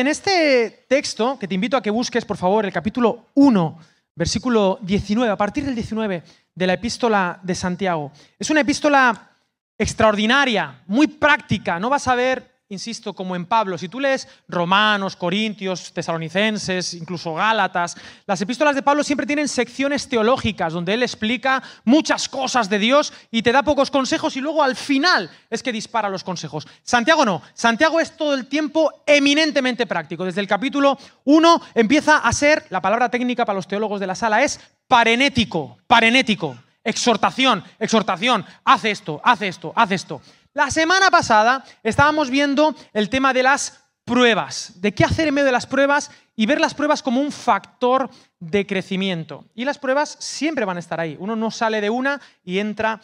en 0.00 0.08
este 0.08 0.84
texto, 0.88 1.38
que 1.38 1.46
te 1.46 1.54
invito 1.54 1.76
a 1.76 1.82
que 1.82 1.90
busques, 1.90 2.24
por 2.24 2.36
favor, 2.36 2.64
el 2.64 2.72
capítulo 2.72 3.26
1, 3.34 3.78
versículo 4.14 4.78
19, 4.82 5.30
a 5.30 5.36
partir 5.36 5.64
del 5.64 5.74
19 5.74 6.22
de 6.54 6.66
la 6.66 6.72
epístola 6.72 7.38
de 7.42 7.54
Santiago, 7.54 8.10
es 8.38 8.48
una 8.50 8.60
epístola 8.60 9.30
extraordinaria, 9.78 10.82
muy 10.86 11.06
práctica. 11.06 11.78
No 11.78 11.90
vas 11.90 12.08
a 12.08 12.14
ver 12.14 12.50
insisto, 12.70 13.12
como 13.14 13.34
en 13.34 13.46
Pablo, 13.46 13.76
si 13.76 13.88
tú 13.88 13.98
lees 13.98 14.28
Romanos, 14.48 15.16
Corintios, 15.16 15.92
Tesalonicenses, 15.92 16.94
incluso 16.94 17.34
Gálatas, 17.34 17.96
las 18.26 18.40
epístolas 18.40 18.76
de 18.76 18.82
Pablo 18.82 19.02
siempre 19.02 19.26
tienen 19.26 19.48
secciones 19.48 20.08
teológicas 20.08 20.72
donde 20.72 20.94
él 20.94 21.02
explica 21.02 21.62
muchas 21.84 22.28
cosas 22.28 22.70
de 22.70 22.78
Dios 22.78 23.12
y 23.32 23.42
te 23.42 23.50
da 23.50 23.64
pocos 23.64 23.90
consejos 23.90 24.36
y 24.36 24.40
luego 24.40 24.62
al 24.62 24.76
final 24.76 25.28
es 25.50 25.64
que 25.64 25.72
dispara 25.72 26.08
los 26.08 26.22
consejos. 26.22 26.66
Santiago 26.84 27.24
no, 27.24 27.42
Santiago 27.54 27.98
es 27.98 28.16
todo 28.16 28.34
el 28.34 28.46
tiempo 28.46 29.02
eminentemente 29.04 29.86
práctico. 29.86 30.24
Desde 30.24 30.40
el 30.40 30.46
capítulo 30.46 30.96
1 31.24 31.62
empieza 31.74 32.18
a 32.18 32.32
ser, 32.32 32.66
la 32.70 32.80
palabra 32.80 33.08
técnica 33.08 33.44
para 33.44 33.56
los 33.56 33.66
teólogos 33.66 33.98
de 33.98 34.06
la 34.06 34.14
sala 34.14 34.44
es 34.44 34.60
parenético, 34.86 35.78
parenético, 35.88 36.56
exhortación, 36.84 37.64
exhortación, 37.80 38.44
haz 38.64 38.84
esto, 38.84 39.20
haz 39.24 39.42
esto, 39.42 39.72
haz 39.74 39.90
esto. 39.90 40.22
La 40.52 40.70
semana 40.70 41.10
pasada 41.10 41.64
estábamos 41.82 42.28
viendo 42.28 42.74
el 42.92 43.08
tema 43.08 43.32
de 43.32 43.44
las 43.44 43.84
pruebas, 44.04 44.72
de 44.80 44.92
qué 44.92 45.04
hacer 45.04 45.28
en 45.28 45.34
medio 45.34 45.46
de 45.46 45.52
las 45.52 45.66
pruebas 45.66 46.10
y 46.34 46.46
ver 46.46 46.60
las 46.60 46.74
pruebas 46.74 47.02
como 47.02 47.20
un 47.20 47.30
factor 47.30 48.10
de 48.40 48.66
crecimiento. 48.66 49.44
Y 49.54 49.64
las 49.64 49.78
pruebas 49.78 50.16
siempre 50.18 50.64
van 50.64 50.76
a 50.76 50.80
estar 50.80 50.98
ahí. 50.98 51.16
Uno 51.20 51.36
no 51.36 51.52
sale 51.52 51.80
de 51.80 51.90
una 51.90 52.20
y 52.42 52.58
entra 52.58 53.00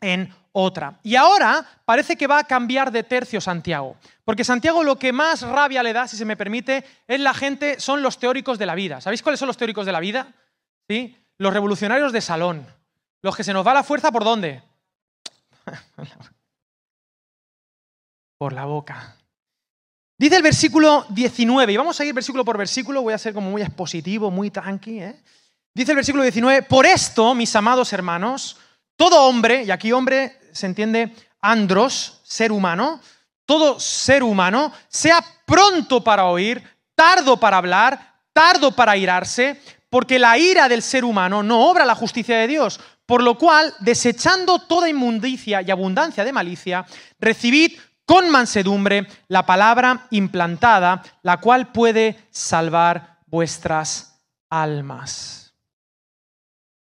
en 0.00 0.32
otra. 0.52 0.98
Y 1.02 1.16
ahora 1.16 1.66
parece 1.84 2.16
que 2.16 2.26
va 2.26 2.38
a 2.38 2.44
cambiar 2.44 2.90
de 2.90 3.02
tercio 3.02 3.42
Santiago, 3.42 3.96
porque 4.24 4.44
Santiago 4.44 4.82
lo 4.82 4.98
que 4.98 5.12
más 5.12 5.42
rabia 5.42 5.82
le 5.82 5.92
da, 5.92 6.08
si 6.08 6.16
se 6.16 6.24
me 6.24 6.36
permite, 6.36 6.82
es 7.06 7.20
la 7.20 7.34
gente, 7.34 7.78
son 7.78 8.02
los 8.02 8.18
teóricos 8.18 8.58
de 8.58 8.64
la 8.64 8.74
vida. 8.74 9.02
¿Sabéis 9.02 9.22
cuáles 9.22 9.38
son 9.38 9.48
los 9.48 9.58
teóricos 9.58 9.84
de 9.84 9.92
la 9.92 10.00
vida? 10.00 10.32
¿Sí? 10.88 11.16
Los 11.36 11.52
revolucionarios 11.52 12.12
de 12.12 12.22
salón, 12.22 12.66
los 13.20 13.36
que 13.36 13.44
se 13.44 13.52
nos 13.52 13.66
va 13.66 13.74
la 13.74 13.84
fuerza 13.84 14.10
por 14.10 14.24
dónde? 14.24 14.62
por 18.40 18.54
la 18.54 18.64
boca. 18.64 19.18
Dice 20.18 20.36
el 20.36 20.42
versículo 20.42 21.04
19, 21.10 21.74
y 21.74 21.76
vamos 21.76 22.00
a 22.00 22.06
ir 22.06 22.14
versículo 22.14 22.42
por 22.42 22.56
versículo, 22.56 23.02
voy 23.02 23.12
a 23.12 23.18
ser 23.18 23.34
como 23.34 23.50
muy 23.50 23.60
expositivo, 23.60 24.30
muy 24.30 24.50
tranqui. 24.50 24.98
¿eh? 24.98 25.20
Dice 25.74 25.92
el 25.92 25.96
versículo 25.96 26.22
19, 26.22 26.62
por 26.62 26.86
esto, 26.86 27.34
mis 27.34 27.54
amados 27.54 27.92
hermanos, 27.92 28.56
todo 28.96 29.24
hombre, 29.24 29.64
y 29.64 29.70
aquí 29.70 29.92
hombre 29.92 30.40
se 30.52 30.64
entiende 30.64 31.14
andros, 31.42 32.22
ser 32.24 32.50
humano, 32.50 33.02
todo 33.44 33.78
ser 33.78 34.22
humano, 34.22 34.72
sea 34.88 35.22
pronto 35.44 36.02
para 36.02 36.24
oír, 36.24 36.64
tardo 36.94 37.38
para 37.38 37.58
hablar, 37.58 38.22
tardo 38.32 38.72
para 38.72 38.96
irarse, 38.96 39.60
porque 39.90 40.18
la 40.18 40.38
ira 40.38 40.66
del 40.66 40.80
ser 40.80 41.04
humano 41.04 41.42
no 41.42 41.68
obra 41.68 41.84
la 41.84 41.94
justicia 41.94 42.38
de 42.38 42.48
Dios, 42.48 42.80
por 43.04 43.22
lo 43.22 43.36
cual, 43.36 43.74
desechando 43.80 44.60
toda 44.60 44.88
inmundicia 44.88 45.60
y 45.60 45.70
abundancia 45.70 46.24
de 46.24 46.32
malicia, 46.32 46.86
recibid 47.18 47.72
con 48.10 48.28
mansedumbre 48.28 49.06
la 49.28 49.46
palabra 49.46 50.08
implantada, 50.10 51.00
la 51.22 51.36
cual 51.36 51.70
puede 51.70 52.26
salvar 52.32 53.20
vuestras 53.26 54.20
almas. 54.48 55.54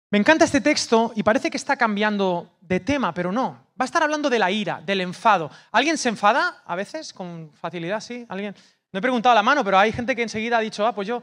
Me 0.09 0.17
encanta 0.17 0.45
este 0.45 0.59
texto 0.59 1.13
y 1.15 1.21
parece 1.21 1.51
que 1.51 1.57
está 1.57 1.77
cambiando 1.77 2.57
de 2.61 2.79
tema, 2.79 3.13
pero 3.13 3.31
no. 3.31 3.67
Va 3.79 3.83
a 3.83 3.85
estar 3.85 4.01
hablando 4.01 4.27
de 4.27 4.39
la 4.39 4.49
ira, 4.49 4.81
del 4.83 5.01
enfado. 5.01 5.51
¿Alguien 5.71 5.99
se 5.99 6.09
enfada 6.09 6.63
a 6.65 6.75
veces 6.75 7.13
con 7.13 7.51
facilidad? 7.53 8.01
Sí, 8.01 8.25
alguien. 8.27 8.55
No 8.91 8.97
he 8.97 9.01
preguntado 9.03 9.33
a 9.33 9.35
la 9.35 9.43
mano, 9.43 9.63
pero 9.63 9.77
hay 9.77 9.91
gente 9.91 10.15
que 10.15 10.23
enseguida 10.23 10.57
ha 10.57 10.61
dicho, 10.61 10.83
ah, 10.87 10.95
pues 10.95 11.07
yo, 11.07 11.21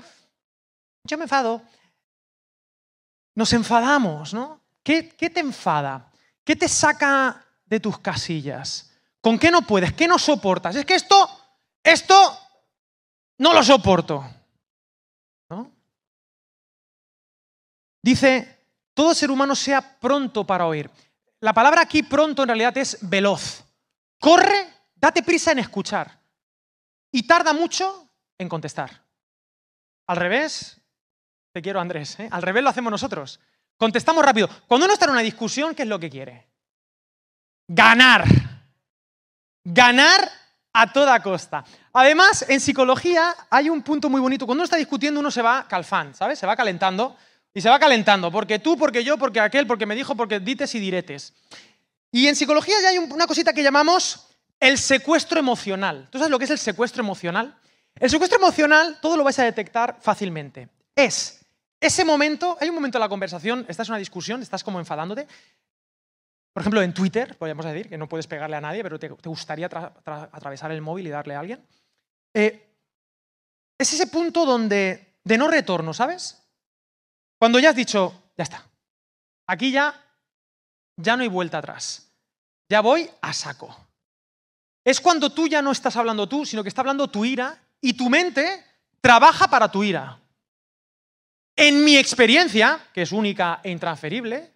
yo 1.02 1.18
me 1.18 1.24
enfado. 1.24 1.62
Nos 3.34 3.52
enfadamos, 3.52 4.32
¿no? 4.32 4.60
¿Qué, 4.84 5.08
qué 5.08 5.30
te 5.30 5.40
enfada? 5.40 6.12
¿Qué 6.44 6.54
te 6.54 6.68
saca 6.68 7.44
de 7.64 7.80
tus 7.80 7.98
casillas? 7.98 8.85
¿Con 9.26 9.40
qué 9.40 9.50
no 9.50 9.62
puedes? 9.62 9.92
¿Qué 9.92 10.06
no 10.06 10.20
soportas? 10.20 10.76
Es 10.76 10.86
que 10.86 10.94
esto, 10.94 11.28
esto 11.82 12.14
no 13.38 13.52
lo 13.52 13.60
soporto. 13.64 14.24
Dice, 18.00 18.68
todo 18.94 19.12
ser 19.12 19.32
humano 19.32 19.56
sea 19.56 19.98
pronto 19.98 20.46
para 20.46 20.68
oír. 20.68 20.88
La 21.40 21.52
palabra 21.52 21.80
aquí 21.80 22.04
pronto 22.04 22.42
en 22.42 22.50
realidad 22.50 22.78
es 22.78 22.98
veloz. 23.00 23.64
Corre, 24.20 24.72
date 24.94 25.24
prisa 25.24 25.50
en 25.50 25.58
escuchar. 25.58 26.20
Y 27.10 27.26
tarda 27.26 27.52
mucho 27.52 28.08
en 28.38 28.48
contestar. 28.48 28.92
Al 30.06 30.18
revés, 30.18 30.80
te 31.50 31.60
quiero 31.60 31.80
Andrés, 31.80 32.20
¿eh? 32.20 32.28
al 32.30 32.42
revés 32.42 32.62
lo 32.62 32.70
hacemos 32.70 32.92
nosotros. 32.92 33.40
Contestamos 33.76 34.24
rápido. 34.24 34.48
Cuando 34.68 34.86
uno 34.86 34.92
está 34.92 35.06
en 35.06 35.10
una 35.10 35.20
discusión, 35.22 35.74
¿qué 35.74 35.82
es 35.82 35.88
lo 35.88 35.98
que 35.98 36.10
quiere? 36.10 36.46
Ganar. 37.66 38.45
Ganar 39.68 40.30
a 40.72 40.92
toda 40.92 41.20
costa. 41.20 41.64
Además, 41.92 42.44
en 42.48 42.60
psicología 42.60 43.34
hay 43.50 43.68
un 43.68 43.82
punto 43.82 44.08
muy 44.08 44.20
bonito. 44.20 44.46
Cuando 44.46 44.60
uno 44.60 44.64
está 44.64 44.76
discutiendo, 44.76 45.18
uno 45.18 45.32
se 45.32 45.42
va 45.42 45.66
calfán, 45.66 46.14
¿sabes? 46.14 46.38
Se 46.38 46.46
va 46.46 46.54
calentando. 46.54 47.16
Y 47.52 47.60
se 47.60 47.68
va 47.68 47.78
calentando. 47.80 48.30
Porque 48.30 48.60
tú, 48.60 48.78
porque 48.78 49.02
yo, 49.02 49.18
porque 49.18 49.40
aquel, 49.40 49.66
porque 49.66 49.84
me 49.84 49.96
dijo, 49.96 50.14
porque 50.14 50.38
dites 50.38 50.72
y 50.76 50.78
diretes. 50.78 51.32
Y 52.12 52.28
en 52.28 52.36
psicología 52.36 52.76
ya 52.80 52.90
hay 52.90 52.98
una 52.98 53.26
cosita 53.26 53.52
que 53.52 53.64
llamamos 53.64 54.28
el 54.60 54.78
secuestro 54.78 55.40
emocional. 55.40 56.06
¿Tú 56.10 56.18
sabes 56.18 56.30
lo 56.30 56.38
que 56.38 56.44
es 56.44 56.50
el 56.50 56.58
secuestro 56.58 57.02
emocional? 57.02 57.58
El 57.98 58.08
secuestro 58.08 58.38
emocional, 58.38 58.98
todo 59.02 59.16
lo 59.16 59.24
vais 59.24 59.38
a 59.40 59.44
detectar 59.44 59.96
fácilmente. 60.00 60.68
Es 60.94 61.40
ese 61.80 62.04
momento, 62.04 62.56
hay 62.60 62.68
un 62.68 62.74
momento 62.76 62.98
en 62.98 63.00
la 63.02 63.08
conversación, 63.08 63.66
estás 63.68 63.88
en 63.88 63.94
una 63.94 63.98
discusión, 63.98 64.42
estás 64.42 64.62
como 64.62 64.78
enfadándote, 64.78 65.26
por 66.56 66.62
ejemplo, 66.62 66.80
en 66.80 66.94
Twitter, 66.94 67.36
podríamos 67.36 67.66
decir, 67.66 67.86
que 67.86 67.98
no 67.98 68.08
puedes 68.08 68.26
pegarle 68.26 68.56
a 68.56 68.62
nadie, 68.62 68.82
pero 68.82 68.98
te, 68.98 69.10
gustaría 69.10 69.66
atravesar 69.66 70.72
el 70.72 70.80
móvil 70.80 71.06
y 71.06 71.10
darle 71.10 71.34
a 71.34 71.40
alguien. 71.40 71.62
Eh, 72.32 72.74
es 73.76 73.92
ese 73.92 74.06
punto 74.06 74.46
donde, 74.46 75.18
de 75.22 75.36
no 75.36 75.48
retorno, 75.48 75.92
¿sabes? 75.92 76.42
Cuando 77.38 77.58
ya 77.58 77.68
has 77.68 77.76
dicho, 77.76 78.30
ya 78.38 78.44
está, 78.44 78.64
aquí 79.46 79.70
ya, 79.70 80.02
ya 80.96 81.14
no 81.18 81.24
hay 81.24 81.28
vuelta 81.28 81.58
atrás, 81.58 82.10
ya 82.70 82.80
voy 82.80 83.06
a 83.20 83.34
saco. 83.34 83.76
Es 84.82 84.98
cuando 84.98 85.28
tú 85.28 85.48
ya 85.48 85.60
no 85.60 85.72
estás 85.72 85.94
hablando 85.96 86.26
tú, 86.26 86.46
sino 86.46 86.62
que 86.62 86.70
está 86.70 86.80
hablando 86.80 87.08
tu 87.08 87.26
ira 87.26 87.60
y 87.82 87.92
tu 87.92 88.08
mente 88.08 88.64
trabaja 89.02 89.46
para 89.48 89.70
tu 89.70 89.84
ira. 89.84 90.18
En 91.54 91.84
mi 91.84 91.98
experiencia, 91.98 92.80
que 92.94 93.02
es 93.02 93.12
única 93.12 93.60
e 93.62 93.70
intransferible, 93.70 94.55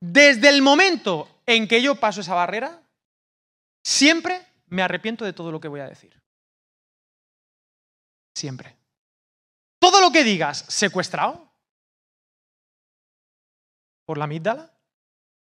desde 0.00 0.48
el 0.48 0.62
momento 0.62 1.40
en 1.46 1.66
que 1.66 1.82
yo 1.82 1.96
paso 1.96 2.20
esa 2.20 2.34
barrera, 2.34 2.82
siempre 3.82 4.46
me 4.66 4.82
arrepiento 4.82 5.24
de 5.24 5.32
todo 5.32 5.50
lo 5.50 5.60
que 5.60 5.68
voy 5.68 5.80
a 5.80 5.88
decir. 5.88 6.20
Siempre. 8.34 8.76
Todo 9.80 10.00
lo 10.00 10.10
que 10.10 10.24
digas 10.24 10.64
secuestrado 10.68 11.48
por 14.04 14.18
la 14.18 14.24
amígdala 14.24 14.72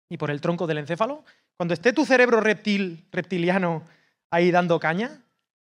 y 0.09 0.17
por 0.17 0.31
el 0.31 0.41
tronco 0.41 0.67
del 0.67 0.79
encéfalo, 0.79 1.25
cuando 1.57 1.75
esté 1.75 1.93
tu 1.93 2.05
cerebro 2.05 2.41
reptil, 2.41 3.09
reptiliano 3.13 3.87
ahí 4.31 4.51
dando 4.51 4.81
caña, 4.81 5.23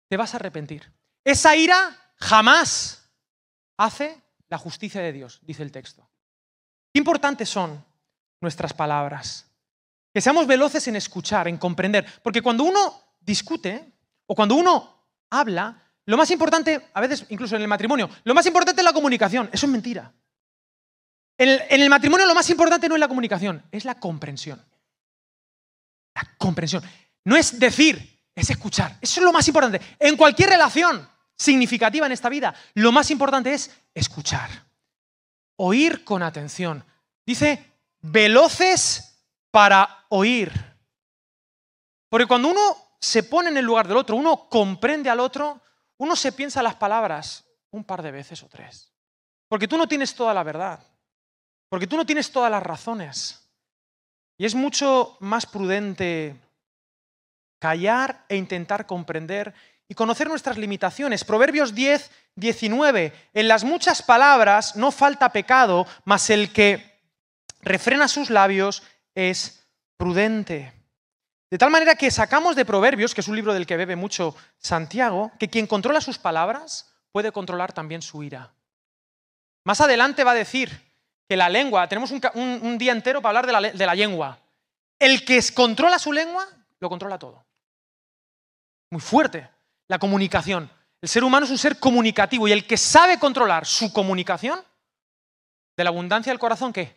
te 0.09 0.17
vas 0.17 0.33
a 0.33 0.37
arrepentir. 0.37 0.91
Esa 1.23 1.55
ira 1.55 2.13
jamás 2.17 3.09
hace 3.77 4.21
la 4.47 4.57
justicia 4.57 5.01
de 5.01 5.11
Dios, 5.11 5.39
dice 5.43 5.63
el 5.63 5.71
texto. 5.71 6.09
Qué 6.93 6.99
importantes 6.99 7.49
son 7.49 7.83
nuestras 8.41 8.73
palabras. 8.73 9.45
Que 10.13 10.21
seamos 10.21 10.47
veloces 10.47 10.87
en 10.87 10.95
escuchar, 10.95 11.47
en 11.47 11.57
comprender. 11.57 12.05
Porque 12.23 12.41
cuando 12.41 12.63
uno 12.63 13.01
discute 13.19 13.93
o 14.25 14.35
cuando 14.35 14.55
uno 14.55 15.05
habla, 15.29 15.83
lo 16.05 16.17
más 16.17 16.31
importante, 16.31 16.89
a 16.93 17.01
veces 17.01 17.25
incluso 17.29 17.55
en 17.55 17.61
el 17.61 17.67
matrimonio, 17.67 18.09
lo 18.23 18.33
más 18.33 18.45
importante 18.45 18.81
es 18.81 18.85
la 18.85 18.93
comunicación. 18.93 19.49
Eso 19.51 19.65
es 19.65 19.71
mentira. 19.71 20.13
En 21.37 21.81
el, 21.81 21.89
matrimonio 21.89 22.25
lo 22.25 22.33
más 22.33 22.49
importante 22.49 22.89
no 22.89 22.95
es 22.95 22.99
la 22.99 23.07
comunicación, 23.07 23.63
es 23.71 23.85
la 23.85 23.95
comprensión. 23.95 24.63
La 26.15 26.27
comprensión. 26.37 26.81
No 27.25 27.35
es 27.35 27.59
decir, 27.59 28.23
es 28.33 28.49
escuchar. 28.49 28.97
Eso 29.01 29.19
es 29.19 29.23
lo 29.23 29.31
más 29.31 29.47
importante. 29.47 29.79
En 29.99 30.17
cualquier 30.17 30.49
relación 30.49 31.07
significativa 31.35 32.07
en 32.07 32.11
esta 32.11 32.29
vida, 32.29 32.55
lo 32.73 32.91
más 32.91 33.11
importante 33.11 33.53
es 33.53 33.69
escuchar. 33.93 34.49
Oír 35.57 36.03
con 36.03 36.23
atención. 36.23 36.83
Dice, 37.25 37.63
veloces 38.11 39.23
para 39.51 40.05
oír. 40.09 40.51
Porque 42.09 42.25
cuando 42.25 42.49
uno 42.49 42.61
se 42.99 43.23
pone 43.23 43.49
en 43.49 43.57
el 43.57 43.65
lugar 43.65 43.87
del 43.87 43.97
otro, 43.97 44.15
uno 44.15 44.47
comprende 44.49 45.09
al 45.09 45.19
otro, 45.19 45.61
uno 45.97 46.15
se 46.15 46.31
piensa 46.31 46.63
las 46.63 46.75
palabras 46.75 47.45
un 47.71 47.83
par 47.83 48.01
de 48.01 48.11
veces 48.11 48.41
o 48.43 48.47
tres. 48.47 48.93
Porque 49.47 49.67
tú 49.67 49.77
no 49.77 49.87
tienes 49.87 50.13
toda 50.15 50.33
la 50.33 50.43
verdad. 50.43 50.79
Porque 51.69 51.87
tú 51.87 51.97
no 51.97 52.05
tienes 52.05 52.31
todas 52.31 52.51
las 52.51 52.63
razones. 52.63 53.49
Y 54.37 54.45
es 54.45 54.55
mucho 54.55 55.17
más 55.19 55.45
prudente 55.45 56.35
callar 57.59 58.25
e 58.29 58.35
intentar 58.35 58.85
comprender 58.85 59.53
y 59.89 59.95
conocer 59.95 60.27
nuestras 60.27 60.57
limitaciones. 60.57 61.23
Proverbios 61.23 61.73
10, 61.73 62.11
19. 62.35 63.13
En 63.33 63.47
las 63.47 63.63
muchas 63.63 64.01
palabras 64.01 64.75
no 64.75 64.91
falta 64.91 65.31
pecado, 65.31 65.87
mas 66.05 66.29
el 66.29 66.53
que 66.53 66.96
refrena 67.67 68.07
sus 68.07 68.29
labios 68.29 68.83
es 69.15 69.67
prudente. 69.97 70.73
De 71.49 71.57
tal 71.57 71.71
manera 71.71 71.95
que 71.95 72.11
sacamos 72.11 72.55
de 72.55 72.65
Proverbios, 72.65 73.13
que 73.13 73.21
es 73.21 73.27
un 73.27 73.35
libro 73.35 73.53
del 73.53 73.65
que 73.65 73.77
bebe 73.77 73.95
mucho 73.95 74.35
Santiago, 74.57 75.31
que 75.39 75.49
quien 75.49 75.67
controla 75.67 76.01
sus 76.01 76.17
palabras 76.17 76.93
puede 77.11 77.31
controlar 77.31 77.73
también 77.73 78.01
su 78.01 78.21
ira. 78.23 78.53
Más 79.63 79.81
adelante 79.81 80.23
va 80.23 80.31
a 80.31 80.35
decir 80.35 80.69
que 81.27 81.37
la 81.37 81.49
lengua, 81.49 81.87
tenemos 81.87 82.11
un, 82.11 82.77
día 82.77 82.91
entero 82.91 83.21
para 83.21 83.39
hablar 83.39 83.47
de 83.47 83.51
la, 83.53 83.77
de 83.77 83.85
la 83.85 83.95
lengua. 83.95 84.39
El 84.99 85.25
que 85.25 85.41
controla 85.53 85.99
su 85.99 86.13
lengua, 86.13 86.47
lo 86.79 86.89
controla 86.89 87.17
todo. 87.17 87.45
Muy 88.91 89.01
fuerte 89.01 89.49
la 89.87 89.99
comunicación. 89.99 90.69
El 91.01 91.09
ser 91.09 91.23
humano 91.23 91.45
es 91.45 91.51
un 91.51 91.57
ser 91.57 91.79
comunicativo 91.79 92.47
y 92.47 92.51
el 92.51 92.65
que 92.65 92.77
sabe 92.77 93.19
controlar 93.19 93.65
su 93.65 93.91
comunicación, 93.93 94.59
de 95.77 95.83
la 95.83 95.91
abundancia 95.91 96.31
del 96.31 96.39
corazón, 96.39 96.73
¿qué? 96.73 96.96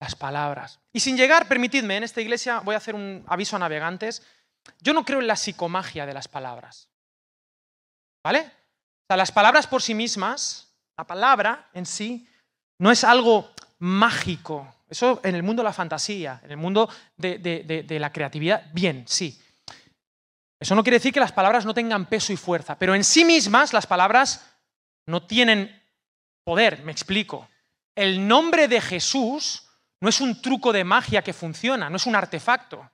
Las 0.00 0.16
palabras. 0.16 0.80
Y 0.92 1.00
sin 1.00 1.16
llegar, 1.16 1.46
permitidme, 1.46 1.98
en 1.98 2.04
esta 2.04 2.22
iglesia 2.22 2.60
voy 2.60 2.74
a 2.74 2.78
hacer 2.78 2.94
un 2.94 3.22
aviso 3.28 3.56
a 3.56 3.58
navegantes. 3.58 4.22
Yo 4.80 4.94
no 4.94 5.04
creo 5.04 5.20
en 5.20 5.26
la 5.26 5.36
psicomagia 5.36 6.06
de 6.06 6.14
las 6.14 6.26
palabras. 6.26 6.88
¿Vale? 8.24 8.40
O 8.40 9.06
sea, 9.08 9.16
las 9.16 9.30
palabras 9.30 9.66
por 9.66 9.82
sí 9.82 9.94
mismas, 9.94 10.74
la 10.96 11.06
palabra 11.06 11.68
en 11.74 11.84
sí, 11.84 12.26
no 12.78 12.90
es 12.90 13.04
algo 13.04 13.52
mágico. 13.78 14.74
Eso 14.88 15.20
en 15.22 15.34
el 15.34 15.42
mundo 15.42 15.62
de 15.62 15.68
la 15.68 15.72
fantasía, 15.72 16.40
en 16.44 16.50
el 16.50 16.56
mundo 16.56 16.88
de, 17.16 17.38
de 17.38 17.98
la 18.00 18.12
creatividad, 18.12 18.70
bien, 18.72 19.04
sí. 19.06 19.40
Eso 20.58 20.74
no 20.74 20.82
quiere 20.82 20.96
decir 20.96 21.12
que 21.12 21.20
las 21.20 21.32
palabras 21.32 21.64
no 21.64 21.74
tengan 21.74 22.06
peso 22.06 22.32
y 22.32 22.36
fuerza, 22.36 22.78
pero 22.78 22.94
en 22.94 23.04
sí 23.04 23.24
mismas 23.24 23.72
las 23.72 23.86
palabras 23.86 24.46
no 25.06 25.26
tienen 25.26 25.82
poder, 26.44 26.82
me 26.84 26.92
explico. 26.92 27.48
El 27.94 28.26
nombre 28.26 28.68
de 28.68 28.80
Jesús 28.80 29.69
no 30.00 30.08
es 30.08 30.20
un 30.20 30.40
truco 30.40 30.72
de 30.72 30.84
magia 30.84 31.22
que 31.22 31.32
funciona, 31.32 31.90
no 31.90 31.96
es 31.96 32.06
un 32.06 32.16
artefacto. 32.16 32.90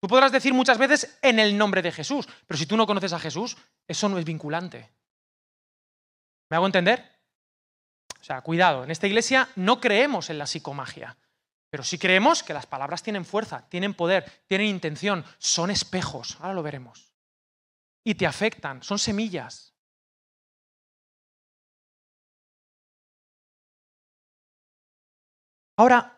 Tú 0.00 0.08
podrás 0.08 0.32
decir 0.32 0.54
muchas 0.54 0.78
veces 0.78 1.18
en 1.22 1.38
el 1.38 1.56
nombre 1.56 1.82
de 1.82 1.92
Jesús, 1.92 2.28
pero 2.46 2.58
si 2.58 2.66
tú 2.66 2.76
no 2.76 2.86
conoces 2.86 3.12
a 3.12 3.18
Jesús, 3.18 3.56
eso 3.86 4.08
no 4.08 4.18
es 4.18 4.24
vinculante. 4.24 4.90
¿Me 6.50 6.56
hago 6.56 6.66
entender? 6.66 7.12
O 8.20 8.24
sea, 8.24 8.40
cuidado, 8.40 8.84
en 8.84 8.90
esta 8.90 9.06
iglesia 9.06 9.48
no 9.56 9.80
creemos 9.80 10.30
en 10.30 10.38
la 10.38 10.46
psicomagia, 10.46 11.16
pero 11.70 11.82
sí 11.82 11.98
creemos 11.98 12.42
que 12.42 12.54
las 12.54 12.66
palabras 12.66 13.02
tienen 13.02 13.24
fuerza, 13.24 13.68
tienen 13.68 13.94
poder, 13.94 14.44
tienen 14.46 14.68
intención, 14.68 15.24
son 15.38 15.70
espejos, 15.70 16.36
ahora 16.40 16.54
lo 16.54 16.62
veremos 16.62 17.16
y 18.06 18.14
te 18.14 18.24
afectan, 18.24 18.84
son 18.84 19.00
semillas. 19.00 19.74
Ahora, 25.76 26.15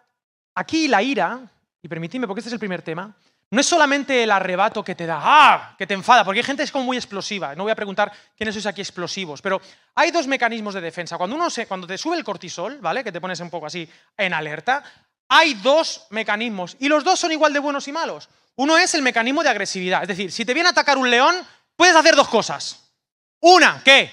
aquí 0.59 0.89
la 0.89 1.03
ira, 1.03 1.41
y 1.81 1.89
permitidme 1.89 2.27
porque 2.27 2.41
este 2.41 2.49
es 2.49 2.55
el 2.55 2.59
primer 2.59 2.83
tema, 2.83 3.15
no 3.51 3.61
es 3.61 3.67
solamente 3.67 4.23
el 4.25 4.31
arrebato 4.31 4.85
que 4.85 4.95
te 4.95 5.07
da, 5.07 5.21
¡ah! 5.23 5.75
que 5.79 5.87
te 5.87 5.95
enfada, 5.95 6.25
porque 6.25 6.41
hay 6.41 6.45
gente 6.45 6.61
que 6.61 6.65
es 6.65 6.73
como 6.73 6.85
muy 6.85 6.99
explosiva. 6.99 7.55
No 7.55 7.63
voy 7.63 7.73
a 7.73 7.77
preguntar 7.77 8.13
quiénes 8.37 8.55
sois 8.55 8.67
aquí 8.67 8.83
explosivos, 8.83 9.41
pero 9.41 9.61
hay 9.95 10.11
dos 10.11 10.27
mecanismos 10.27 10.75
de 10.75 10.83
defensa. 10.83 11.17
Cuando, 11.17 11.35
uno 11.35 11.49
se, 11.49 11.67
cuando 11.67 11.87
te 11.87 11.97
sube 11.97 12.17
el 12.17 12.25
cortisol, 12.25 12.79
¿vale? 12.81 13.03
Que 13.03 13.13
te 13.13 13.21
pones 13.21 13.41
un 13.41 13.49
poco 13.49 13.67
así 13.67 13.89
en 14.19 14.35
alerta, 14.35 14.83
hay 15.29 15.55
dos 15.55 16.07
mecanismos 16.11 16.77
y 16.79 16.89
los 16.89 17.05
dos 17.05 17.19
son 17.19 17.33
igual 17.33 17.55
de 17.55 17.61
buenos 17.61 17.89
y 17.89 17.93
malos. 17.93 18.29
Uno 18.57 18.77
es 18.77 18.95
el 18.95 19.03
mecanismo 19.03 19.43
de 19.43 19.49
agresividad, 19.49 20.03
es 20.03 20.09
decir, 20.09 20.31
si 20.31 20.45
te 20.45 20.53
viene 20.53 20.69
a 20.69 20.73
atacar 20.73 20.99
un 20.99 21.09
león, 21.09 21.35
puedes 21.75 21.97
hacer 21.97 22.17
dos 22.17 22.29
cosas. 22.29 22.93
Una, 23.41 23.81
¿qué? 23.83 24.13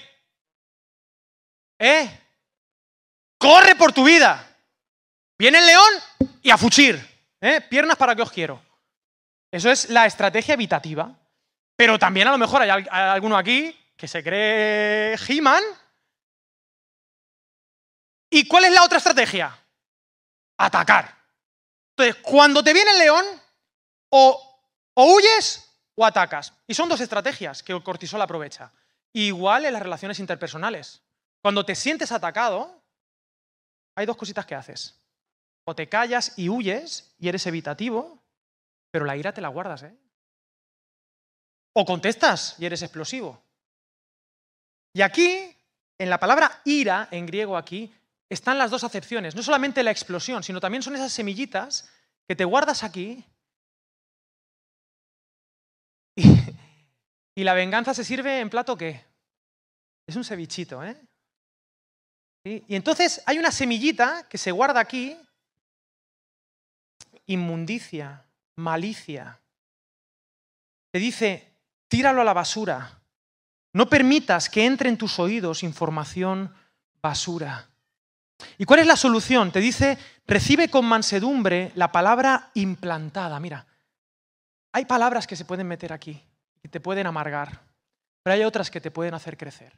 ¿Eh? 1.78 2.20
Corre 3.36 3.74
por 3.74 3.92
tu 3.92 4.04
vida. 4.04 4.55
Viene 5.38 5.58
el 5.58 5.66
león 5.66 5.92
y 6.42 6.50
a 6.50 6.58
fuchir. 6.58 7.16
¿Eh? 7.40 7.60
Piernas 7.60 7.96
para 7.96 8.14
que 8.14 8.22
os 8.22 8.32
quiero. 8.32 8.62
Eso 9.50 9.70
es 9.70 9.90
la 9.90 10.06
estrategia 10.06 10.54
evitativa. 10.54 11.14
Pero 11.76 11.98
también 11.98 12.28
a 12.28 12.32
lo 12.32 12.38
mejor 12.38 12.62
hay, 12.62 12.86
alguno 12.90 13.36
aquí 13.36 13.78
que 13.96 14.08
se 14.08 14.22
cree 14.22 15.16
He-Man. 15.28 15.62
¿Y 18.30 18.48
cuál 18.48 18.64
es 18.64 18.72
la 18.72 18.82
otra 18.82 18.98
estrategia? 18.98 19.56
Atacar. 20.58 21.14
Entonces, 21.90 22.22
cuando 22.22 22.62
te 22.62 22.72
viene 22.72 22.90
el 22.90 22.98
león, 22.98 23.24
o, 24.10 24.60
o 24.94 25.14
huyes 25.14 25.70
o 25.94 26.04
atacas. 26.04 26.52
Y 26.66 26.74
son 26.74 26.88
dos 26.88 27.00
estrategias 27.00 27.62
que 27.62 27.72
el 27.72 27.82
cortisol 27.82 28.20
aprovecha. 28.20 28.72
Igual 29.12 29.66
en 29.66 29.72
las 29.72 29.82
relaciones 29.82 30.18
interpersonales. 30.18 31.02
Cuando 31.42 31.64
te 31.64 31.74
sientes 31.74 32.12
atacado, 32.12 32.82
hay 33.94 34.06
dos 34.06 34.16
cositas 34.16 34.44
que 34.44 34.54
haces. 34.54 34.94
O 35.66 35.74
te 35.74 35.88
callas 35.88 36.32
y 36.36 36.48
huyes 36.48 37.14
y 37.18 37.28
eres 37.28 37.46
evitativo, 37.46 38.22
pero 38.90 39.04
la 39.04 39.16
ira 39.16 39.34
te 39.34 39.40
la 39.40 39.48
guardas, 39.48 39.82
¿eh? 39.82 39.94
O 41.74 41.84
contestas 41.84 42.56
y 42.58 42.64
eres 42.64 42.80
explosivo. 42.82 43.42
Y 44.94 45.02
aquí, 45.02 45.54
en 45.98 46.08
la 46.08 46.18
palabra 46.18 46.62
ira, 46.64 47.08
en 47.10 47.26
griego 47.26 47.56
aquí, 47.56 47.92
están 48.30 48.56
las 48.56 48.70
dos 48.70 48.84
acepciones. 48.84 49.34
No 49.34 49.42
solamente 49.42 49.82
la 49.82 49.90
explosión, 49.90 50.42
sino 50.42 50.60
también 50.60 50.82
son 50.82 50.94
esas 50.94 51.12
semillitas 51.12 51.90
que 52.26 52.34
te 52.34 52.44
guardas 52.44 52.82
aquí 52.82 53.24
Y, 57.34 57.44
la 57.44 57.54
venganza 57.54 57.92
se 57.92 58.04
sirve 58.04 58.40
en 58.40 58.48
plato 58.50 58.76
qué? 58.76 59.04
Es 60.06 60.16
un 60.16 60.24
cevichito, 60.24 60.82
¿eh? 60.82 60.96
Y 62.44 62.76
entonces 62.76 63.22
hay 63.26 63.38
una 63.38 63.50
semillita 63.50 64.26
que 64.28 64.38
se 64.38 64.52
guarda 64.52 64.80
aquí, 64.80 65.18
inmundicia, 67.26 68.24
malicia. 68.56 69.40
Te 70.90 70.98
dice, 70.98 71.52
tíralo 71.88 72.20
a 72.20 72.24
la 72.24 72.32
basura. 72.32 73.00
No 73.72 73.88
permitas 73.88 74.48
que 74.48 74.64
entre 74.64 74.88
en 74.88 74.96
tus 74.96 75.18
oídos 75.18 75.62
información 75.62 76.54
basura. 77.02 77.68
¿Y 78.58 78.64
cuál 78.64 78.80
es 78.80 78.86
la 78.86 78.96
solución? 78.96 79.52
Te 79.52 79.60
dice, 79.60 79.98
recibe 80.26 80.68
con 80.68 80.84
mansedumbre 80.84 81.72
la 81.74 81.92
palabra 81.92 82.50
implantada. 82.54 83.38
Mira, 83.40 83.66
hay 84.72 84.84
palabras 84.84 85.26
que 85.26 85.36
se 85.36 85.44
pueden 85.44 85.68
meter 85.68 85.92
aquí 85.92 86.22
y 86.62 86.68
te 86.68 86.80
pueden 86.80 87.06
amargar, 87.06 87.62
pero 88.22 88.34
hay 88.34 88.44
otras 88.44 88.70
que 88.70 88.80
te 88.80 88.90
pueden 88.90 89.14
hacer 89.14 89.36
crecer. 89.36 89.72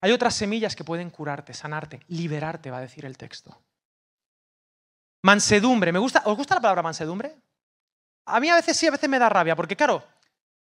Hay 0.00 0.10
otras 0.10 0.34
semillas 0.34 0.74
que 0.74 0.82
pueden 0.82 1.10
curarte, 1.10 1.54
sanarte, 1.54 2.00
liberarte, 2.08 2.70
va 2.70 2.78
a 2.78 2.82
decir 2.82 3.04
el 3.04 3.16
texto. 3.16 3.56
Mansedumbre. 5.22 5.92
¿Me 5.92 5.98
gusta, 5.98 6.22
¿Os 6.24 6.36
gusta 6.36 6.56
la 6.56 6.60
palabra 6.60 6.82
mansedumbre? 6.82 7.36
A 8.26 8.40
mí 8.40 8.48
a 8.48 8.56
veces 8.56 8.76
sí, 8.76 8.86
a 8.86 8.90
veces 8.90 9.08
me 9.08 9.18
da 9.18 9.28
rabia, 9.28 9.56
porque 9.56 9.76
claro, 9.76 10.06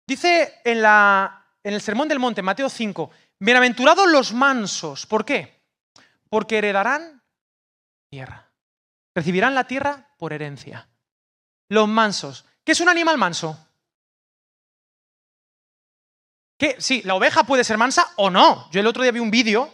dice 0.07 0.61
en, 0.65 0.83
la, 0.83 1.47
en 1.63 1.75
el 1.75 1.81
Sermón 1.81 2.09
del 2.09 2.19
Monte, 2.19 2.43
Mateo 2.43 2.69
5, 2.69 3.11
bienaventurados 3.39 4.09
los 4.09 4.33
mansos. 4.33 5.07
¿Por 5.07 5.25
qué? 5.25 5.63
Porque 6.29 6.59
heredarán 6.59 7.23
tierra. 8.11 8.51
Recibirán 9.15 9.55
la 9.55 9.67
tierra 9.67 10.15
por 10.19 10.33
herencia. 10.33 10.89
Los 11.69 11.89
mansos. 11.89 12.45
¿Qué 12.65 12.73
es 12.73 12.81
un 12.81 12.89
animal 12.89 13.17
manso? 13.17 13.59
Que 16.59 16.81
sí, 16.81 17.03
la 17.05 17.15
oveja 17.15 17.45
puede 17.45 17.65
ser 17.65 17.79
mansa 17.79 18.07
o 18.17 18.31
no. 18.31 18.71
Yo 18.71 18.81
el 18.81 18.87
otro 18.87 19.03
día 19.03 19.13
vi 19.13 19.21
un 19.21 19.31
vídeo 19.31 19.73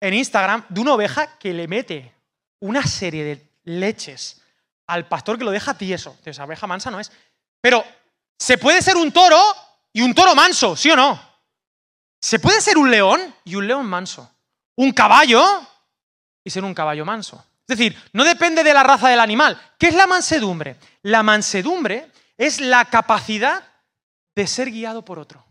en 0.00 0.14
Instagram 0.14 0.64
de 0.68 0.80
una 0.80 0.94
oveja 0.94 1.38
que 1.38 1.52
le 1.52 1.68
mete 1.68 2.14
una 2.60 2.82
serie 2.86 3.24
de 3.24 3.50
leches 3.64 4.40
al 4.86 5.06
pastor 5.08 5.38
que 5.38 5.44
lo 5.44 5.50
deja 5.50 5.74
tieso. 5.74 6.16
Esa 6.24 6.44
oveja 6.44 6.66
mansa 6.66 6.90
no 6.90 7.00
es. 7.00 7.10
Pero 7.60 7.84
se 8.38 8.58
puede 8.58 8.82
ser 8.82 8.96
un 8.96 9.12
toro 9.12 9.40
y 9.92 10.02
un 10.02 10.14
toro 10.14 10.34
manso, 10.34 10.76
¿sí 10.76 10.90
o 10.90 10.96
no? 10.96 11.20
Se 12.20 12.38
puede 12.38 12.60
ser 12.60 12.78
un 12.78 12.90
león 12.90 13.34
y 13.44 13.54
un 13.54 13.66
león 13.66 13.86
manso. 13.86 14.30
Un 14.76 14.92
caballo 14.92 15.42
y 16.44 16.50
ser 16.50 16.64
un 16.64 16.74
caballo 16.74 17.04
manso. 17.04 17.44
Es 17.66 17.78
decir, 17.78 17.96
no 18.12 18.24
depende 18.24 18.64
de 18.64 18.74
la 18.74 18.82
raza 18.82 19.08
del 19.08 19.20
animal. 19.20 19.60
¿Qué 19.78 19.88
es 19.88 19.94
la 19.94 20.06
mansedumbre? 20.06 20.76
La 21.02 21.22
mansedumbre 21.22 22.10
es 22.36 22.60
la 22.60 22.84
capacidad 22.86 23.62
de 24.34 24.46
ser 24.46 24.70
guiado 24.70 25.04
por 25.04 25.18
otro. 25.18 25.44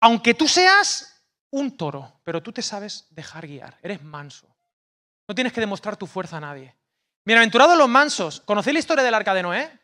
Aunque 0.00 0.34
tú 0.34 0.48
seas 0.48 1.24
un 1.50 1.76
toro, 1.76 2.20
pero 2.24 2.42
tú 2.42 2.52
te 2.52 2.62
sabes 2.62 3.06
dejar 3.10 3.46
guiar, 3.46 3.78
eres 3.82 4.02
manso. 4.02 4.49
No 5.30 5.34
tienes 5.36 5.52
que 5.52 5.60
demostrar 5.60 5.96
tu 5.96 6.08
fuerza 6.08 6.38
a 6.38 6.40
nadie. 6.40 6.74
Bienaventurados 7.24 7.78
los 7.78 7.88
mansos. 7.88 8.40
¿Conocéis 8.40 8.74
la 8.74 8.80
historia 8.80 9.04
del 9.04 9.14
arca 9.14 9.32
de 9.32 9.44
Noé? 9.44 9.80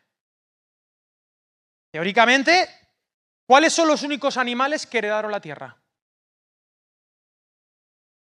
Teóricamente, 1.89 2.67
¿cuáles 3.45 3.71
son 3.71 3.87
los 3.87 4.03
únicos 4.03 4.35
animales 4.35 4.85
que 4.85 4.97
heredaron 4.97 5.31
la 5.31 5.39
tierra? 5.39 5.81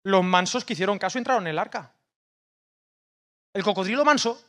Los 0.05 0.23
mansos 0.23 0.63
que 0.63 0.71
hicieron 0.71 0.97
caso 0.97 1.17
entraron 1.17 1.43
en 1.43 1.49
el 1.49 1.59
arca. 1.59 1.93
El 3.53 3.65
cocodrilo 3.65 4.05
manso 4.05 4.41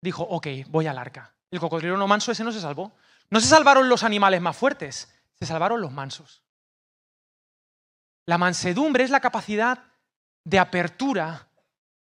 dijo, 0.00 0.22
ok, 0.22 0.46
voy 0.68 0.86
al 0.86 0.96
arca. 0.96 1.34
El 1.50 1.60
cocodrilo 1.60 1.98
no 1.98 2.08
manso 2.08 2.32
ese 2.32 2.44
no 2.44 2.50
se 2.50 2.62
salvó. 2.62 2.96
No 3.28 3.40
se 3.40 3.48
salvaron 3.48 3.90
los 3.90 4.04
animales 4.04 4.40
más 4.40 4.56
fuertes, 4.56 5.14
se 5.34 5.44
salvaron 5.44 5.82
los 5.82 5.92
mansos. 5.92 6.42
La 8.24 8.38
mansedumbre 8.38 9.04
es 9.04 9.10
la 9.10 9.20
capacidad 9.20 9.84
de 10.44 10.58
apertura 10.58 11.48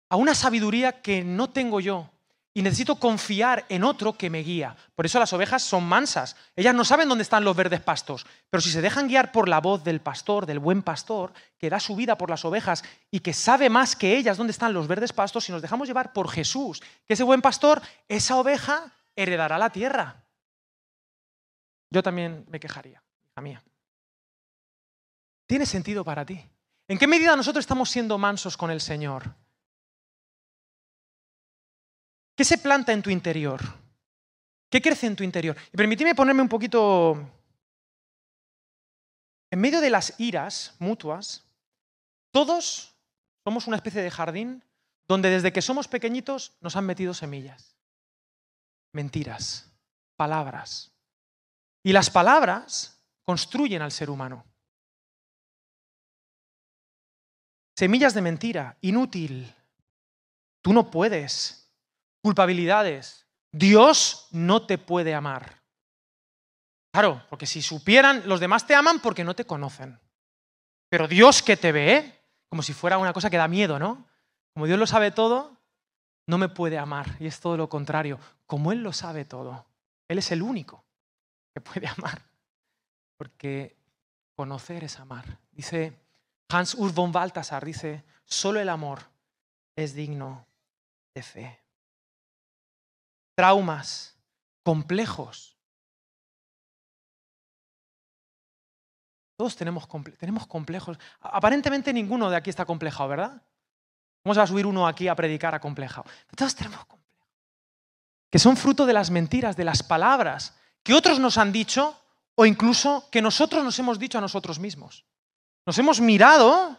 a 0.09 0.17
una 0.17 0.35
sabiduría 0.35 1.03
que 1.03 1.23
no 1.23 1.51
tengo 1.51 1.81
yo 1.81 2.11
y 2.53 2.63
necesito 2.63 2.97
confiar 2.97 3.65
en 3.69 3.85
otro 3.85 4.15
que 4.15 4.29
me 4.29 4.43
guía. 4.43 4.77
Por 4.97 5.07
eso 5.07 5.21
las 5.21 5.33
ovejas 5.33 5.63
son 5.63 5.85
mansas. 5.85 6.37
Ellas 6.57 6.75
no 6.75 6.85
saben 6.85 7.09
dónde 7.09 7.23
están 7.23 7.45
los 7.45 7.57
verdes 7.57 7.81
pastos, 7.81 8.27
pero 8.51 8.61
si 8.61 8.71
se 8.71 8.81
dejan 8.81 9.07
guiar 9.07 9.31
por 9.31 9.49
la 9.49 9.61
voz 9.61 9.85
del 9.85 10.01
pastor, 10.01 10.47
del 10.47 10.59
buen 10.59 10.83
pastor, 10.83 11.33
que 11.59 11.71
da 11.71 11.79
su 11.79 11.95
vida 11.95 12.19
por 12.19 12.29
las 12.29 12.45
ovejas 12.45 12.83
y 13.11 13.21
que 13.21 13.33
sabe 13.33 13.71
más 13.71 13.95
que 13.95 14.17
ellas 14.17 14.37
dónde 14.37 14.51
están 14.51 14.73
los 14.73 14.89
verdes 14.89 15.13
pastos, 15.13 15.45
si 15.45 15.53
nos 15.53 15.63
dejamos 15.63 15.87
llevar 15.87 16.13
por 16.13 16.29
Jesús, 16.29 16.81
que 17.07 17.15
ese 17.15 17.23
buen 17.23 17.41
pastor, 17.41 17.81
esa 18.09 18.37
oveja 18.37 18.93
heredará 19.15 19.57
la 19.57 19.71
tierra. 19.71 20.25
Yo 21.91 22.03
también 22.03 22.45
me 22.49 22.59
quejaría, 22.59 23.03
hija 23.31 23.41
mía. 23.41 23.63
¿Tiene 25.47 25.67
sentido 25.67 26.05
para 26.05 26.25
ti? 26.25 26.45
¿En 26.91 26.99
qué 26.99 27.07
medida 27.07 27.37
nosotros 27.37 27.63
estamos 27.63 27.89
siendo 27.89 28.19
mansos 28.19 28.57
con 28.57 28.69
el 28.69 28.81
Señor? 28.81 29.33
¿Qué 32.37 32.45
se 32.45 32.59
planta 32.59 32.93
en 32.93 33.01
tu 33.01 33.11
interior? 33.11 33.61
¿Qué 34.69 34.83
crece 34.83 35.07
en 35.07 35.15
tu 35.15 35.23
interior? 35.23 35.57
Y 35.73 35.77
permíteme 35.77 36.17
ponerme 36.17 36.43
un 36.43 36.49
poquito... 36.49 37.31
En 39.53 39.61
medio 39.61 39.81
de 39.81 39.89
las 39.89 40.19
iras 40.19 40.75
mutuas, 40.81 41.45
todos 42.33 42.97
somos 43.45 43.69
una 43.69 43.77
especie 43.77 44.03
de 44.03 44.11
jardín 44.11 44.65
donde 45.07 45.31
desde 45.31 45.53
que 45.53 45.63
somos 45.63 45.87
pequeñitos 45.87 46.57
nos 46.61 46.75
han 46.75 46.87
metido 46.87 47.15
semillas, 47.15 47.77
mentiras, 48.93 49.71
palabras. 50.17 50.91
Y 51.85 51.93
las 51.93 52.11
palabras 52.11 53.01
construyen 53.25 53.81
al 53.81 53.93
ser 53.93 54.11
humano. 54.11 54.50
Semillas 57.81 58.13
de 58.13 58.21
mentira, 58.21 58.77
inútil. 58.83 59.55
Tú 60.61 60.75
no 60.75 60.91
puedes, 60.91 61.73
culpabilidades. 62.23 63.27
Dios 63.53 64.29
no 64.33 64.67
te 64.67 64.77
puede 64.77 65.15
amar. 65.15 65.63
Claro, 66.93 67.25
porque 67.31 67.47
si 67.47 67.63
supieran, 67.63 68.25
los 68.27 68.39
demás 68.39 68.67
te 68.67 68.75
aman 68.75 69.01
porque 69.01 69.25
no 69.25 69.35
te 69.35 69.47
conocen. 69.47 69.99
Pero 70.91 71.09
Dios 71.09 71.43
que 71.43 71.57
te 71.57 71.73
ve, 71.73 72.21
como 72.51 72.63
si 72.63 72.75
fuera 72.75 72.99
una 72.99 73.15
cosa 73.15 73.31
que 73.31 73.39
da 73.39 73.49
miedo, 73.49 73.79
¿no? 73.79 74.07
Como 74.53 74.67
Dios 74.67 74.79
lo 74.79 74.87
sabe 74.87 75.11
todo, 75.11 75.57
no 76.27 76.37
me 76.37 76.51
puede 76.51 76.77
amar. 76.77 77.17
Y 77.19 77.29
es 77.29 77.41
todo 77.41 77.57
lo 77.57 77.71
contrario. 77.71 78.19
Como 78.45 78.73
Él 78.73 78.83
lo 78.83 78.93
sabe 78.93 79.25
todo, 79.25 79.65
Él 80.07 80.19
es 80.19 80.31
el 80.33 80.43
único 80.43 80.85
que 81.55 81.63
puede 81.63 81.87
amar. 81.97 82.21
Porque 83.17 83.79
conocer 84.37 84.85
es 84.85 85.01
amar. 85.01 85.39
Dice 85.51 86.10
Hans 86.51 86.75
Urs 86.75 86.95
von 86.95 87.13
Balthasar, 87.13 87.65
dice, 87.65 88.05
solo 88.25 88.61
el 88.61 88.69
amor 88.69 89.01
es 89.77 89.95
digno 89.95 90.47
de 91.15 91.23
fe 91.23 91.61
traumas, 93.41 94.19
complejos. 94.63 95.57
Todos 99.35 99.57
tenemos, 99.57 99.89
tenemos 100.19 100.47
complejos. 100.47 100.99
Aparentemente 101.21 101.91
ninguno 101.95 102.29
de 102.29 102.37
aquí 102.37 102.51
está 102.51 102.67
complejado, 102.67 103.09
¿verdad? 103.09 103.43
Vamos 104.23 104.37
a 104.37 104.47
subir 104.47 104.67
uno 104.67 104.87
aquí 104.87 105.09
a 105.09 105.15
predicar 105.15 105.55
a 105.55 105.59
complejado. 105.59 106.05
Todos 106.37 106.55
tenemos 106.55 106.85
complejos. 106.85 107.29
Que 108.29 108.39
son 108.39 108.59
fruto 108.59 108.85
de 108.85 108.93
las 108.93 109.11
mentiras, 109.11 109.57
de 109.57 109.65
las 109.65 109.83
palabras 109.83 110.55
que 110.83 110.93
otros 110.93 111.19
nos 111.19 111.39
han 111.39 111.51
dicho 111.51 111.99
o 112.35 112.45
incluso 112.45 113.09
que 113.11 113.23
nosotros 113.23 113.65
nos 113.65 113.79
hemos 113.79 113.99
dicho 113.99 114.19
a 114.19 114.21
nosotros 114.21 114.59
mismos. 114.59 115.07
Nos 115.71 115.79
hemos 115.79 116.01
mirado, 116.01 116.77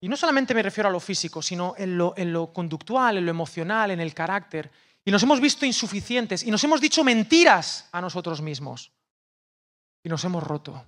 y 0.00 0.08
no 0.08 0.16
solamente 0.16 0.52
me 0.52 0.64
refiero 0.64 0.88
a 0.88 0.92
lo 0.92 0.98
físico, 0.98 1.40
sino 1.40 1.74
en 1.78 1.96
lo, 1.96 2.52
conductual, 2.52 3.18
en 3.18 3.24
lo 3.24 3.30
emocional, 3.30 3.92
en 3.92 4.00
el 4.00 4.12
carácter, 4.12 4.68
y 5.04 5.12
nos 5.12 5.22
hemos 5.22 5.40
visto 5.40 5.64
insuficientes 5.64 6.42
y 6.42 6.50
nos 6.50 6.64
hemos 6.64 6.80
dicho 6.80 7.04
mentiras 7.04 7.88
a 7.92 8.00
nosotros 8.00 8.42
mismos. 8.42 8.90
Y 10.02 10.08
nos 10.08 10.24
hemos 10.24 10.42
roto. 10.42 10.84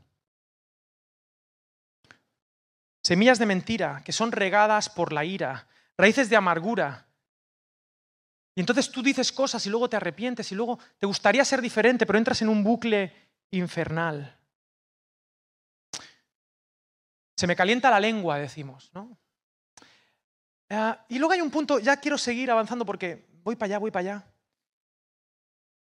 Semillas 3.05 3.39
de 3.39 3.47
mentira 3.47 4.03
que 4.05 4.11
son 4.11 4.33
regadas 4.33 4.89
por 4.89 5.13
la 5.13 5.25
ira, 5.25 5.69
raíces 5.97 6.29
de 6.29 6.35
amargura. 6.35 7.07
Y 8.57 8.61
entonces 8.63 8.91
tú 8.91 9.01
dices 9.01 9.31
cosas 9.31 9.65
y 9.65 9.71
luego 9.71 9.89
te 9.89 9.97
arrepientes 9.97 10.51
y 10.51 10.57
luego 10.57 10.81
te 10.99 11.07
gustaría 11.07 11.45
ser 11.45 11.63
diferente, 11.63 12.05
pero 12.05 12.19
entras 12.19 12.43
en 12.43 12.49
un 12.49 12.65
bucle 12.65 13.15
infernal. 13.53 14.37
Se 17.37 17.47
me 17.47 17.55
calienta 17.55 17.91
la 17.91 18.01
lengua, 18.01 18.39
decimos, 18.39 18.91
¿no? 18.95 19.19
Ah, 20.71 21.05
y 21.09 21.19
luego 21.19 21.33
hay 21.33 21.41
un 21.41 21.51
punto, 21.51 21.79
ya 21.79 21.99
quiero 21.99 22.19
seguir 22.19 22.51
avanzando 22.51 22.85
porque 22.85 23.27
voy 23.45 23.57
para 23.57 23.67
allá, 23.67 23.79
voy 23.79 23.91
para 23.91 24.01
allá. 24.01 24.27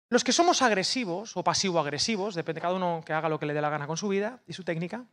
Los 0.10 0.24
que 0.24 0.34
somos 0.34 0.62
agresivos 0.62 1.38
o 1.38 1.44
pasivo-agresivos, 1.44 2.36
depende 2.36 2.60
de 2.60 2.64
cada 2.64 2.76
uno 2.76 3.04
que 3.06 3.14
haga 3.14 3.30
lo 3.30 3.40
que 3.40 3.46
le 3.46 3.54
dé 3.54 3.62
la 3.62 3.70
gana 3.70 3.88
con 3.88 3.98
su 3.98 4.08
vida 4.08 4.42
y 4.48 4.54
su 4.54 4.64
técnica, 4.64 5.06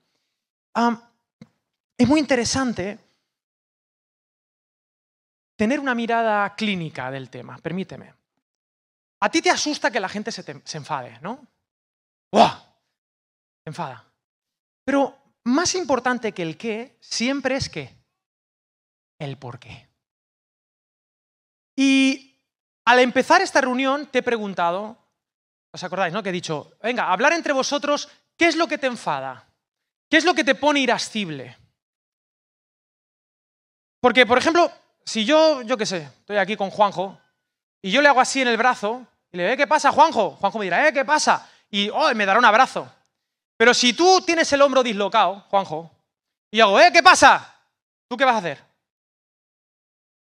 es 1.97 2.09
muy 2.09 2.21
interesante 2.21 2.99
tener 5.57 5.79
una 5.79 5.95
mirada 5.95 6.55
clínica 6.55 7.11
del 7.11 7.29
tema, 7.29 7.59
permíteme. 7.59 8.15
A 9.21 9.31
ti 9.31 9.43
te 9.43 9.51
asusta 9.51 9.91
que 9.91 10.01
la 10.01 10.09
gente 10.09 10.33
se, 10.33 10.43
se 10.43 10.77
enfade, 10.79 11.19
¿no? 11.21 11.47
¡Buah! 12.33 12.59
Se 13.63 13.71
enfada. 13.71 14.05
Pero 14.85 15.20
más 15.51 15.75
importante 15.75 16.33
que 16.33 16.43
el 16.43 16.57
qué 16.57 16.97
siempre 17.01 17.57
es 17.57 17.69
qué. 17.69 17.97
El 19.19 19.37
por 19.37 19.59
qué. 19.59 19.89
Y 21.77 22.39
al 22.85 22.99
empezar 23.01 23.43
esta 23.43 23.61
reunión 23.61 24.07
te 24.07 24.19
he 24.19 24.23
preguntado, 24.23 24.99
¿os 25.73 25.85
acordáis, 25.85 26.13
no? 26.13 26.23
Que 26.23 26.31
he 26.31 26.33
dicho, 26.33 26.73
venga, 26.83 27.13
hablar 27.13 27.33
entre 27.33 27.53
vosotros, 27.53 28.09
¿qué 28.37 28.47
es 28.47 28.57
lo 28.57 28.67
que 28.67 28.79
te 28.79 28.87
enfada? 28.87 29.49
¿Qué 30.09 30.17
es 30.17 30.25
lo 30.25 30.35
que 30.35 30.45
te 30.45 30.55
pone 30.55 30.81
irascible? 30.81 31.57
Porque, 34.01 34.27
por 34.27 34.39
ejemplo, 34.39 34.73
si 35.05 35.25
yo, 35.25 35.63
yo 35.63 35.77
qué 35.77 35.87
sé, 35.87 35.99
estoy 35.99 36.39
aquí 36.39 36.57
con 36.57 36.71
Juanjo 36.71 37.19
y 37.83 37.91
yo 37.91 38.03
le 38.03 38.09
hago 38.09 38.21
así 38.21 38.41
en 38.41 38.49
el 38.49 38.57
brazo 38.57 39.07
y 39.31 39.37
le 39.37 39.45
digo, 39.45 39.55
¿eh, 39.55 39.57
¿qué 39.57 39.67
pasa, 39.67 39.93
Juanjo? 39.93 40.31
Juanjo 40.33 40.59
me 40.59 40.65
dirá, 40.65 40.89
¿eh, 40.89 40.93
qué 40.93 41.05
pasa? 41.05 41.49
Y 41.71 41.89
oh, 41.91 42.13
me 42.15 42.27
dará 42.27 42.39
un 42.39 42.45
abrazo. 42.45 42.91
Pero 43.61 43.75
si 43.75 43.93
tú 43.93 44.23
tienes 44.25 44.51
el 44.55 44.63
hombro 44.63 44.83
dislocado, 44.83 45.41
Juanjo, 45.51 45.91
y 46.51 46.61
hago, 46.61 46.81
¿eh, 46.81 46.91
qué 46.91 47.03
pasa? 47.03 47.55
¿Tú 48.09 48.17
qué 48.17 48.25
vas 48.25 48.37
a 48.37 48.39
hacer? 48.39 48.65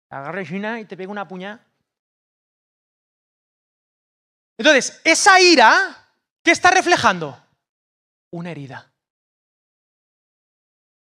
Agarre 0.10 0.44
China 0.48 0.80
y 0.80 0.86
te 0.86 0.98
pego 0.98 1.12
una 1.12 1.28
puña 1.28 1.64
entonces, 4.62 5.02
esa 5.04 5.42
ira, 5.42 6.14
¿qué 6.44 6.52
está 6.52 6.70
reflejando? 6.70 7.36
Una 8.32 8.52
herida. 8.52 8.94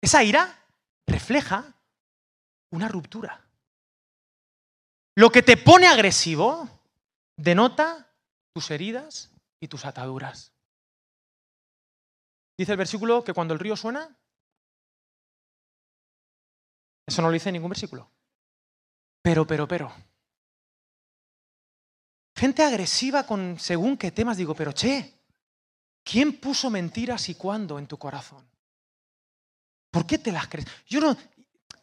Esa 0.02 0.24
ira 0.24 0.60
refleja 1.06 1.72
una 2.72 2.88
ruptura. 2.88 3.46
Lo 5.16 5.30
que 5.30 5.44
te 5.44 5.56
pone 5.56 5.86
agresivo 5.86 6.68
denota 7.38 8.12
tus 8.56 8.72
heridas 8.72 9.32
y 9.60 9.68
tus 9.68 9.86
ataduras. 9.86 10.53
Dice 12.58 12.72
el 12.72 12.78
versículo 12.78 13.24
que 13.24 13.34
cuando 13.34 13.54
el 13.54 13.60
río 13.60 13.76
suena, 13.76 14.16
eso 17.06 17.22
no 17.22 17.28
lo 17.28 17.34
dice 17.34 17.50
en 17.50 17.54
ningún 17.54 17.70
versículo. 17.70 18.10
Pero, 19.22 19.46
pero, 19.48 19.68
pero. 19.68 19.94
Gente 22.36 22.64
agresiva 22.64 23.26
con 23.26 23.60
según 23.60 23.98
qué 23.98 24.12
temas. 24.12 24.38
Digo, 24.38 24.54
pero 24.56 24.72
che, 24.72 25.14
¿quién 26.04 26.40
puso 26.40 26.70
mentiras 26.70 27.30
y 27.30 27.36
cuándo 27.36 27.80
en 27.80 27.88
tu 27.88 27.98
corazón? 27.98 28.46
¿Por 29.92 30.06
qué 30.06 30.18
te 30.18 30.32
las 30.32 30.48
crees? 30.48 30.68
Yo 30.88 31.00
no... 31.00 31.16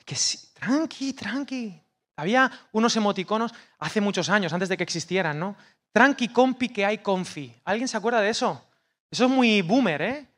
Que 0.05 0.17
sí, 0.17 0.53
tranqui, 0.55 1.13
tranqui. 1.13 1.81
Había 2.17 2.51
unos 2.73 2.97
emoticonos 2.97 3.53
hace 3.79 4.01
muchos 4.01 4.29
años, 4.29 4.53
antes 4.53 4.69
de 4.69 4.77
que 4.77 4.83
existieran, 4.83 5.39
¿no? 5.39 5.57
Tranqui, 5.93 6.29
compi, 6.29 6.69
que 6.69 6.85
hay 6.85 6.99
confi. 6.99 7.55
¿Alguien 7.65 7.87
se 7.87 7.97
acuerda 7.97 8.21
de 8.21 8.31
eso? 8.31 8.69
Eso 9.11 9.25
es 9.27 9.31
muy 9.31 9.63
boomer, 9.63 10.03
¿eh? 10.03 10.30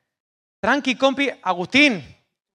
Tranqui, 0.63 0.95
compi. 0.95 1.29
Agustín, 1.43 2.01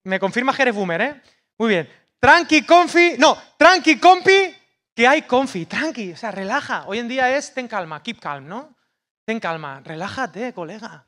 me 0.05 0.17
confirma 0.17 0.55
que 0.55 0.61
eres 0.61 0.73
boomer, 0.73 1.01
¿eh? 1.01 1.21
Muy 1.57 1.69
bien. 1.69 1.89
Tranqui, 2.17 2.63
confi. 2.63 3.15
No, 3.17 3.37
tranqui, 3.57 3.99
compi, 3.99 4.55
que 4.95 5.05
hay 5.05 5.23
confi, 5.23 5.65
tranqui, 5.65 6.13
o 6.13 6.17
sea, 6.17 6.31
relaja. 6.31 6.85
Hoy 6.87 6.99
en 6.99 7.09
día 7.09 7.35
es 7.35 7.53
ten 7.53 7.67
calma, 7.67 8.01
keep 8.01 8.19
calm, 8.21 8.47
¿no? 8.47 8.77
Ten 9.25 9.41
calma, 9.41 9.81
relájate, 9.83 10.53
colega. 10.53 11.05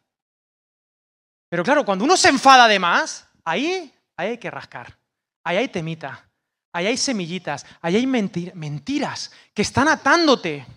Pero 1.49 1.63
claro, 1.63 1.85
cuando 1.85 2.03
uno 2.03 2.17
se 2.17 2.27
enfada 2.27 2.67
de 2.67 2.79
más, 2.79 3.25
ahí, 3.45 3.93
ahí 4.17 4.31
hay 4.31 4.37
que 4.37 4.51
rascar. 4.51 4.99
Ahí 5.45 5.55
hay 5.55 5.69
temita, 5.69 6.29
ahí 6.73 6.85
hay 6.85 6.97
semillitas, 6.97 7.65
ahí 7.81 7.95
hay 7.95 8.05
mentiras 8.05 9.31
que 9.53 9.61
están 9.61 9.87
atándote. 9.87 10.67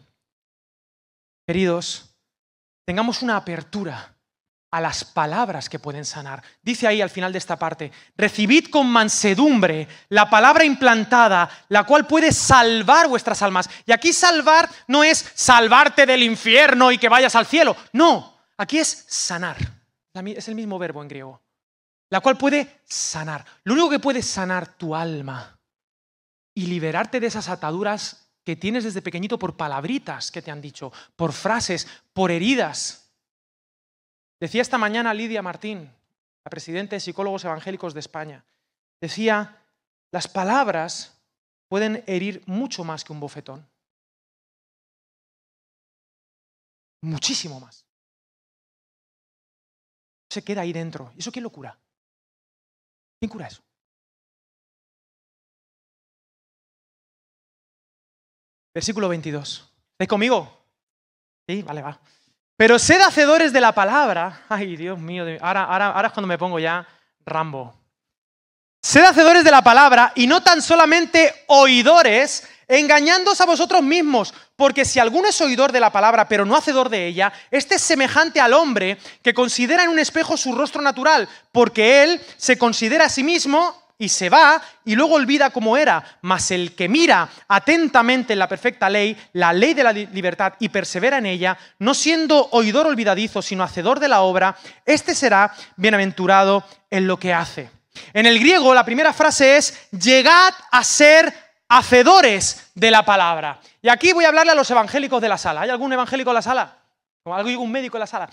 queridos, 1.45 2.14
tengamos 2.87 3.23
una 3.23 3.37
apertura 3.37 4.12
a 4.73 4.81
las 4.81 5.05
palabras 5.05 5.69
que 5.69 5.79
pueden 5.79 6.05
sanar. 6.05 6.43
Dice 6.62 6.87
ahí 6.87 7.02
al 7.02 7.11
final 7.11 7.31
de 7.31 7.38
esta 7.38 7.59
parte, 7.59 7.93
recibid 8.17 8.71
con 8.71 8.87
mansedumbre 8.87 9.87
la 10.09 10.29
palabra 10.31 10.64
implantada, 10.64 11.49
la 11.69 11.85
cual 11.85 12.07
puede 12.07 12.33
salvar 12.33 13.07
vuestras 13.07 13.43
almas. 13.43 13.69
Y 13.85 13.93
aquí 13.93 14.14
salvar 14.14 14.69
no 14.88 15.05
es 15.05 15.31
salvarte 15.35 16.07
del 16.07 16.23
infierno 16.23 16.91
y 16.91 16.97
que 16.97 17.11
vayas 17.11 17.37
al 17.37 17.47
cielo, 17.47 17.76
no, 17.93 18.38
aquí 18.57 18.79
es 18.79 19.05
sanar. 19.09 19.59
Es 20.14 20.49
el 20.49 20.55
mismo 20.55 20.79
verbo 20.79 21.02
en 21.02 21.09
griego. 21.09 21.43
La 22.09 22.21
cual 22.21 22.38
puede 22.38 22.81
sanar. 22.85 23.45
Lo 23.64 23.75
único 23.75 23.91
que 23.91 23.99
puede 23.99 24.23
sanar 24.23 24.67
tu 24.76 24.97
alma 24.97 25.59
y 26.55 26.67
liberarte 26.67 27.21
de 27.21 27.26
esas 27.26 27.50
ataduras 27.50 28.31
que 28.43 28.57
tienes 28.57 28.85
desde 28.85 29.02
pequeñito 29.02 29.38
por 29.38 29.57
palabritas 29.57 30.31
que 30.31 30.41
te 30.43 30.50
han 30.50 30.62
dicho, 30.62 30.93
por 31.14 31.33
frases, 31.33 31.87
por 32.14 32.31
heridas 32.31 33.01
Decía 34.42 34.61
esta 34.61 34.76
mañana 34.76 35.14
Lidia 35.14 35.40
Martín, 35.40 35.88
la 36.44 36.50
presidenta 36.50 36.96
de 36.96 37.00
Psicólogos 37.00 37.44
Evangélicos 37.44 37.94
de 37.94 38.00
España, 38.00 38.44
decía, 39.00 39.62
las 40.11 40.26
palabras 40.26 41.16
pueden 41.68 42.02
herir 42.08 42.42
mucho 42.46 42.82
más 42.82 43.04
que 43.04 43.12
un 43.12 43.20
bofetón. 43.20 43.64
Muchísimo 47.02 47.61
más. 47.61 47.87
Se 50.28 50.42
queda 50.42 50.62
ahí 50.62 50.72
dentro. 50.72 51.12
¿Y 51.14 51.20
eso 51.20 51.30
quién 51.30 51.44
lo 51.44 51.50
cura? 51.50 51.78
¿Quién 53.20 53.30
cura 53.30 53.46
eso? 53.46 53.62
Versículo 58.75 59.08
22. 59.08 59.72
¿Estáis 59.92 60.08
conmigo? 60.08 60.66
Sí, 61.46 61.62
vale, 61.62 61.82
va. 61.82 62.00
Pero 62.62 62.78
sed 62.78 63.00
hacedores 63.00 63.52
de 63.52 63.61
la 63.61 63.73
palabra. 63.73 64.42
Ay, 64.49 64.76
Dios 64.76 64.97
mío, 64.97 65.25
ahora, 65.40 65.64
ahora, 65.64 65.88
ahora 65.88 66.07
es 66.07 66.14
cuando 66.14 66.28
me 66.28 66.38
pongo 66.38 66.61
ya 66.61 66.87
Rambo. 67.26 67.75
Sed 68.81 69.02
hacedores 69.02 69.42
de 69.42 69.50
la 69.50 69.64
palabra 69.64 70.12
y 70.14 70.28
no 70.28 70.45
tan 70.45 70.62
solamente 70.62 71.45
oidores, 71.49 72.47
engañándoos 72.69 73.40
a 73.40 73.47
vosotros 73.47 73.83
mismos, 73.83 74.33
porque 74.54 74.85
si 74.85 75.00
alguno 75.00 75.26
es 75.26 75.40
oidor 75.40 75.73
de 75.73 75.81
la 75.81 75.90
palabra, 75.90 76.28
pero 76.28 76.45
no 76.45 76.57
hacedor 76.57 76.88
de 76.88 77.04
ella, 77.04 77.33
este 77.50 77.75
es 77.75 77.83
semejante 77.83 78.40
al 78.40 78.52
hombre 78.52 78.97
que 79.25 79.35
considera 79.35 79.83
en 79.83 79.90
un 79.90 79.99
espejo 79.99 80.37
su 80.37 80.54
rostro 80.54 80.81
natural, 80.83 81.28
porque 81.50 82.04
él 82.04 82.21
se 82.37 82.59
considera 82.59 83.07
a 83.07 83.09
sí 83.09 83.25
mismo 83.25 83.82
y 84.02 84.09
se 84.09 84.28
va 84.28 84.61
y 84.85 84.97
luego 84.97 85.14
olvida 85.14 85.50
cómo 85.50 85.76
era. 85.76 86.18
Mas 86.23 86.50
el 86.50 86.75
que 86.75 86.88
mira 86.88 87.28
atentamente 87.47 88.32
en 88.32 88.40
la 88.40 88.49
perfecta 88.49 88.90
ley, 88.90 89.16
la 89.35 89.52
ley 89.52 89.75
de 89.75 89.85
la 89.85 89.92
libertad, 89.92 90.54
y 90.59 90.71
persevera 90.71 91.18
en 91.18 91.26
ella, 91.26 91.56
no 91.78 91.94
siendo 91.94 92.49
oidor 92.50 92.88
olvidadizo, 92.88 93.40
sino 93.42 93.62
hacedor 93.62 94.00
de 94.00 94.09
la 94.09 94.23
obra, 94.23 94.56
este 94.85 95.14
será 95.14 95.54
bienaventurado 95.76 96.64
en 96.90 97.06
lo 97.06 97.16
que 97.16 97.32
hace. 97.32 97.71
En 98.12 98.26
el 98.26 98.40
griego 98.40 98.75
la 98.75 98.85
primera 98.85 99.12
frase 99.12 99.56
es, 99.56 99.88
llegad 99.92 100.52
a 100.73 100.82
ser 100.82 101.32
hacedores 101.68 102.73
de 102.75 102.90
la 102.90 103.04
palabra. 103.04 103.61
Y 103.80 103.88
aquí 103.88 104.12
voy 104.12 104.25
a 104.25 104.28
hablarle 104.28 104.50
a 104.50 104.56
los 104.56 104.68
evangélicos 104.68 105.23
de 105.23 105.28
la 105.28 105.38
sala. 105.38 105.61
¿Hay 105.61 105.71
algún 105.71 105.92
evangélico 105.92 106.30
en 106.30 106.35
la 106.35 106.42
sala? 106.42 106.76
¿O 107.23 107.32
algún 107.32 107.71
médico 107.71 107.99
en 107.99 108.00
la 108.00 108.06
sala? 108.09 108.28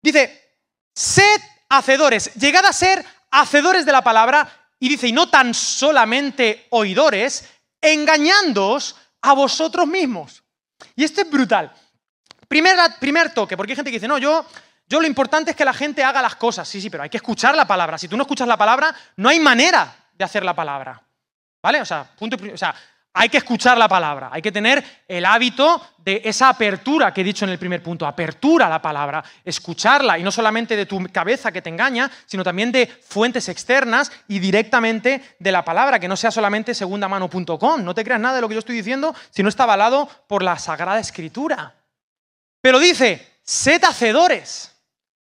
Dice, 0.00 0.56
sed 0.94 1.42
hacedores, 1.68 2.32
llegad 2.36 2.64
a 2.64 2.72
ser 2.72 3.04
hacedores 3.30 3.84
de 3.84 3.92
la 3.92 4.00
palabra 4.00 4.59
y 4.80 4.88
dice, 4.88 5.06
y 5.06 5.12
no 5.12 5.28
tan 5.28 5.54
solamente 5.54 6.66
oidores, 6.70 7.48
engañándoos 7.80 8.96
a 9.20 9.34
vosotros 9.34 9.86
mismos. 9.86 10.42
Y 10.96 11.04
esto 11.04 11.20
es 11.20 11.30
brutal. 11.30 11.72
Primer, 12.48 12.76
primer 12.98 13.32
toque, 13.32 13.56
porque 13.56 13.72
hay 13.72 13.76
gente 13.76 13.90
que 13.90 13.98
dice, 13.98 14.08
no, 14.08 14.18
yo, 14.18 14.44
yo 14.88 15.00
lo 15.00 15.06
importante 15.06 15.52
es 15.52 15.56
que 15.56 15.64
la 15.64 15.74
gente 15.74 16.02
haga 16.02 16.20
las 16.22 16.34
cosas. 16.34 16.66
Sí, 16.66 16.80
sí, 16.80 16.90
pero 16.90 17.02
hay 17.02 17.10
que 17.10 17.18
escuchar 17.18 17.54
la 17.54 17.66
palabra. 17.66 17.98
Si 17.98 18.08
tú 18.08 18.16
no 18.16 18.22
escuchas 18.22 18.48
la 18.48 18.56
palabra, 18.56 18.94
no 19.16 19.28
hay 19.28 19.38
manera 19.38 19.94
de 20.12 20.24
hacer 20.24 20.44
la 20.44 20.54
palabra. 20.54 21.00
¿Vale? 21.62 21.82
O 21.82 21.84
sea, 21.84 22.04
punto, 22.18 22.36
o 22.52 22.56
sea 22.56 22.74
hay 23.12 23.28
que 23.28 23.38
escuchar 23.38 23.76
la 23.76 23.88
palabra, 23.88 24.30
hay 24.32 24.40
que 24.40 24.52
tener 24.52 25.02
el 25.08 25.24
hábito 25.24 25.94
de 25.98 26.22
esa 26.24 26.48
apertura 26.48 27.12
que 27.12 27.22
he 27.22 27.24
dicho 27.24 27.44
en 27.44 27.50
el 27.50 27.58
primer 27.58 27.82
punto, 27.82 28.06
apertura 28.06 28.66
a 28.66 28.70
la 28.70 28.80
palabra, 28.80 29.22
escucharla 29.44 30.18
y 30.18 30.22
no 30.22 30.30
solamente 30.30 30.76
de 30.76 30.86
tu 30.86 31.04
cabeza 31.12 31.50
que 31.50 31.60
te 31.60 31.70
engaña, 31.70 32.10
sino 32.26 32.44
también 32.44 32.70
de 32.70 32.86
fuentes 32.86 33.48
externas 33.48 34.12
y 34.28 34.38
directamente 34.38 35.36
de 35.38 35.52
la 35.52 35.64
palabra, 35.64 35.98
que 35.98 36.08
no 36.08 36.16
sea 36.16 36.30
solamente 36.30 36.72
segundamano.com. 36.72 37.84
No 37.84 37.94
te 37.94 38.04
creas 38.04 38.20
nada 38.20 38.36
de 38.36 38.40
lo 38.42 38.48
que 38.48 38.54
yo 38.54 38.60
estoy 38.60 38.76
diciendo 38.76 39.14
si 39.30 39.42
no 39.42 39.48
está 39.48 39.64
avalado 39.64 40.08
por 40.28 40.42
la 40.42 40.58
Sagrada 40.58 41.00
Escritura. 41.00 41.74
Pero 42.60 42.78
dice, 42.78 43.38
sed 43.42 43.82
hacedores, 43.82 44.76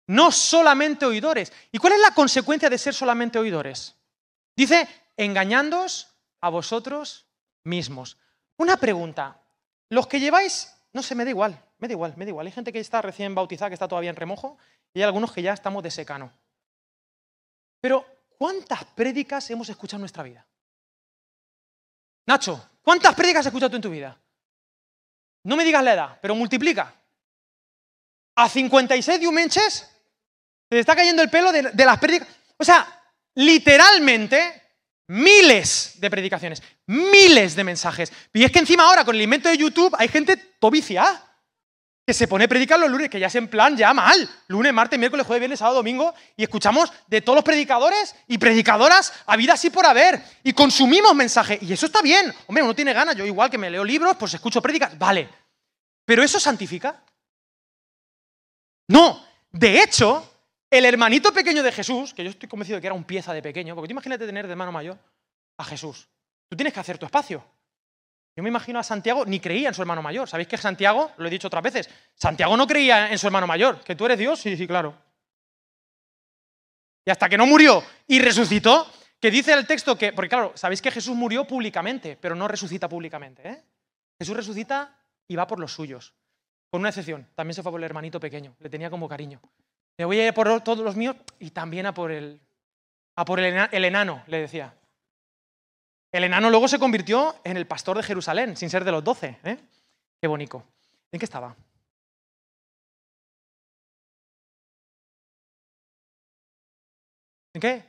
no 0.09 0.31
solamente 0.31 1.07
oidores. 1.07 1.53
¿Y 1.73 1.79
cuál 1.79 1.95
es 1.95 2.01
la 2.01 2.11
consecuencia 2.11 2.69
de 2.69 2.79
ser 2.79 2.93
solamente 2.93 3.39
oidores? 3.39 3.97
Dice, 4.55 4.87
engañándoos 5.17 6.09
a 6.41 6.51
vosotros 6.51 7.28
mismos. 7.69 8.19
Una 8.57 8.77
pregunta. 8.77 9.41
Los 9.89 10.07
que 10.07 10.19
lleváis, 10.19 10.75
no 10.93 11.03
sé, 11.03 11.15
me 11.15 11.25
da 11.25 11.31
igual, 11.31 11.63
me 11.79 11.87
da 11.87 11.93
igual, 11.93 12.15
me 12.17 12.25
da 12.25 12.31
igual. 12.31 12.47
Hay 12.47 12.53
gente 12.53 12.73
que 12.73 12.81
está 12.81 13.01
recién 13.01 13.35
bautizada, 13.35 13.71
que 13.71 13.75
está 13.75 13.87
todavía 13.87 14.11
en 14.11 14.17
remojo, 14.17 14.59
y 14.93 14.99
hay 14.99 15.05
algunos 15.05 15.33
que 15.33 15.43
ya 15.43 15.53
estamos 15.53 15.83
de 15.83 15.91
secano. 15.91 16.33
Pero, 17.81 18.05
¿cuántas 18.37 18.85
prédicas 18.85 19.49
hemos 19.51 19.69
escuchado 19.69 19.99
en 19.99 20.03
nuestra 20.03 20.25
vida? 20.25 20.45
Nacho, 22.27 22.71
¿cuántas 22.83 23.15
prédicas 23.15 23.41
has 23.41 23.47
escuchado 23.47 23.71
tú 23.71 23.77
en 23.77 23.83
tu 23.83 23.91
vida? 23.91 24.19
No 25.45 25.57
me 25.57 25.65
digas 25.65 25.85
la 25.85 25.95
edad, 25.95 26.19
pero 26.21 26.35
multiplica. 26.35 26.93
A 28.35 28.49
56 28.49 29.21
diumenches, 29.21 29.89
te 30.69 30.79
está 30.79 30.95
cayendo 30.95 31.23
el 31.23 31.31
pelo 31.31 31.53
de, 31.53 31.63
de 31.63 31.85
las 31.85 31.99
prédicas. 31.99 32.29
O 32.57 32.65
sea, 32.65 32.87
literalmente, 33.35 34.68
miles 35.09 35.95
de 35.97 36.11
predicaciones, 36.11 36.63
miles 36.87 37.57
de 37.57 37.65
mensajes. 37.65 38.13
Y 38.33 38.45
es 38.45 38.53
que 38.53 38.61
encima 38.61 38.85
ahora 38.85 39.05
con 39.05 39.17
el 39.17 39.23
invento 39.23 39.49
de 39.49 39.57
YouTube 39.57 39.95
hay 39.99 40.09
gente 40.09 40.37
tobicia 40.37 41.25
que 42.09 42.15
se 42.15 42.27
pone 42.27 42.45
a 42.45 42.49
predicar 42.49 42.81
los 42.81 42.91
lunes, 42.91 43.11
que 43.11 43.21
ya 43.21 43.27
es 43.27 43.35
en 43.35 43.49
plan 43.49 43.77
ya 43.77 43.93
mal. 43.93 44.27
Lunes, 44.47 44.73
martes, 44.73 44.99
miércoles, 44.99 45.27
jueves, 45.27 45.41
viernes, 45.41 45.59
sábado, 45.59 45.77
domingo. 45.77 46.15
Y 46.39 46.43
escuchamos 46.43 46.91
de 47.07 47.21
todos 47.21 47.37
los 47.37 47.45
predicadores 47.45 48.15
y 48.27 48.39
predicadoras 48.39 49.13
a 49.27 49.37
vida 49.37 49.53
así 49.53 49.69
por 49.69 49.85
haber. 49.85 50.23
Y 50.43 50.55
consumimos 50.55 51.15
mensaje. 51.15 51.59
Y 51.61 51.71
eso 51.71 51.85
está 51.85 52.01
bien. 52.01 52.35
Hombre, 52.47 52.65
uno 52.65 52.75
tiene 52.75 52.95
ganas. 52.95 53.15
Yo 53.15 53.27
igual 53.27 53.51
que 53.51 53.59
me 53.59 53.69
leo 53.69 53.85
libros, 53.85 54.17
pues 54.17 54.33
escucho 54.33 54.63
prédicas. 54.63 54.99
Vale. 54.99 55.29
Pero 56.07 56.23
¿eso 56.23 56.41
santifica? 56.41 57.05
No. 58.87 59.23
De 59.53 59.83
hecho, 59.83 60.38
el 60.71 60.85
hermanito 60.85 61.33
pequeño 61.33 61.63
de 61.63 61.73
Jesús, 61.73 62.13
que 62.13 62.25
yo 62.25 62.31
estoy 62.31 62.49
convencido 62.49 62.77
de 62.77 62.81
que 62.81 62.87
era 62.87 62.95
un 62.95 63.05
pieza 63.05 63.33
de 63.33 63.43
pequeño, 63.43 63.75
porque 63.75 63.89
tú 63.89 63.93
imagínate 63.93 64.27
tener 64.27 64.47
de 64.47 64.53
hermano 64.53 64.73
mayor 64.73 64.99
a 65.57 65.65
Jesús. 65.65 66.09
Tú 66.49 66.57
tienes 66.57 66.73
que 66.73 66.81
hacer 66.81 66.99
tu 66.99 67.07
espacio. 67.07 67.45
Yo 68.37 68.43
me 68.43 68.51
imagino 68.51 68.79
a 68.79 68.83
Santiago, 68.83 69.25
ni 69.25 69.41
creía 69.41 69.69
en 69.69 69.75
su 69.75 69.83
hermano 69.83 70.01
mayor. 70.01 70.29
¿Sabéis 70.29 70.49
que 70.49 70.57
Santiago, 70.57 71.11
lo 71.17 71.27
he 71.27 71.31
dicho 71.31 71.49
otras 71.49 71.63
veces, 71.63 71.91
Santiago 72.15 72.57
no 72.57 72.67
creía 72.67 73.11
en 73.11 73.19
su 73.19 73.27
hermano 73.27 73.47
mayor? 73.47 73.81
¿Que 73.83 73.97
tú 73.97 74.07
eres 74.07 74.19
Dios? 74.19 74.39
Sí, 74.39 74.57
sí, 74.57 74.67
claro. 74.67 74.95
Y 77.05 77.11
hasta 77.11 77.29
que 77.29 77.39
no 77.39 77.47
murió 77.47 77.83
y 78.07 78.21
resucitó, 78.21 78.87
que 79.19 79.31
dice 79.31 79.53
el 79.55 79.67
texto 79.67 79.99
que, 79.99 80.13
porque 80.13 80.29
claro, 80.29 80.53
sabéis 80.55 80.81
que 80.81 80.91
Jesús 80.91 81.17
murió 81.17 81.47
públicamente, 81.47 82.17
pero 82.21 82.35
no 82.35 82.47
resucita 82.47 82.89
públicamente. 82.89 83.49
¿eh? 83.49 83.65
Jesús 84.19 84.37
resucita 84.37 84.97
y 85.27 85.35
va 85.35 85.47
por 85.47 85.59
los 85.59 85.73
suyos. 85.73 86.15
Con 86.71 86.81
una 86.81 86.91
excepción, 86.91 87.27
también 87.35 87.55
se 87.55 87.63
fue 87.63 87.73
por 87.73 87.81
el 87.81 87.85
hermanito 87.85 88.21
pequeño, 88.21 88.55
le 88.61 88.69
tenía 88.69 88.91
como 88.91 89.09
cariño. 89.09 89.41
Me 89.99 90.05
voy 90.05 90.21
a 90.21 90.29
ir 90.29 90.33
por 90.35 90.61
todos 90.63 90.79
los 90.79 90.95
míos 90.95 91.17
y 91.41 91.51
también 91.51 91.85
a 91.87 91.93
por 91.93 92.13
el, 92.13 92.41
a 93.17 93.25
por 93.25 93.41
el, 93.41 93.85
enano, 93.85 94.23
le 94.29 94.41
decía. 94.41 94.73
El 96.13 96.23
enano 96.23 96.51
luego 96.51 96.69
se 96.69 96.79
convirtió 96.79 97.35
en 97.43 97.57
el 97.57 97.67
pastor 97.67 97.97
de 97.97 98.05
Jerusalén, 98.05 98.57
sin 98.57 98.71
ser 98.71 98.85
de 98.85 98.93
los 98.93 99.03
doce. 99.03 99.39
¿eh? 99.43 99.59
Qué 100.21 100.29
bonito. 100.29 100.63
¿En 101.11 101.19
qué 101.19 101.25
estaba? 101.25 101.57
¿En 107.55 107.61
qué? 107.61 107.85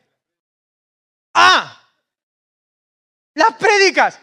¡Ah! 1.36 1.80
Las 3.36 3.54
prédicas. 3.54 4.20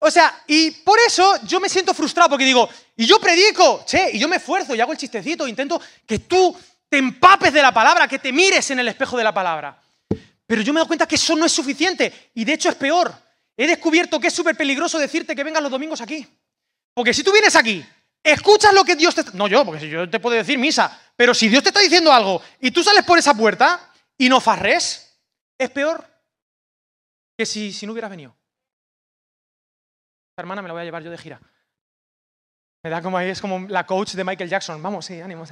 O 0.00 0.10
sea, 0.10 0.42
y 0.48 0.72
por 0.72 0.98
eso 1.06 1.40
yo 1.44 1.60
me 1.60 1.68
siento 1.68 1.94
frustrado 1.94 2.30
porque 2.30 2.44
digo, 2.44 2.68
y 2.96 3.06
yo 3.06 3.20
predico, 3.20 3.84
che, 3.86 4.10
y 4.12 4.18
yo 4.18 4.28
me 4.28 4.36
esfuerzo 4.36 4.74
y 4.74 4.80
hago 4.80 4.90
el 4.90 4.98
chistecito, 4.98 5.46
intento 5.46 5.80
que 6.04 6.18
tú 6.20 6.56
te 6.88 6.98
empapes 6.98 7.52
de 7.52 7.62
la 7.62 7.72
palabra, 7.72 8.08
que 8.08 8.18
te 8.18 8.32
mires 8.32 8.70
en 8.70 8.78
el 8.78 8.88
espejo 8.88 9.16
de 9.16 9.24
la 9.24 9.34
palabra. 9.34 9.80
Pero 10.46 10.62
yo 10.62 10.72
me 10.72 10.80
doy 10.80 10.86
cuenta 10.86 11.06
que 11.06 11.16
eso 11.16 11.36
no 11.36 11.44
es 11.44 11.52
suficiente 11.52 12.30
y 12.34 12.44
de 12.44 12.54
hecho 12.54 12.70
es 12.70 12.74
peor. 12.74 13.14
He 13.56 13.66
descubierto 13.66 14.18
que 14.18 14.28
es 14.28 14.34
súper 14.34 14.56
peligroso 14.56 14.98
decirte 14.98 15.36
que 15.36 15.44
vengas 15.44 15.62
los 15.62 15.70
domingos 15.70 16.00
aquí. 16.00 16.26
Porque 16.94 17.12
si 17.12 17.22
tú 17.22 17.32
vienes 17.32 17.54
aquí, 17.54 17.84
escuchas 18.22 18.72
lo 18.72 18.84
que 18.84 18.96
Dios 18.96 19.14
te... 19.14 19.24
No 19.34 19.46
yo, 19.46 19.64
porque 19.64 19.88
yo 19.88 20.08
te 20.08 20.20
puedo 20.20 20.36
decir 20.36 20.58
misa, 20.58 20.98
pero 21.16 21.34
si 21.34 21.48
Dios 21.48 21.62
te 21.62 21.68
está 21.68 21.80
diciendo 21.80 22.12
algo 22.12 22.40
y 22.60 22.70
tú 22.70 22.82
sales 22.82 23.04
por 23.04 23.18
esa 23.18 23.34
puerta 23.34 23.92
y 24.16 24.28
no 24.28 24.40
farres, 24.40 25.18
es 25.58 25.70
peor 25.70 26.06
que 27.36 27.44
si, 27.44 27.72
si 27.72 27.86
no 27.86 27.92
hubieras 27.92 28.10
venido. 28.10 28.34
Esta 30.32 30.42
hermana 30.42 30.62
me 30.62 30.68
la 30.68 30.74
voy 30.74 30.82
a 30.82 30.84
llevar 30.84 31.02
yo 31.02 31.10
de 31.10 31.18
gira. 31.18 31.40
Me 32.82 32.90
da 32.90 33.02
como 33.02 33.18
ahí, 33.18 33.28
es 33.28 33.40
como 33.40 33.66
la 33.68 33.84
coach 33.84 34.12
de 34.12 34.24
Michael 34.24 34.48
Jackson. 34.48 34.82
Vamos, 34.82 35.04
sí, 35.04 35.20
ánimo. 35.20 35.44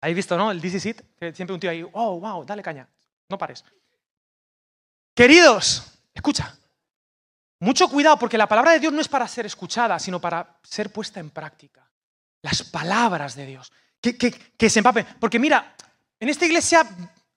¿Habéis 0.00 0.16
visto, 0.16 0.36
no? 0.36 0.50
El 0.50 0.60
This 0.60 0.74
Is 0.74 0.86
It. 0.86 1.00
Siempre 1.34 1.52
un 1.54 1.60
tío 1.60 1.70
ahí, 1.70 1.84
oh, 1.92 2.18
wow, 2.20 2.44
dale 2.44 2.62
caña. 2.62 2.88
No 3.28 3.36
pares. 3.38 3.64
Queridos, 5.14 6.00
escucha. 6.14 6.56
Mucho 7.60 7.88
cuidado 7.88 8.18
porque 8.18 8.38
la 8.38 8.48
palabra 8.48 8.72
de 8.72 8.80
Dios 8.80 8.92
no 8.92 9.00
es 9.02 9.08
para 9.08 9.28
ser 9.28 9.44
escuchada, 9.44 9.98
sino 9.98 10.20
para 10.20 10.58
ser 10.62 10.90
puesta 10.90 11.20
en 11.20 11.30
práctica. 11.30 11.86
Las 12.42 12.62
palabras 12.62 13.34
de 13.36 13.44
Dios. 13.46 13.70
Que, 14.00 14.16
que- 14.16 14.32
que 14.32 14.70
se 14.70 14.78
empapen. 14.78 15.06
Porque 15.20 15.38
mira, 15.38 15.76
en 16.18 16.28
esta 16.30 16.46
iglesia 16.46 16.88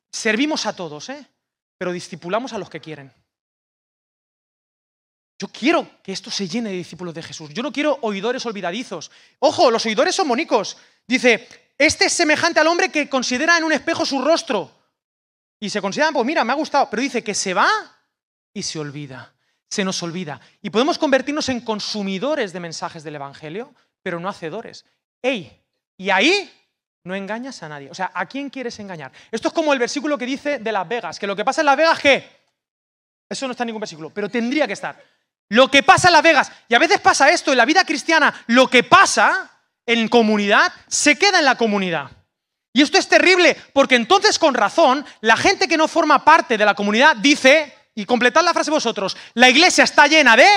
servimos 0.09 0.65
a 0.65 0.73
todos, 0.75 1.09
¿eh? 1.09 1.27
pero 1.77 1.91
discipulamos 1.91 2.53
a 2.53 2.57
los 2.57 2.69
que 2.69 2.79
quieren. 2.79 3.11
Yo 5.39 5.49
quiero 5.49 6.01
que 6.01 6.13
esto 6.13 6.31
se 6.31 6.47
llene 6.47 6.69
de 6.69 6.77
discípulos 6.77 7.13
de 7.13 7.23
Jesús. 7.23 7.49
Yo 7.53 7.61
no 7.61 7.73
quiero 7.73 7.97
oidores 8.03 8.45
olvidadizos. 8.45 9.11
Ojo, 9.39 9.69
los 9.71 9.85
oidores 9.85 10.15
son 10.15 10.27
monicos. 10.27 10.77
Dice, 11.05 11.62
este 11.77 12.05
es 12.05 12.13
semejante 12.13 12.59
al 12.59 12.67
hombre 12.67 12.89
que 12.89 13.09
considera 13.09 13.57
en 13.57 13.63
un 13.63 13.71
espejo 13.71 14.05
su 14.05 14.21
rostro. 14.21 14.71
Y 15.59 15.69
se 15.69 15.81
considera, 15.81 16.11
pues 16.11 16.25
mira, 16.25 16.43
me 16.43 16.51
ha 16.51 16.55
gustado. 16.55 16.89
Pero 16.89 17.01
dice 17.01 17.23
que 17.23 17.33
se 17.33 17.53
va 17.53 17.69
y 18.53 18.63
se 18.63 18.79
olvida. 18.79 19.33
Se 19.69 19.83
nos 19.83 20.01
olvida. 20.03 20.39
Y 20.61 20.69
podemos 20.69 20.97
convertirnos 20.97 21.49
en 21.49 21.61
consumidores 21.61 22.53
de 22.53 22.59
mensajes 22.59 23.03
del 23.03 23.15
Evangelio, 23.15 23.73
pero 24.01 24.19
no 24.19 24.29
hacedores. 24.29 24.85
¡Ey! 25.21 25.61
Y 25.97 26.09
ahí 26.09 26.51
no 27.03 27.15
engañas 27.15 27.63
a 27.63 27.69
nadie. 27.69 27.89
O 27.89 27.95
sea, 27.95 28.11
¿a 28.13 28.25
quién 28.25 28.49
quieres 28.49 28.77
engañar? 28.79 29.11
Esto 29.31 29.47
es 29.47 29.53
como 29.53 29.73
el 29.73 29.79
versículo 29.79 30.17
que 30.17 30.25
dice 30.25 30.59
de 30.59 30.71
Las 30.71 30.87
Vegas, 30.87 31.19
que 31.19 31.27
lo 31.27 31.35
que 31.35 31.45
pasa 31.45 31.61
en 31.61 31.65
Las 31.65 31.77
Vegas, 31.77 31.99
¿qué? 31.99 32.43
Eso 33.29 33.47
no 33.47 33.51
está 33.51 33.63
en 33.63 33.67
ningún 33.67 33.81
versículo, 33.81 34.09
pero 34.09 34.29
tendría 34.29 34.67
que 34.67 34.73
estar. 34.73 35.01
Lo 35.49 35.69
que 35.69 35.83
pasa 35.83 36.07
en 36.09 36.13
Las 36.13 36.23
Vegas, 36.23 36.51
y 36.67 36.75
a 36.75 36.79
veces 36.79 36.99
pasa 36.99 37.29
esto 37.29 37.51
en 37.51 37.57
la 37.57 37.65
vida 37.65 37.83
cristiana, 37.83 38.33
lo 38.47 38.69
que 38.69 38.83
pasa 38.83 39.52
en 39.85 40.07
comunidad 40.07 40.71
se 40.87 41.17
queda 41.17 41.39
en 41.39 41.45
la 41.45 41.57
comunidad. 41.57 42.11
Y 42.73 42.81
esto 42.81 42.97
es 42.97 43.07
terrible, 43.07 43.55
porque 43.71 43.95
entonces 43.95 44.39
con 44.39 44.55
razón 44.55 45.05
la 45.21 45.37
gente 45.37 45.67
que 45.67 45.77
no 45.77 45.87
forma 45.87 46.25
parte 46.25 46.57
de 46.57 46.65
la 46.65 46.73
comunidad 46.73 47.15
dice, 47.15 47.73
y 47.93 48.05
completad 48.05 48.43
la 48.43 48.53
frase 48.53 48.71
vosotros, 48.71 49.15
la 49.35 49.49
iglesia 49.49 49.83
está 49.83 50.07
llena 50.07 50.35
de... 50.35 50.47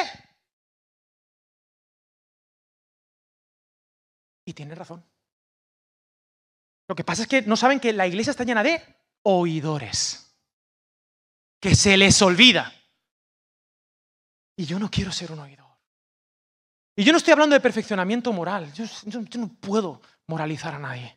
Y 4.46 4.54
tiene 4.54 4.74
razón. 4.74 5.04
Lo 6.88 6.94
que 6.94 7.04
pasa 7.04 7.22
es 7.22 7.28
que 7.28 7.42
no 7.42 7.56
saben 7.56 7.80
que 7.80 7.92
la 7.92 8.06
iglesia 8.06 8.30
está 8.30 8.44
llena 8.44 8.62
de 8.62 8.82
oidores, 9.24 10.32
que 11.60 11.74
se 11.74 11.96
les 11.96 12.22
olvida. 12.22 12.72
Y 14.56 14.64
yo 14.64 14.78
no 14.78 14.90
quiero 14.90 15.12
ser 15.12 15.32
un 15.32 15.40
oidor. 15.40 15.65
Y 16.96 17.04
yo 17.04 17.12
no 17.12 17.18
estoy 17.18 17.32
hablando 17.32 17.54
de 17.54 17.60
perfeccionamiento 17.60 18.32
moral. 18.32 18.72
Yo, 18.72 18.84
yo- 19.04 19.20
yo 19.22 19.40
no 19.40 19.48
puedo 19.48 20.00
moralizar 20.26 20.74
a 20.74 20.78
nadie. 20.78 21.16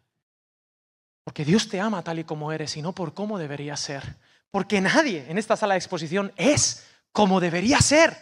Porque 1.23 1.45
Dios 1.45 1.69
te 1.69 1.79
ama 1.79 2.03
tal 2.03 2.19
y 2.19 2.23
como 2.23 2.51
eres 2.51 2.75
y 2.75 2.81
no 2.81 2.93
por 2.93 3.13
cómo 3.13 3.37
debería 3.39 3.77
ser. 3.77 4.17
Porque 4.51 4.81
nadie 4.81 5.25
en 5.29 5.37
esta 5.37 5.55
sala 5.55 5.75
de 5.75 5.79
exposición 5.79 6.33
es 6.35 6.85
como 7.11 7.39
debería 7.39 7.79
ser. 7.81 8.15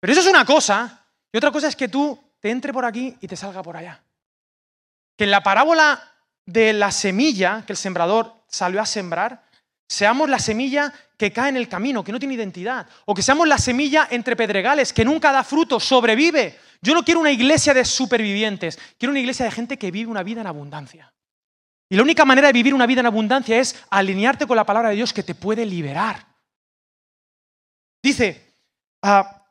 Pero 0.00 0.12
eso 0.12 0.20
es 0.22 0.26
una 0.28 0.44
cosa. 0.44 1.04
Y 1.32 1.38
otra 1.38 1.50
cosa 1.50 1.68
es 1.68 1.76
que 1.76 1.88
tú 1.88 2.18
te 2.40 2.50
entre 2.50 2.72
por 2.72 2.84
aquí 2.84 3.16
y 3.20 3.28
te 3.28 3.36
salga 3.36 3.62
por 3.62 3.76
allá. 3.76 4.02
Que 5.16 5.24
en 5.24 5.30
la 5.30 5.42
parábola 5.42 6.02
de 6.44 6.72
la 6.72 6.90
semilla 6.90 7.62
que 7.64 7.72
el 7.72 7.76
sembrador 7.76 8.34
salió 8.48 8.80
a 8.80 8.86
sembrar, 8.86 9.44
seamos 9.88 10.28
la 10.28 10.40
semilla 10.40 10.92
que 11.16 11.32
cae 11.32 11.50
en 11.50 11.56
el 11.56 11.68
camino, 11.68 12.02
que 12.02 12.10
no 12.10 12.18
tiene 12.18 12.34
identidad, 12.34 12.86
o 13.04 13.14
que 13.14 13.22
seamos 13.22 13.46
la 13.46 13.58
semilla 13.58 14.08
entre 14.10 14.34
pedregales, 14.34 14.92
que 14.92 15.04
nunca 15.04 15.30
da 15.30 15.44
fruto, 15.44 15.78
sobrevive. 15.78 16.58
Yo 16.82 16.94
no 16.94 17.04
quiero 17.04 17.20
una 17.20 17.30
iglesia 17.30 17.72
de 17.72 17.84
supervivientes, 17.84 18.78
quiero 18.98 19.12
una 19.12 19.20
iglesia 19.20 19.44
de 19.44 19.52
gente 19.52 19.78
que 19.78 19.90
vive 19.92 20.10
una 20.10 20.22
vida 20.24 20.40
en 20.40 20.48
abundancia. 20.48 21.12
Y 21.88 21.96
la 21.96 22.02
única 22.02 22.24
manera 22.24 22.48
de 22.48 22.52
vivir 22.52 22.74
una 22.74 22.86
vida 22.86 23.00
en 23.00 23.06
abundancia 23.06 23.58
es 23.58 23.76
alinearte 23.90 24.46
con 24.46 24.56
la 24.56 24.66
palabra 24.66 24.88
de 24.90 24.96
Dios 24.96 25.12
que 25.12 25.22
te 25.22 25.34
puede 25.34 25.64
liberar. 25.64 26.26
Dice, 28.02 28.54
ah, 29.02 29.44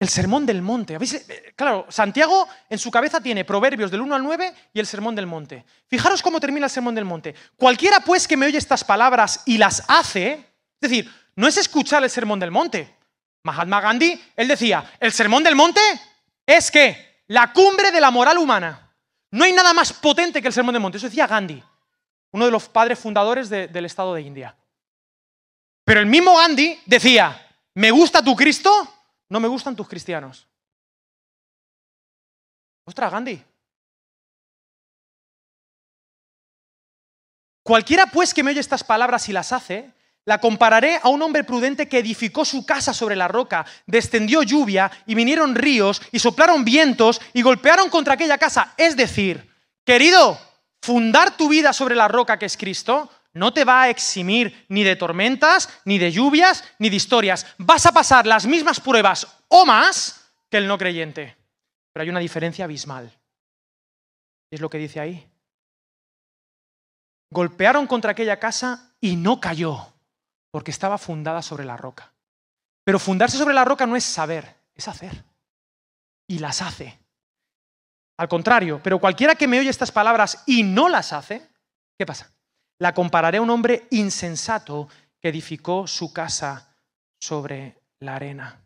el 0.00 0.08
sermón 0.08 0.46
del 0.46 0.62
monte. 0.62 0.96
¿Habéis- 0.96 1.26
eh, 1.28 1.52
Claro, 1.54 1.84
Santiago 1.90 2.48
en 2.70 2.78
su 2.78 2.90
cabeza 2.90 3.20
tiene 3.20 3.44
Proverbios 3.44 3.90
del 3.90 4.00
1 4.00 4.14
al 4.14 4.22
9 4.22 4.54
y 4.72 4.80
el 4.80 4.86
sermón 4.86 5.14
del 5.14 5.26
monte. 5.26 5.66
Fijaros 5.88 6.22
cómo 6.22 6.40
termina 6.40 6.64
el 6.66 6.70
sermón 6.70 6.94
del 6.94 7.04
monte. 7.04 7.34
Cualquiera 7.56 8.00
pues 8.00 8.26
que 8.26 8.36
me 8.38 8.46
oye 8.46 8.56
estas 8.56 8.82
palabras 8.84 9.42
y 9.44 9.58
las 9.58 9.82
hace, 9.88 10.32
es 10.80 10.90
decir, 10.90 11.12
no 11.36 11.46
es 11.46 11.58
escuchar 11.58 12.02
el 12.02 12.08
sermón 12.08 12.40
del 12.40 12.50
monte. 12.50 12.96
Mahatma 13.42 13.80
Gandhi, 13.80 14.20
él 14.36 14.48
decía, 14.48 14.92
el 15.00 15.12
sermón 15.12 15.42
del 15.42 15.56
monte 15.56 15.80
es 16.46 16.70
que 16.70 17.22
la 17.28 17.52
cumbre 17.52 17.90
de 17.90 18.00
la 18.00 18.10
moral 18.10 18.38
humana. 18.38 18.92
No 19.32 19.44
hay 19.44 19.52
nada 19.52 19.72
más 19.72 19.92
potente 19.92 20.42
que 20.42 20.48
el 20.48 20.54
sermón 20.54 20.72
del 20.74 20.82
monte. 20.82 20.98
Eso 20.98 21.06
decía 21.06 21.26
Gandhi, 21.26 21.62
uno 22.32 22.44
de 22.44 22.50
los 22.50 22.68
padres 22.68 22.98
fundadores 22.98 23.48
de- 23.48 23.68
del 23.68 23.84
Estado 23.86 24.14
de 24.14 24.22
India. 24.22 24.56
Pero 25.84 26.00
el 26.00 26.06
mismo 26.06 26.36
Gandhi 26.36 26.78
decía, 26.86 27.46
me 27.74 27.90
gusta 27.90 28.22
tu 28.22 28.34
Cristo, 28.36 28.70
no 29.28 29.40
me 29.40 29.48
gustan 29.48 29.76
tus 29.76 29.88
cristianos. 29.88 30.46
Ostras, 32.84 33.10
Gandhi. 33.12 33.42
Cualquiera 37.62 38.06
pues 38.06 38.34
que 38.34 38.42
me 38.42 38.50
oye 38.50 38.60
estas 38.60 38.82
palabras 38.82 39.28
y 39.28 39.32
las 39.32 39.52
hace, 39.52 39.92
la 40.24 40.38
compararé 40.38 40.98
a 41.02 41.08
un 41.08 41.22
hombre 41.22 41.44
prudente 41.44 41.88
que 41.88 41.98
edificó 41.98 42.44
su 42.44 42.64
casa 42.64 42.92
sobre 42.92 43.16
la 43.16 43.28
roca, 43.28 43.64
descendió 43.86 44.42
lluvia 44.42 44.90
y 45.06 45.14
vinieron 45.14 45.54
ríos 45.54 46.02
y 46.12 46.18
soplaron 46.18 46.64
vientos 46.64 47.20
y 47.32 47.42
golpearon 47.42 47.90
contra 47.90 48.14
aquella 48.14 48.38
casa. 48.38 48.74
Es 48.76 48.96
decir, 48.96 49.50
querido, 49.84 50.38
fundar 50.82 51.36
tu 51.36 51.48
vida 51.48 51.72
sobre 51.72 51.94
la 51.94 52.08
roca 52.08 52.38
que 52.38 52.46
es 52.46 52.56
Cristo 52.56 53.10
no 53.32 53.52
te 53.52 53.64
va 53.64 53.82
a 53.82 53.90
eximir 53.90 54.66
ni 54.68 54.82
de 54.82 54.96
tormentas, 54.96 55.68
ni 55.84 55.98
de 55.98 56.10
lluvias, 56.10 56.64
ni 56.78 56.90
de 56.90 56.96
historias. 56.96 57.46
Vas 57.58 57.86
a 57.86 57.92
pasar 57.92 58.26
las 58.26 58.46
mismas 58.46 58.80
pruebas 58.80 59.26
o 59.48 59.64
más 59.64 60.32
que 60.50 60.56
el 60.56 60.66
no 60.66 60.76
creyente. 60.78 61.36
Pero 61.92 62.02
hay 62.02 62.10
una 62.10 62.20
diferencia 62.20 62.64
abismal. 62.64 63.12
Es 64.50 64.60
lo 64.60 64.68
que 64.68 64.78
dice 64.78 65.00
ahí. 65.00 65.26
Golpearon 67.30 67.86
contra 67.86 68.12
aquella 68.12 68.40
casa 68.40 68.92
y 69.00 69.14
no 69.14 69.40
cayó, 69.40 69.92
porque 70.50 70.70
estaba 70.70 70.98
fundada 70.98 71.42
sobre 71.42 71.64
la 71.64 71.76
roca. 71.76 72.12
Pero 72.84 72.98
fundarse 72.98 73.36
sobre 73.36 73.54
la 73.54 73.64
roca 73.64 73.86
no 73.86 73.96
es 73.96 74.04
saber, 74.04 74.56
es 74.74 74.88
hacer. 74.88 75.24
Y 76.26 76.38
las 76.38 76.62
hace. 76.62 76.98
Al 78.16 78.28
contrario, 78.28 78.80
pero 78.82 78.98
cualquiera 78.98 79.34
que 79.34 79.48
me 79.48 79.58
oye 79.58 79.70
estas 79.70 79.92
palabras 79.92 80.42
y 80.46 80.62
no 80.62 80.88
las 80.88 81.12
hace, 81.12 81.48
¿qué 81.96 82.04
pasa? 82.04 82.32
La 82.78 82.94
compararé 82.94 83.38
a 83.38 83.42
un 83.42 83.50
hombre 83.50 83.86
insensato 83.90 84.88
que 85.20 85.28
edificó 85.28 85.86
su 85.86 86.12
casa 86.12 86.74
sobre 87.18 87.78
la 88.00 88.16
arena. 88.16 88.60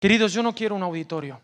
Queridos, 0.00 0.32
yo 0.32 0.42
no 0.42 0.54
quiero 0.54 0.74
un 0.74 0.82
auditorio, 0.82 1.40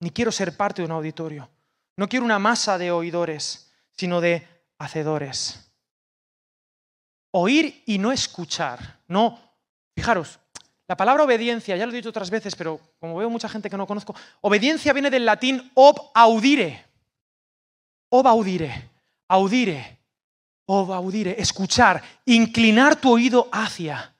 ni 0.00 0.10
quiero 0.10 0.32
ser 0.32 0.56
parte 0.56 0.82
de 0.82 0.86
un 0.86 0.92
auditorio. 0.92 1.50
No 1.96 2.08
quiero 2.08 2.24
una 2.24 2.38
masa 2.38 2.78
de 2.78 2.90
oidores, 2.90 3.72
sino 3.92 4.20
de 4.20 4.46
hacedores. 4.78 5.69
Oír 7.32 7.82
y 7.86 7.98
no 7.98 8.12
escuchar. 8.12 9.00
No, 9.08 9.38
fijaros, 9.94 10.38
la 10.90 10.96
palabra 10.96 11.22
obediencia, 11.22 11.76
ya 11.76 11.86
lo 11.86 11.92
he 11.92 11.94
dicho 11.94 12.08
otras 12.08 12.30
veces, 12.30 12.56
pero 12.56 12.80
como 12.98 13.16
veo 13.16 13.30
mucha 13.30 13.48
gente 13.48 13.70
que 13.70 13.76
no 13.76 13.86
conozco, 13.86 14.12
obediencia 14.40 14.92
viene 14.92 15.08
del 15.08 15.24
latín 15.24 15.70
ob 15.74 16.10
audire. 16.14 16.84
Ob 18.08 18.26
audire, 18.26 18.90
audire, 19.28 20.00
ob 20.66 20.92
audire, 20.92 21.36
escuchar, 21.40 22.02
inclinar 22.24 22.96
tu 22.96 23.12
oído 23.12 23.48
hacia. 23.52 24.16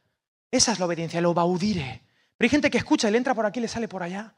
Esa 0.49 0.71
es 0.71 0.79
la 0.79 0.87
obediencia, 0.87 1.19
el 1.19 1.27
ob 1.27 1.41
audire. 1.41 2.03
Pero 2.37 2.47
hay 2.47 2.51
gente 2.51 2.71
que 2.71 2.79
escucha 2.79 3.11
y 3.11 3.17
entra 3.17 3.35
por 3.35 3.47
aquí 3.47 3.59
y 3.59 3.63
le 3.63 3.69
sale 3.69 3.89
por 3.89 4.05
allá. 4.05 4.33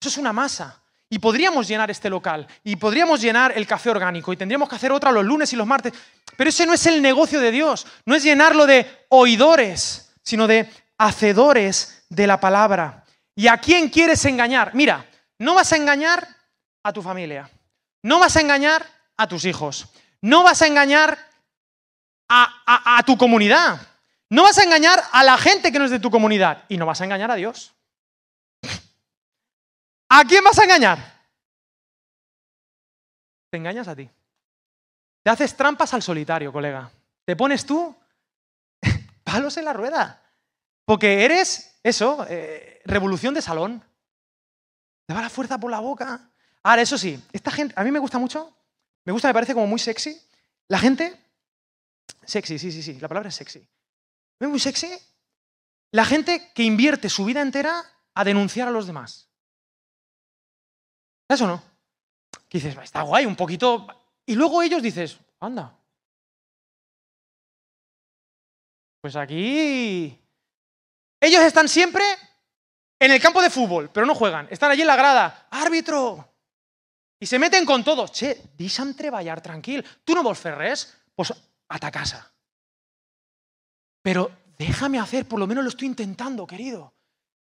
Eso 0.00 0.08
es 0.08 0.18
una 0.18 0.32
masa. 0.32 0.82
Y 1.10 1.18
podríamos 1.18 1.66
llenar 1.66 1.90
este 1.90 2.10
local, 2.10 2.46
y 2.64 2.76
podríamos 2.76 3.20
llenar 3.20 3.52
el 3.56 3.66
café 3.66 3.88
orgánico, 3.90 4.32
y 4.32 4.36
tendríamos 4.36 4.68
que 4.68 4.74
hacer 4.76 4.92
otra 4.92 5.10
los 5.10 5.24
lunes 5.24 5.52
y 5.52 5.56
los 5.56 5.66
martes. 5.66 5.92
Pero 6.36 6.50
ese 6.50 6.66
no 6.66 6.74
es 6.74 6.84
el 6.86 7.00
negocio 7.00 7.40
de 7.40 7.50
Dios, 7.50 7.86
no 8.04 8.14
es 8.14 8.22
llenarlo 8.22 8.66
de 8.66 9.06
oidores, 9.08 10.12
sino 10.22 10.46
de 10.46 10.70
hacedores 10.98 12.04
de 12.10 12.26
la 12.26 12.38
palabra. 12.40 13.04
¿Y 13.34 13.48
a 13.48 13.56
quién 13.56 13.88
quieres 13.88 14.24
engañar? 14.26 14.74
Mira, 14.74 15.06
no 15.38 15.54
vas 15.54 15.72
a 15.72 15.76
engañar 15.76 16.28
a 16.82 16.92
tu 16.92 17.00
familia, 17.02 17.48
no 18.02 18.18
vas 18.18 18.36
a 18.36 18.40
engañar 18.40 18.84
a 19.16 19.26
tus 19.26 19.44
hijos, 19.46 19.86
no 20.20 20.42
vas 20.42 20.60
a 20.62 20.66
engañar 20.66 21.18
a, 22.28 22.96
a- 22.98 23.02
tu 23.04 23.16
comunidad, 23.16 23.80
no 24.28 24.42
vas 24.42 24.58
a 24.58 24.62
engañar 24.64 25.02
a 25.12 25.24
la 25.24 25.38
gente 25.38 25.72
que 25.72 25.78
no 25.78 25.86
es 25.86 25.90
de 25.90 26.00
tu 26.00 26.10
comunidad, 26.10 26.64
y 26.68 26.76
no 26.76 26.84
vas 26.84 27.00
a 27.00 27.04
engañar 27.04 27.30
a 27.30 27.36
Dios. 27.36 27.72
¿A 30.08 30.24
quién 30.24 30.42
vas 30.42 30.58
a 30.58 30.64
engañar? 30.64 30.98
Te 33.50 33.58
engañas 33.58 33.88
a 33.88 33.96
ti. 33.96 34.08
Te 35.22 35.30
haces 35.30 35.56
trampas 35.56 35.92
al 35.94 36.02
solitario, 36.02 36.52
colega. 36.52 36.90
Te 37.24 37.36
pones 37.36 37.66
tú 37.66 37.94
palos 39.24 39.56
en 39.56 39.64
la 39.64 39.72
rueda. 39.72 40.22
Porque 40.84 41.24
eres, 41.24 41.78
eso, 41.82 42.26
eh, 42.28 42.80
revolución 42.84 43.34
de 43.34 43.42
salón. 43.42 43.84
te 45.06 45.14
va 45.14 45.20
la 45.20 45.30
fuerza 45.30 45.58
por 45.58 45.70
la 45.70 45.80
boca. 45.80 46.30
Ahora, 46.62 46.82
eso 46.82 46.96
sí, 46.96 47.22
esta 47.32 47.50
gente, 47.50 47.74
a 47.76 47.84
mí 47.84 47.90
me 47.90 47.98
gusta 47.98 48.18
mucho, 48.18 48.56
me 49.04 49.12
gusta, 49.12 49.28
me 49.28 49.34
parece 49.34 49.54
como 49.54 49.66
muy 49.66 49.78
sexy. 49.78 50.20
La 50.68 50.78
gente, 50.78 51.18
sexy, 52.24 52.58
sí, 52.58 52.72
sí, 52.72 52.82
sí, 52.82 52.98
la 53.00 53.08
palabra 53.08 53.28
es 53.28 53.34
sexy. 53.34 53.66
¿Es 54.40 54.48
muy 54.48 54.58
sexy? 54.58 54.90
La 55.92 56.04
gente 56.04 56.52
que 56.54 56.62
invierte 56.62 57.08
su 57.08 57.24
vida 57.24 57.40
entera 57.40 57.84
a 58.14 58.24
denunciar 58.24 58.68
a 58.68 58.70
los 58.70 58.86
demás. 58.86 59.27
¿Eso 61.28 61.46
no? 61.46 61.62
Que 62.48 62.58
dices, 62.58 62.76
está 62.82 63.02
guay, 63.02 63.26
un 63.26 63.36
poquito. 63.36 63.86
Y 64.24 64.34
luego 64.34 64.62
ellos 64.62 64.82
dices, 64.82 65.18
anda. 65.40 65.76
Pues 69.00 69.14
aquí. 69.16 70.18
Ellos 71.20 71.42
están 71.42 71.68
siempre 71.68 72.04
en 72.98 73.12
el 73.12 73.20
campo 73.20 73.42
de 73.42 73.50
fútbol, 73.50 73.90
pero 73.92 74.06
no 74.06 74.14
juegan. 74.14 74.48
Están 74.50 74.70
allí 74.70 74.80
en 74.80 74.86
la 74.86 74.96
grada. 74.96 75.46
¡Árbitro! 75.50 76.28
Y 77.20 77.26
se 77.26 77.38
meten 77.38 77.64
con 77.64 77.84
todos. 77.84 78.12
Che, 78.12 78.50
deixa'm 78.56 78.94
treballar 78.94 79.40
tranquil. 79.40 79.84
Tú 80.04 80.14
no 80.14 80.22
vos 80.22 80.38
ferres? 80.38 80.96
Pues 81.14 81.32
a 81.68 81.90
casa. 81.90 82.32
Pero 84.02 84.30
déjame 84.56 84.98
hacer, 84.98 85.26
por 85.26 85.38
lo 85.38 85.46
menos 85.46 85.64
lo 85.64 85.70
estoy 85.70 85.86
intentando, 85.88 86.46
querido. 86.46 86.94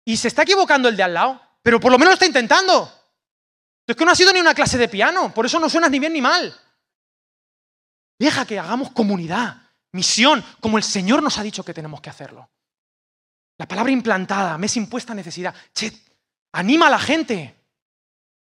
Y 0.04 0.18
se 0.18 0.28
está 0.28 0.44
equivocando 0.44 0.90
el 0.90 0.98
de 0.98 1.04
al 1.04 1.14
lado, 1.14 1.42
pero 1.62 1.80
por 1.80 1.92
lo 1.92 1.98
menos 1.98 2.12
lo 2.12 2.14
está 2.16 2.26
intentando. 2.26 2.99
Es 3.90 3.96
que 3.96 4.06
no 4.06 4.12
ha 4.12 4.16
sido 4.16 4.32
ni 4.32 4.40
una 4.40 4.54
clase 4.54 4.78
de 4.78 4.88
piano, 4.88 5.34
por 5.34 5.48
eso 5.48 5.60
no 5.60 5.68
suenas 5.68 5.90
ni 5.90 5.98
bien 5.98 6.14
ni 6.14 6.22
mal. 6.22 6.56
Deja 8.20 8.46
que 8.46 8.60
hagamos 8.60 8.92
comunidad, 8.92 9.64
misión, 9.94 10.46
como 10.60 10.78
el 10.78 10.84
Señor 10.84 11.24
nos 11.24 11.40
ha 11.40 11.44
dicho 11.44 11.66
que 11.66 11.74
tenemos 11.74 12.00
que 12.00 12.12
hacerlo. 12.12 12.52
La 13.58 13.68
palabra 13.68 13.92
implantada, 13.92 14.60
mes 14.60 14.78
impuesta 14.78 15.16
necesidad. 15.16 15.56
Che, 15.74 15.92
anima 16.52 16.86
a 16.86 16.92
la 16.92 17.00
gente. 17.00 17.56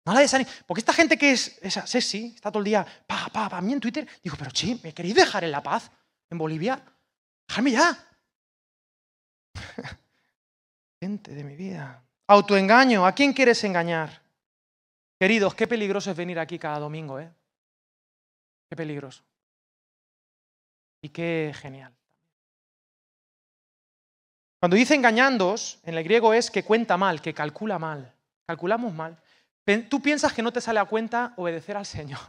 No 0.05 0.13
la 0.13 0.21
desanima. 0.21 0.49
Porque 0.65 0.79
esta 0.79 0.93
gente 0.93 1.17
que 1.17 1.31
es 1.31 1.59
esa 1.61 1.85
sexy, 1.85 2.33
está 2.35 2.49
todo 2.49 2.59
el 2.59 2.65
día, 2.65 2.85
pa, 3.05 3.27
pa, 3.27 3.49
pa, 3.49 3.57
a 3.57 3.61
mí 3.61 3.73
en 3.73 3.81
Twitter, 3.81 4.07
digo, 4.23 4.37
pero 4.39 4.49
che, 4.51 4.79
¿me 4.81 4.93
queréis 4.93 5.15
dejar 5.15 5.43
en 5.43 5.51
la 5.51 5.61
paz 5.61 5.91
en 6.29 6.37
Bolivia? 6.37 6.81
Dejadme 7.49 7.71
ya. 7.71 8.07
gente 11.01 11.35
de 11.35 11.43
mi 11.43 11.57
vida. 11.57 12.01
Autoengaño, 12.27 13.05
¿a 13.05 13.11
quién 13.11 13.33
quieres 13.33 13.61
engañar? 13.65 14.22
Queridos, 15.23 15.55
qué 15.55 15.67
peligroso 15.67 16.11
es 16.11 16.17
venir 16.17 16.37
aquí 16.37 16.59
cada 16.59 16.79
domingo, 16.79 17.17
¿eh? 17.17 17.31
Qué 18.69 18.75
peligroso. 18.75 19.23
Y 21.01 21.07
qué 21.07 21.53
genial. 21.55 21.95
Cuando 24.59 24.75
dice 24.75 24.95
engañándos, 24.95 25.79
en 25.83 25.93
el 25.93 26.03
griego 26.03 26.33
es 26.33 26.51
que 26.51 26.65
cuenta 26.65 26.97
mal, 26.97 27.21
que 27.21 27.33
calcula 27.33 27.79
mal. 27.79 28.13
Calculamos 28.45 28.93
mal. 28.93 29.17
Tú 29.89 30.01
piensas 30.01 30.33
que 30.33 30.41
no 30.41 30.51
te 30.51 30.59
sale 30.59 30.81
a 30.81 30.85
cuenta 30.85 31.33
obedecer 31.37 31.77
al 31.77 31.85
Señor. 31.85 32.19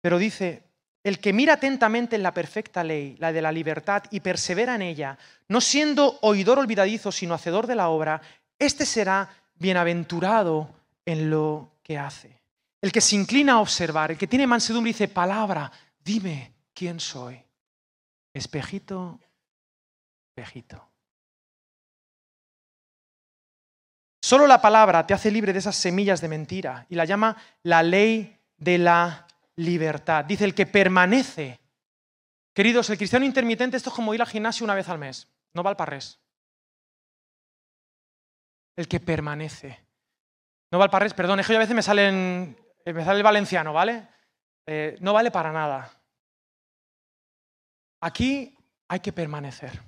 Pero 0.00 0.18
dice, 0.18 0.67
el 1.08 1.18
que 1.18 1.32
mira 1.32 1.54
atentamente 1.54 2.16
en 2.16 2.22
la 2.22 2.34
perfecta 2.34 2.84
ley, 2.84 3.16
la 3.18 3.32
de 3.32 3.42
la 3.42 3.52
libertad, 3.52 4.04
y 4.10 4.20
persevera 4.20 4.74
en 4.74 4.82
ella, 4.82 5.18
no 5.48 5.60
siendo 5.60 6.18
oidor 6.22 6.58
olvidadizo, 6.58 7.10
sino 7.10 7.34
hacedor 7.34 7.66
de 7.66 7.74
la 7.74 7.88
obra, 7.88 8.20
éste 8.58 8.84
será 8.84 9.28
bienaventurado 9.54 10.70
en 11.04 11.30
lo 11.30 11.72
que 11.82 11.98
hace. 11.98 12.42
El 12.80 12.92
que 12.92 13.00
se 13.00 13.16
inclina 13.16 13.54
a 13.54 13.60
observar, 13.60 14.10
el 14.10 14.18
que 14.18 14.26
tiene 14.26 14.46
mansedumbre 14.46 14.90
dice, 14.90 15.08
palabra, 15.08 15.70
dime 16.04 16.52
quién 16.74 17.00
soy. 17.00 17.42
Espejito, 18.32 19.18
espejito. 20.28 20.88
Solo 24.20 24.46
la 24.46 24.60
palabra 24.60 25.06
te 25.06 25.14
hace 25.14 25.30
libre 25.30 25.52
de 25.52 25.60
esas 25.60 25.76
semillas 25.76 26.20
de 26.20 26.28
mentira 26.28 26.86
y 26.88 26.96
la 26.96 27.04
llama 27.04 27.36
la 27.62 27.82
ley 27.82 28.36
de 28.58 28.78
la 28.78 29.27
libertad. 29.58 30.24
Dice 30.24 30.44
el 30.44 30.54
que 30.54 30.66
permanece. 30.66 31.60
Queridos, 32.54 32.90
el 32.90 32.96
cristiano 32.96 33.24
intermitente 33.24 33.76
esto 33.76 33.90
es 33.90 33.96
como 33.96 34.14
ir 34.14 34.20
al 34.20 34.28
gimnasio 34.28 34.64
una 34.64 34.74
vez 34.74 34.88
al 34.88 34.98
mes. 34.98 35.28
No 35.52 35.62
va 35.62 35.70
al 35.70 35.76
parrés. 35.76 36.18
El 38.76 38.88
que 38.88 39.00
permanece. 39.00 39.84
No 40.70 40.78
va 40.78 40.84
al 40.84 40.90
parrés, 40.90 41.14
perdón, 41.14 41.40
es 41.40 41.46
que 41.46 41.56
a 41.56 41.58
veces 41.58 41.74
me, 41.74 41.82
salen, 41.82 42.56
eh, 42.84 42.92
me 42.92 43.04
sale 43.04 43.18
el 43.18 43.24
valenciano, 43.24 43.72
¿vale? 43.72 44.06
Eh, 44.66 44.96
no 45.00 45.12
vale 45.12 45.30
para 45.30 45.50
nada. 45.50 45.90
Aquí 48.00 48.56
hay 48.86 49.00
que 49.00 49.12
permanecer. 49.12 49.80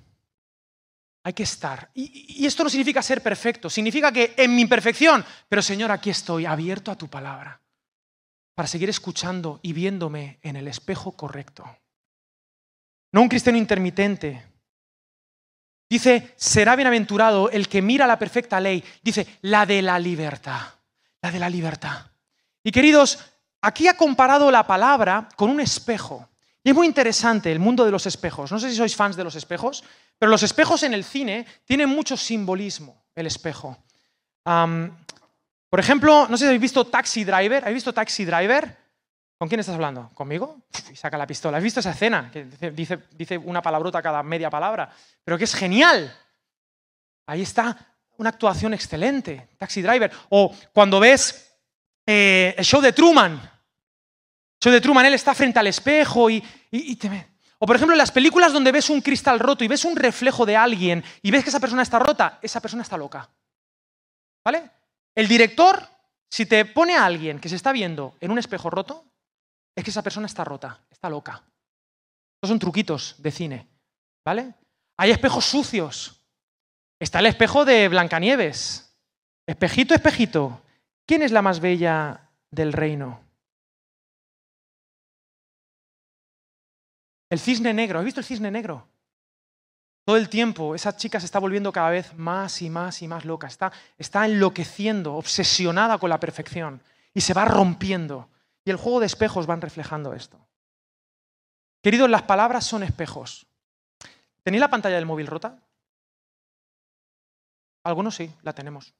Hay 1.23 1.33
que 1.33 1.43
estar. 1.43 1.91
Y, 1.93 2.45
esto 2.45 2.63
no 2.63 2.69
significa 2.69 3.01
ser 3.01 3.21
perfecto, 3.21 3.69
significa 3.69 4.11
que 4.11 4.33
en 4.35 4.55
mi 4.55 4.63
imperfección, 4.63 5.23
pero 5.47 5.61
Señor, 5.61 5.91
aquí 5.91 6.09
estoy, 6.09 6.45
abierto 6.45 6.91
a 6.91 6.97
tu 6.97 7.07
palabra 7.07 7.60
para 8.55 8.67
seguir 8.67 8.89
escuchando 8.89 9.59
y 9.61 9.73
viéndome 9.73 10.39
en 10.41 10.55
el 10.55 10.67
espejo 10.67 11.13
correcto. 11.13 11.65
No 13.11 13.21
un 13.21 13.29
cristiano 13.29 13.57
intermitente. 13.57 14.45
Dice, 15.89 16.33
será 16.37 16.75
bienaventurado 16.75 17.49
el 17.49 17.67
que 17.67 17.81
mira 17.81 18.07
la 18.07 18.17
perfecta 18.17 18.59
ley. 18.59 18.83
Dice, 19.01 19.39
la 19.41 19.65
de 19.65 19.81
la 19.81 19.99
libertad. 19.99 20.61
La 21.21 21.31
de 21.31 21.39
la 21.39 21.49
libertad. 21.49 22.05
Y 22.63 22.71
queridos, 22.71 23.19
aquí 23.61 23.87
ha 23.87 23.97
comparado 23.97 24.49
la 24.51 24.65
palabra 24.65 25.27
con 25.35 25.49
un 25.49 25.59
espejo. 25.59 26.29
Y 26.63 26.69
es 26.69 26.75
muy 26.75 26.87
interesante 26.87 27.51
el 27.51 27.59
mundo 27.59 27.83
de 27.83 27.91
los 27.91 28.05
espejos. 28.05 28.51
No 28.51 28.59
sé 28.59 28.69
si 28.69 28.75
sois 28.75 28.95
fans 28.95 29.15
de 29.15 29.23
los 29.23 29.35
espejos, 29.35 29.83
pero 30.17 30.29
los 30.29 30.43
espejos 30.43 30.83
en 30.83 30.93
el 30.93 31.03
cine 31.03 31.45
tienen 31.65 31.89
mucho 31.89 32.15
simbolismo, 32.15 33.03
el 33.15 33.25
espejo. 33.25 33.77
Por 35.71 35.79
ejemplo, 35.79 36.27
no 36.27 36.35
sé 36.35 36.43
si 36.43 36.47
habéis 36.47 36.61
visto 36.61 36.85
Taxi 36.85 37.23
Driver. 37.23 37.63
¿Habéis 37.63 37.75
visto 37.75 37.93
Taxi 37.93 38.25
Driver? 38.25 38.77
¿Con 39.37 39.47
quién 39.47 39.61
estás 39.61 39.75
hablando? 39.75 40.09
¿Conmigo? 40.13 40.63
Y 40.91 40.97
saca 40.97 41.17
la 41.17 41.25
pistola. 41.25 41.59
¿Has 41.59 41.63
visto 41.63 41.79
esa 41.79 41.91
escena? 41.91 42.29
Que 42.29 42.43
dice, 42.73 42.99
dice 43.11 43.37
una 43.37 43.61
palabrota 43.61 44.01
cada 44.01 44.21
media 44.21 44.49
palabra. 44.49 44.91
Pero 45.23 45.37
que 45.37 45.45
es 45.45 45.55
genial. 45.55 46.13
Ahí 47.25 47.43
está 47.43 47.95
una 48.17 48.31
actuación 48.31 48.73
excelente. 48.73 49.47
Taxi 49.57 49.81
Driver. 49.81 50.11
O 50.27 50.53
cuando 50.73 50.99
ves 50.99 51.57
eh, 52.05 52.53
el 52.57 52.65
show 52.65 52.81
de 52.81 52.91
Truman. 52.91 53.31
El 53.31 54.59
show 54.61 54.73
de 54.73 54.81
Truman, 54.81 55.05
él 55.05 55.13
está 55.13 55.33
frente 55.33 55.57
al 55.57 55.67
espejo 55.67 56.29
y, 56.29 56.41
te. 56.97 57.31
O 57.59 57.65
por 57.65 57.77
ejemplo, 57.77 57.93
en 57.93 57.99
las 57.99 58.11
películas 58.11 58.51
donde 58.51 58.73
ves 58.73 58.89
un 58.89 58.99
cristal 58.99 59.39
roto 59.39 59.63
y 59.63 59.69
ves 59.69 59.85
un 59.85 59.95
reflejo 59.95 60.45
de 60.45 60.57
alguien 60.57 61.01
y 61.21 61.31
ves 61.31 61.45
que 61.45 61.49
esa 61.49 61.61
persona 61.61 61.83
está 61.83 61.97
rota, 61.97 62.39
esa 62.41 62.59
persona 62.59 62.83
está 62.83 62.97
loca. 62.97 63.29
¿Vale? 64.43 64.80
El 65.15 65.27
director, 65.27 65.87
si 66.29 66.45
te 66.45 66.65
pone 66.65 66.95
a 66.95 67.05
alguien 67.05 67.39
que 67.39 67.49
se 67.49 67.55
está 67.55 67.71
viendo 67.71 68.15
en 68.21 68.31
un 68.31 68.39
espejo 68.39 68.69
roto, 68.69 69.05
es 69.75 69.83
que 69.83 69.89
esa 69.89 70.03
persona 70.03 70.27
está 70.27 70.43
rota, 70.43 70.79
está 70.89 71.09
loca. 71.09 71.43
Estos 72.35 72.49
son 72.49 72.59
truquitos 72.59 73.15
de 73.19 73.31
cine, 73.31 73.67
¿vale? 74.25 74.53
Hay 74.97 75.11
espejos 75.11 75.45
sucios. 75.45 76.17
Está 76.99 77.19
el 77.19 77.25
espejo 77.25 77.65
de 77.65 77.87
Blancanieves. 77.87 78.95
Espejito, 79.47 79.93
espejito, 79.93 80.61
¿quién 81.05 81.23
es 81.23 81.31
la 81.31 81.41
más 81.41 81.59
bella 81.59 82.29
del 82.51 82.73
reino? 82.73 83.21
El 87.29 87.39
cisne 87.39 87.73
negro. 87.73 87.99
¿Has 87.99 88.05
visto 88.05 88.19
el 88.19 88.25
cisne 88.25 88.51
negro? 88.51 88.87
Todo 90.03 90.17
el 90.17 90.29
tiempo 90.29 90.73
esa 90.73 90.95
chica 90.95 91.19
se 91.19 91.25
está 91.25 91.39
volviendo 91.39 91.71
cada 91.71 91.89
vez 91.89 92.13
más 92.15 92.61
y 92.61 92.69
más 92.69 93.01
y 93.01 93.07
más 93.07 93.23
loca, 93.25 93.47
está, 93.47 93.71
está 93.97 94.25
enloqueciendo, 94.25 95.13
obsesionada 95.15 95.97
con 95.97 96.09
la 96.09 96.19
perfección 96.19 96.81
y 97.13 97.21
se 97.21 97.33
va 97.33 97.45
rompiendo. 97.45 98.29
Y 98.65 98.71
el 98.71 98.77
juego 98.77 98.99
de 98.99 99.05
espejos 99.05 99.47
van 99.47 99.61
reflejando 99.61 100.13
esto. 100.13 100.39
Queridos, 101.81 102.09
las 102.09 102.23
palabras 102.23 102.65
son 102.65 102.83
espejos. 102.83 103.47
¿Tenéis 104.43 104.61
la 104.61 104.69
pantalla 104.69 104.95
del 104.95 105.05
móvil 105.05 105.27
rota? 105.27 105.59
Algunos 107.83 108.15
sí, 108.15 108.31
la 108.43 108.53
tenemos. 108.53 108.93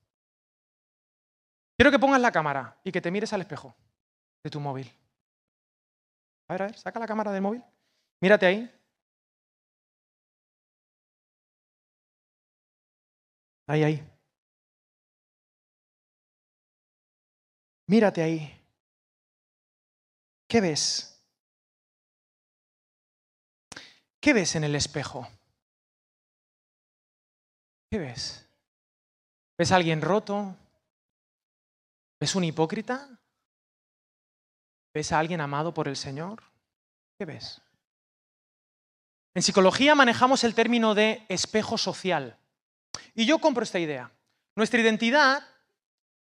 Quiero 1.78 1.92
que 1.92 2.00
pongas 2.00 2.22
la 2.22 2.32
cámara 2.32 2.78
y 2.84 2.92
que 2.92 3.02
te 3.02 3.12
mires 3.12 3.34
al 3.34 3.42
espejo 3.42 3.76
de 4.44 4.50
tu 4.50 4.60
móvil. 4.60 4.92
A 6.48 6.54
ver, 6.54 6.64
a 6.64 6.66
ver, 6.68 6.78
saca 6.78 7.00
la 7.00 7.08
cámara 7.08 7.32
del 7.32 7.42
móvil. 7.42 7.64
Mírate 8.20 8.46
ahí. 8.46 8.81
Ahí, 13.68 13.84
ahí. 13.84 14.12
Mírate 17.88 18.22
ahí. 18.22 18.62
¿Qué 20.48 20.62
ves? 20.62 21.24
¿Qué 24.20 24.34
ves 24.34 24.56
en 24.56 24.64
el 24.64 24.76
espejo? 24.76 25.28
¿Qué 27.90 27.98
ves? 27.98 28.48
¿Ves 29.58 29.72
a 29.72 29.76
alguien 29.76 30.02
roto? 30.02 30.56
¿Ves 32.20 32.36
un 32.36 32.44
hipócrita? 32.44 33.10
¿Ves 34.94 35.12
a 35.12 35.20
alguien 35.20 35.42
amado 35.42 35.74
por 35.74 35.88
el 35.88 35.96
Señor? 35.96 36.44
¿Qué 37.18 37.26
ves? 37.26 37.62
En 39.34 39.42
psicología 39.42 39.96
manejamos 39.96 40.44
el 40.44 40.54
término 40.54 40.94
de 40.94 41.26
espejo 41.30 41.78
social. 41.78 42.38
Y 43.22 43.28
yo 43.28 43.38
compro 43.38 43.62
esta 43.62 43.78
idea. 43.78 44.12
Nuestra 44.56 44.82
identidad 44.82 45.44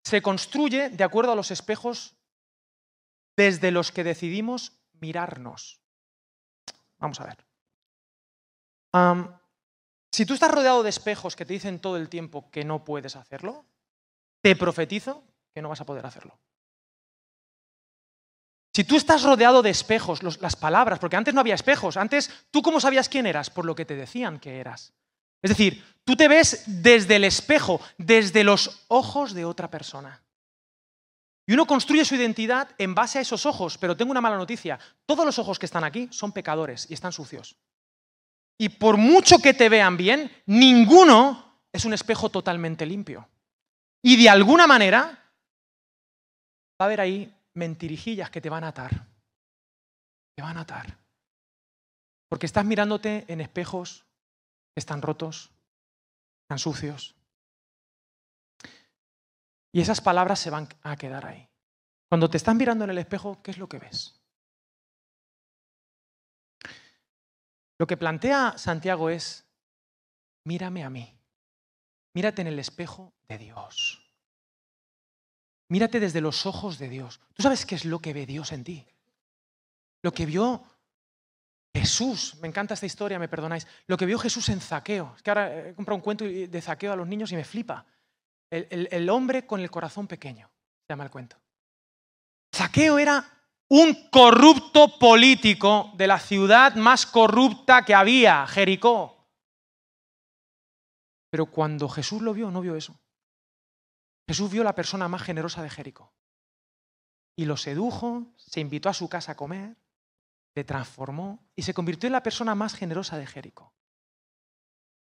se 0.04 0.22
construye 0.22 0.90
de 0.90 1.04
acuerdo 1.06 1.32
a 1.32 1.36
los 1.36 1.50
espejos 1.50 2.14
desde 3.38 3.72
los 3.72 3.94
que 3.94 4.04
decidimos 4.04 4.74
mirarnos. 5.00 5.80
Vamos 6.98 7.22
a 7.22 7.24
ver. 7.24 7.38
si 10.12 10.26
tú 10.26 10.34
estás 10.34 10.52
rodeado 10.52 10.84
de 10.84 10.90
espejos 10.90 11.38
que 11.38 11.46
te 11.46 11.54
dicen 11.54 11.80
todo 11.80 11.96
el 11.96 12.10
tiempo 12.10 12.52
que 12.52 12.66
no 12.66 12.84
puedes 12.84 13.16
hacerlo, 13.16 13.64
te 14.42 14.58
profetizo 14.58 15.24
que 15.54 15.62
no 15.62 15.70
vas 15.70 15.80
a 15.80 15.86
poder 15.86 16.06
hacerlo. 16.06 16.38
Si 18.74 18.84
tú 18.84 18.98
estás 18.98 19.24
rodeado 19.24 19.62
de 19.62 19.70
espejos, 19.70 20.22
las 20.22 20.58
palabras, 20.58 21.00
porque 21.00 21.16
antes 21.16 21.34
no 21.34 21.40
había 21.40 21.56
espejos, 21.56 21.96
antes 21.96 22.30
tú 22.52 22.62
cómo 22.62 22.82
sabías 22.82 23.08
quién 23.08 23.26
eras, 23.26 23.50
por 23.50 23.64
lo 23.64 23.74
que 23.74 23.86
te 23.86 23.96
decían 23.96 24.38
que 24.38 24.60
eras. 24.60 24.92
Es 25.42 25.50
decir, 25.50 25.84
tú 26.04 26.16
te 26.16 26.28
ves 26.28 26.64
desde 26.66 27.16
el 27.16 27.24
espejo, 27.24 27.82
desde 27.98 28.44
los 28.44 28.86
ojos 28.88 29.34
de 29.34 29.46
otra 29.46 29.70
persona. 29.70 30.22
Y 31.48 31.54
uno 31.54 31.66
construye 31.66 32.06
su 32.06 32.16
identidad 32.16 32.70
en 32.78 32.94
base 32.94 33.18
a 33.18 33.22
esos 33.22 33.46
ojos, 33.46 33.78
pero 33.78 33.98
tengo 33.98 34.12
una 34.12 34.22
mala 34.22 34.38
noticia, 34.38 34.80
todos 35.06 35.26
los 35.26 35.40
ojos 35.40 35.58
que 35.58 35.66
están 35.66 35.84
aquí 35.84 36.08
son 36.12 36.32
pecadores 36.32 36.86
y 36.90 36.94
están 36.94 37.12
sucios. 37.12 37.58
Y 38.58 38.70
por 38.70 38.98
mucho 38.98 39.40
que 39.40 39.54
te 39.54 39.70
vean 39.70 39.98
bien, 39.98 40.32
ninguno 40.46 41.62
es 41.72 41.86
un 41.86 41.94
espejo 41.94 42.30
totalmente 42.30 42.86
limpio. 42.86 43.28
Y 44.04 44.22
de 44.22 44.30
alguna 44.30 44.68
manera 44.68 45.06
va 46.80 46.84
a 46.84 46.84
haber 46.86 47.02
ahí 47.02 47.34
mentirijillas 47.54 48.30
que 48.30 48.42
te 48.42 48.50
van 48.50 48.64
a 48.64 48.70
atar. 48.70 49.08
Te 50.36 50.44
van 50.44 50.58
a 50.58 50.62
atar. 50.62 50.98
Porque 52.28 52.46
estás 52.46 52.66
mirándote 52.66 53.26
en 53.28 53.42
espejos 53.42 54.06
están 54.76 55.02
rotos, 55.02 55.52
están 56.44 56.60
sucios. 56.60 57.16
Y 59.72 59.82
esas 59.82 60.02
palabras 60.02 60.40
se 60.40 60.50
van 60.50 60.68
a 60.82 60.96
quedar 60.96 61.26
ahí. 61.26 61.48
Cuando 62.10 62.30
te 62.30 62.38
estás 62.38 62.56
mirando 62.56 62.86
en 62.86 62.90
el 62.90 62.98
espejo, 62.98 63.42
¿qué 63.44 63.52
es 63.52 63.58
lo 63.58 63.70
que 63.70 63.80
ves? 63.80 64.20
Lo 67.78 67.88
que 67.88 67.98
plantea 67.98 68.58
Santiago 68.58 69.10
es, 69.10 69.46
mírame 70.44 70.84
a 70.84 70.90
mí, 70.90 71.18
mírate 72.14 72.42
en 72.42 72.48
el 72.48 72.60
espejo 72.60 73.14
de 73.28 73.38
Dios. 73.38 74.06
Mírate 75.70 76.00
desde 76.00 76.20
los 76.20 76.48
ojos 76.48 76.80
de 76.80 76.90
Dios. 76.90 77.22
¿Tú 77.34 77.44
sabes 77.44 77.66
qué 77.66 77.76
es 77.76 77.86
lo 77.86 78.00
que 78.00 78.12
ve 78.12 78.26
Dios 78.26 78.52
en 78.52 78.64
ti? 78.64 78.88
Lo 80.02 80.12
que 80.12 80.26
vio 80.26 80.64
Jesús, 81.80 82.36
me 82.42 82.48
encanta 82.48 82.74
esta 82.74 82.86
historia, 82.86 83.20
me 83.20 83.30
perdonáis, 83.30 83.66
lo 83.88 83.96
que 83.96 84.06
vio 84.06 84.20
Jesús 84.20 84.50
en 84.50 84.60
Zaqueo. 84.60 85.14
Es 85.16 85.24
que 85.24 85.30
ahora 85.30 85.70
he 85.70 85.74
comprado 85.74 85.96
un 85.96 86.02
cuento 86.02 86.26
de 86.26 86.62
Zaqueo 86.62 86.92
a 86.92 86.96
los 86.96 87.08
niños 87.08 87.32
y 87.32 87.36
me 87.36 87.46
flipa. 87.46 87.86
El, 88.50 89.10
hombre 89.10 89.46
con 89.46 89.62
el 89.62 89.70
corazón 89.70 90.08
pequeño, 90.08 90.50
se 90.82 90.94
llama 90.94 91.04
el 91.04 91.12
cuento. 91.12 91.38
Zaqueo 92.54 92.98
era 92.98 93.24
un 93.70 94.10
corrupto 94.10 94.98
político 94.98 95.92
de 95.96 96.08
la 96.08 96.20
ciudad 96.20 96.76
más 96.76 97.06
corrupta 97.06 97.86
que 97.86 97.94
había, 97.94 98.46
Jericó. 98.48 99.30
Pero 101.30 101.46
cuando 101.46 101.88
Jesús 101.88 102.22
lo 102.22 102.34
vio, 102.34 102.50
no 102.50 102.62
vio 102.62 102.76
eso. 102.76 103.00
Jesús 104.28 104.52
vio 104.52 104.64
la 104.64 104.76
persona 104.76 105.08
más 105.08 105.22
generosa 105.22 105.62
de 105.62 105.70
Jericó. 105.70 106.12
Y 107.36 107.46
lo 107.46 107.56
sedujo, 107.56 108.34
se 108.36 108.60
invitó 108.60 108.90
a 108.90 108.94
su 108.94 109.08
casa 109.08 109.32
a 109.32 109.36
comer, 109.36 109.78
transformó 110.64 111.40
y 111.56 111.64
se 111.64 111.74
convirtió 111.74 112.08
en 112.08 112.14
la 112.14 112.24
persona 112.24 112.56
más 112.56 112.74
generosa 112.74 113.18
de 113.18 113.28
Jericó. 113.28 113.74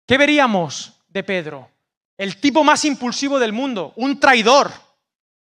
¿Qué 0.06 0.18
veríamos 0.18 1.02
de 1.08 1.24
Pedro? 1.24 1.70
El 2.18 2.40
tipo 2.42 2.64
más 2.64 2.84
impulsivo 2.86 3.40
del 3.40 3.54
mundo, 3.54 3.94
un 3.96 4.20
traidor, 4.20 4.72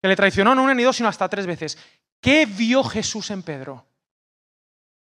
que 0.01 0.09
le 0.09 0.17
traicionó 0.17 0.55
no 0.55 0.62
una 0.62 0.75
ni 0.75 0.83
dos, 0.83 0.97
sino 0.97 1.09
hasta 1.09 1.29
tres 1.29 1.47
veces. 1.47 1.79
¿Qué 2.21 2.47
vio 2.47 2.83
Jesús 2.85 3.31
en 3.31 3.43
Pedro? 3.43 3.87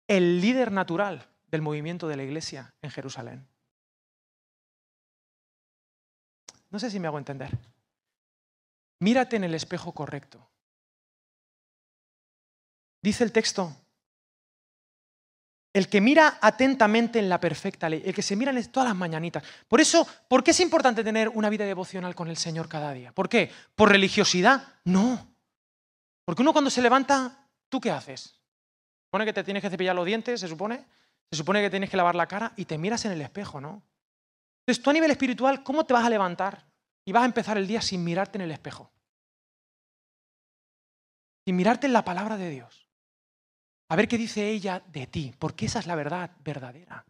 El 0.08 0.40
líder 0.40 0.72
natural 0.72 1.28
del 1.48 1.62
movimiento 1.62 2.08
de 2.08 2.16
la 2.16 2.24
iglesia 2.24 2.74
en 2.82 2.90
Jerusalén. 2.90 3.46
No 6.70 6.78
sé 6.78 6.90
si 6.90 6.98
me 6.98 7.06
hago 7.06 7.18
entender. 7.18 7.56
Mírate 9.00 9.36
en 9.36 9.44
el 9.44 9.54
espejo 9.54 9.92
correcto. 9.92 10.48
Dice 13.02 13.24
el 13.24 13.32
texto, 13.32 13.76
el 15.72 15.88
que 15.88 16.00
mira 16.00 16.38
atentamente 16.40 17.18
en 17.18 17.28
la 17.28 17.40
perfecta 17.40 17.88
ley, 17.88 18.02
el 18.04 18.14
que 18.14 18.22
se 18.22 18.36
mira 18.36 18.50
en 18.50 18.70
todas 18.70 18.88
las 18.88 18.96
mañanitas. 18.96 19.42
Por 19.68 19.80
eso, 19.80 20.06
¿por 20.28 20.44
qué 20.44 20.50
es 20.50 20.60
importante 20.60 21.02
tener 21.02 21.28
una 21.28 21.48
vida 21.48 21.64
devocional 21.64 22.14
con 22.14 22.28
el 22.28 22.36
Señor 22.36 22.68
cada 22.68 22.92
día? 22.92 23.12
¿Por 23.12 23.28
qué? 23.28 23.50
¿Por 23.74 23.90
religiosidad? 23.90 24.62
No. 24.84 25.34
Porque 26.24 26.42
uno 26.42 26.52
cuando 26.52 26.70
se 26.70 26.82
levanta, 26.82 27.48
¿tú 27.68 27.80
qué 27.80 27.90
haces? 27.90 28.20
Se 28.20 29.06
supone 29.06 29.24
que 29.24 29.32
te 29.32 29.44
tienes 29.44 29.62
que 29.62 29.70
cepillar 29.70 29.96
los 29.96 30.06
dientes, 30.06 30.40
se 30.40 30.48
supone. 30.48 30.84
Se 31.30 31.38
supone 31.38 31.62
que 31.62 31.70
tienes 31.70 31.88
que 31.88 31.96
lavar 31.96 32.14
la 32.14 32.26
cara 32.26 32.52
y 32.56 32.66
te 32.66 32.76
miras 32.76 33.04
en 33.06 33.12
el 33.12 33.22
espejo, 33.22 33.60
¿no? 33.60 33.82
Entonces, 34.60 34.82
tú 34.82 34.90
a 34.90 34.92
nivel 34.92 35.10
espiritual, 35.10 35.62
¿cómo 35.62 35.84
te 35.84 35.94
vas 35.94 36.04
a 36.04 36.10
levantar? 36.10 36.66
y 37.04 37.12
vas 37.12 37.22
a 37.22 37.26
empezar 37.26 37.58
el 37.58 37.66
día 37.66 37.80
sin 37.80 38.04
mirarte 38.04 38.38
en 38.38 38.42
el 38.42 38.50
espejo. 38.50 38.90
Sin 41.44 41.56
mirarte 41.56 41.86
en 41.86 41.92
la 41.92 42.04
palabra 42.04 42.36
de 42.36 42.50
Dios. 42.50 42.81
A 43.92 43.96
ver 43.96 44.08
qué 44.08 44.16
dice 44.16 44.48
ella 44.48 44.82
de 44.86 45.06
ti, 45.06 45.34
porque 45.38 45.66
esa 45.66 45.78
es 45.78 45.86
la 45.86 45.94
verdad 45.94 46.30
verdadera. 46.42 47.04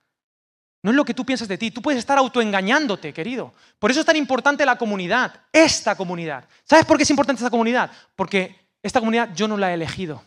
No 0.82 0.90
es 0.90 0.96
lo 0.96 1.04
que 1.04 1.14
tú 1.14 1.24
piensas 1.24 1.46
de 1.46 1.56
ti. 1.56 1.70
Tú 1.70 1.80
puedes 1.80 2.00
estar 2.00 2.18
autoengañándote, 2.18 3.12
querido. 3.12 3.54
Por 3.78 3.92
eso 3.92 4.00
es 4.00 4.06
tan 4.06 4.16
importante 4.16 4.66
la 4.66 4.76
comunidad, 4.76 5.42
esta 5.52 5.94
comunidad. 5.94 6.44
¿Sabes 6.64 6.84
por 6.84 6.96
qué 6.96 7.04
es 7.04 7.10
importante 7.10 7.38
esta 7.38 7.52
comunidad? 7.52 7.88
Porque 8.16 8.56
esta 8.82 8.98
comunidad 8.98 9.32
yo 9.32 9.46
no 9.46 9.56
la 9.56 9.70
he 9.70 9.74
elegido. 9.74 10.24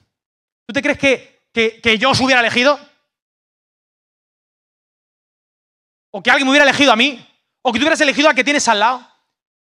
¿Tú 0.65 0.72
te 0.72 0.82
crees 0.82 0.98
que, 0.98 1.50
que, 1.52 1.82
que 1.82 1.98
yo 1.98 2.12
os 2.12 2.22
hubiera 2.22 2.39
elegido? 2.39 2.80
¿O 6.12 6.24
que 6.24 6.32
alguien 6.32 6.48
me 6.48 6.52
hubiera 6.52 6.63
elegido 6.63 6.94
a 6.94 6.96
mí? 6.96 7.20
¿O 7.63 7.74
que 7.74 7.80
tú 7.80 7.84
hubieras 7.84 8.00
elegido 8.00 8.30
al 8.30 8.36
que 8.36 8.46
tienes 8.46 8.65
al 8.70 8.80
lado? 8.80 9.06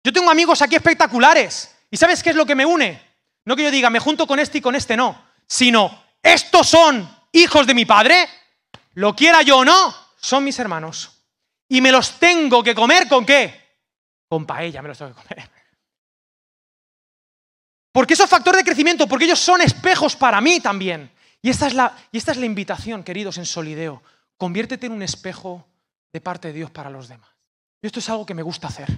Yo 0.04 0.12
tengo 0.12 0.30
amigos 0.30 0.62
aquí 0.62 0.76
espectaculares. 0.76 1.74
¿Y 1.90 1.96
sabes 1.96 2.22
qué 2.22 2.30
es 2.30 2.36
lo 2.36 2.46
que 2.46 2.54
me 2.54 2.64
une? 2.64 3.02
No 3.44 3.56
que 3.56 3.64
yo 3.64 3.72
diga, 3.72 3.90
me 3.90 3.98
junto 3.98 4.28
con 4.28 4.38
este 4.38 4.58
y 4.58 4.60
con 4.60 4.76
este 4.76 4.96
no, 4.96 5.20
sino, 5.48 6.03
estos 6.24 6.66
son 6.66 7.08
hijos 7.32 7.66
de 7.66 7.74
mi 7.74 7.84
padre, 7.84 8.26
lo 8.94 9.14
quiera 9.14 9.42
yo 9.42 9.58
o 9.58 9.64
no, 9.64 9.94
son 10.16 10.42
mis 10.42 10.58
hermanos. 10.58 11.10
Y 11.68 11.82
me 11.82 11.92
los 11.92 12.18
tengo 12.18 12.64
que 12.64 12.74
comer 12.74 13.06
con 13.06 13.26
qué? 13.26 13.76
Con 14.26 14.46
paella 14.46 14.80
me 14.80 14.88
los 14.88 14.96
tengo 14.96 15.14
que 15.14 15.22
comer. 15.22 15.50
Porque 17.92 18.14
eso 18.14 18.24
es 18.24 18.30
factor 18.30 18.56
de 18.56 18.64
crecimiento, 18.64 19.06
porque 19.06 19.26
ellos 19.26 19.38
son 19.38 19.60
espejos 19.60 20.16
para 20.16 20.40
mí 20.40 20.60
también. 20.60 21.12
Y 21.42 21.50
esta 21.50 21.66
es 21.66 21.74
la, 21.74 21.94
y 22.10 22.16
esta 22.16 22.32
es 22.32 22.38
la 22.38 22.46
invitación, 22.46 23.04
queridos, 23.04 23.36
en 23.36 23.44
Solideo. 23.44 24.02
Conviértete 24.38 24.86
en 24.86 24.92
un 24.92 25.02
espejo 25.02 25.68
de 26.10 26.20
parte 26.22 26.48
de 26.48 26.54
Dios 26.54 26.70
para 26.70 26.88
los 26.88 27.06
demás. 27.06 27.28
Y 27.82 27.86
esto 27.86 28.00
es 28.00 28.08
algo 28.08 28.24
que 28.24 28.34
me 28.34 28.42
gusta 28.42 28.68
hacer. 28.68 28.88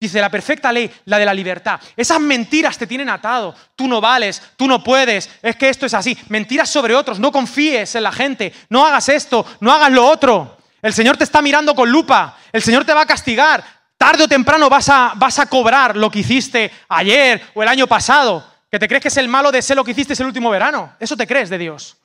Dice 0.00 0.20
la 0.20 0.30
perfecta 0.30 0.70
ley, 0.70 0.88
la 1.06 1.18
de 1.18 1.24
la 1.24 1.34
libertad. 1.34 1.80
Esas 1.96 2.20
mentiras 2.20 2.78
te 2.78 2.86
tienen 2.86 3.08
atado. 3.08 3.52
Tú 3.74 3.88
no 3.88 4.00
vales, 4.00 4.40
tú 4.56 4.68
no 4.68 4.82
puedes, 4.82 5.28
es 5.42 5.56
que 5.56 5.68
esto 5.68 5.86
es 5.86 5.94
así. 5.94 6.16
Mentiras 6.28 6.70
sobre 6.70 6.94
otros, 6.94 7.18
no 7.18 7.32
confíes 7.32 7.96
en 7.96 8.04
la 8.04 8.12
gente, 8.12 8.52
no 8.68 8.86
hagas 8.86 9.08
esto, 9.08 9.44
no 9.60 9.72
hagas 9.72 9.90
lo 9.90 10.06
otro. 10.06 10.58
El 10.80 10.92
Señor 10.92 11.16
te 11.16 11.24
está 11.24 11.42
mirando 11.42 11.74
con 11.74 11.90
lupa, 11.90 12.38
el 12.52 12.62
Señor 12.62 12.84
te 12.84 12.94
va 12.94 13.02
a 13.02 13.06
castigar. 13.06 13.64
Tarde 13.96 14.22
o 14.22 14.28
temprano 14.28 14.70
vas 14.70 14.88
a, 14.88 15.14
vas 15.16 15.40
a 15.40 15.46
cobrar 15.46 15.96
lo 15.96 16.08
que 16.08 16.20
hiciste 16.20 16.70
ayer 16.88 17.42
o 17.54 17.62
el 17.64 17.68
año 17.68 17.88
pasado. 17.88 18.46
Que 18.70 18.78
te 18.78 18.86
crees 18.86 19.02
que 19.02 19.08
es 19.08 19.16
el 19.16 19.26
malo 19.26 19.50
de 19.50 19.62
ser 19.62 19.76
lo 19.76 19.82
que 19.82 19.90
hiciste 19.90 20.12
el 20.12 20.26
último 20.26 20.50
verano. 20.50 20.94
Eso 21.00 21.16
te 21.16 21.26
crees 21.26 21.50
de 21.50 21.58
Dios. 21.58 21.96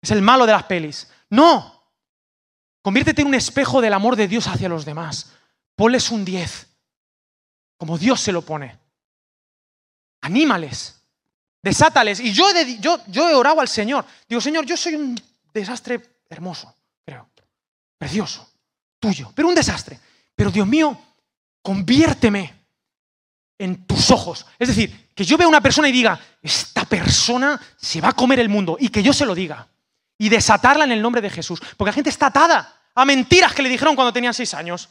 Es 0.00 0.10
el 0.10 0.22
malo 0.22 0.44
de 0.44 0.52
las 0.52 0.64
pelis. 0.64 1.08
No. 1.30 1.84
Conviértete 2.82 3.22
en 3.22 3.28
un 3.28 3.34
espejo 3.34 3.80
del 3.80 3.92
amor 3.92 4.16
de 4.16 4.26
Dios 4.26 4.48
hacia 4.48 4.68
los 4.68 4.84
demás. 4.84 5.30
Ponles 5.76 6.10
un 6.10 6.24
10 6.24 6.71
como 7.82 7.98
Dios 7.98 8.20
se 8.20 8.30
lo 8.30 8.42
pone. 8.42 8.78
Anímales, 10.20 11.02
desátales. 11.60 12.20
Y 12.20 12.32
yo 12.32 12.46
he, 12.48 13.34
orado 13.34 13.60
al 13.60 13.66
Señor. 13.66 14.04
Digo, 14.28 14.40
Señor, 14.40 14.64
yo 14.64 14.76
soy 14.76 14.94
un 14.94 15.20
desastre 15.52 16.00
hermoso, 16.30 16.72
creo. 17.04 17.28
Precioso, 17.98 18.48
tuyo, 19.00 19.32
pero 19.34 19.48
un 19.48 19.56
desastre. 19.56 19.98
Pero 20.32 20.52
Dios 20.52 20.64
mío, 20.64 20.96
conviérteme 21.60 22.54
en 23.58 23.84
tus 23.84 24.12
ojos. 24.12 24.46
Es 24.60 24.68
decir, 24.68 25.08
que 25.12 25.24
yo 25.24 25.36
vea 25.36 25.48
una 25.48 25.60
persona 25.60 25.88
y 25.88 25.92
diga, 25.92 26.20
esta 26.40 26.84
persona 26.84 27.60
se 27.76 28.00
va 28.00 28.10
a 28.10 28.12
comer 28.12 28.38
el 28.38 28.48
mundo 28.48 28.76
y 28.78 28.90
que 28.90 29.02
yo 29.02 29.12
se 29.12 29.26
lo 29.26 29.34
diga. 29.34 29.66
Y 30.18 30.28
desatarla 30.28 30.84
en 30.84 30.92
el 30.92 31.02
nombre 31.02 31.20
de 31.20 31.30
Jesús. 31.30 31.60
Porque 31.76 31.88
la 31.88 31.94
gente 31.94 32.10
está 32.10 32.26
atada 32.26 32.80
a 32.94 33.04
mentiras 33.04 33.52
que 33.52 33.62
le 33.62 33.68
dijeron 33.68 33.96
cuando 33.96 34.12
tenían 34.12 34.34
seis 34.34 34.54
años. 34.54 34.88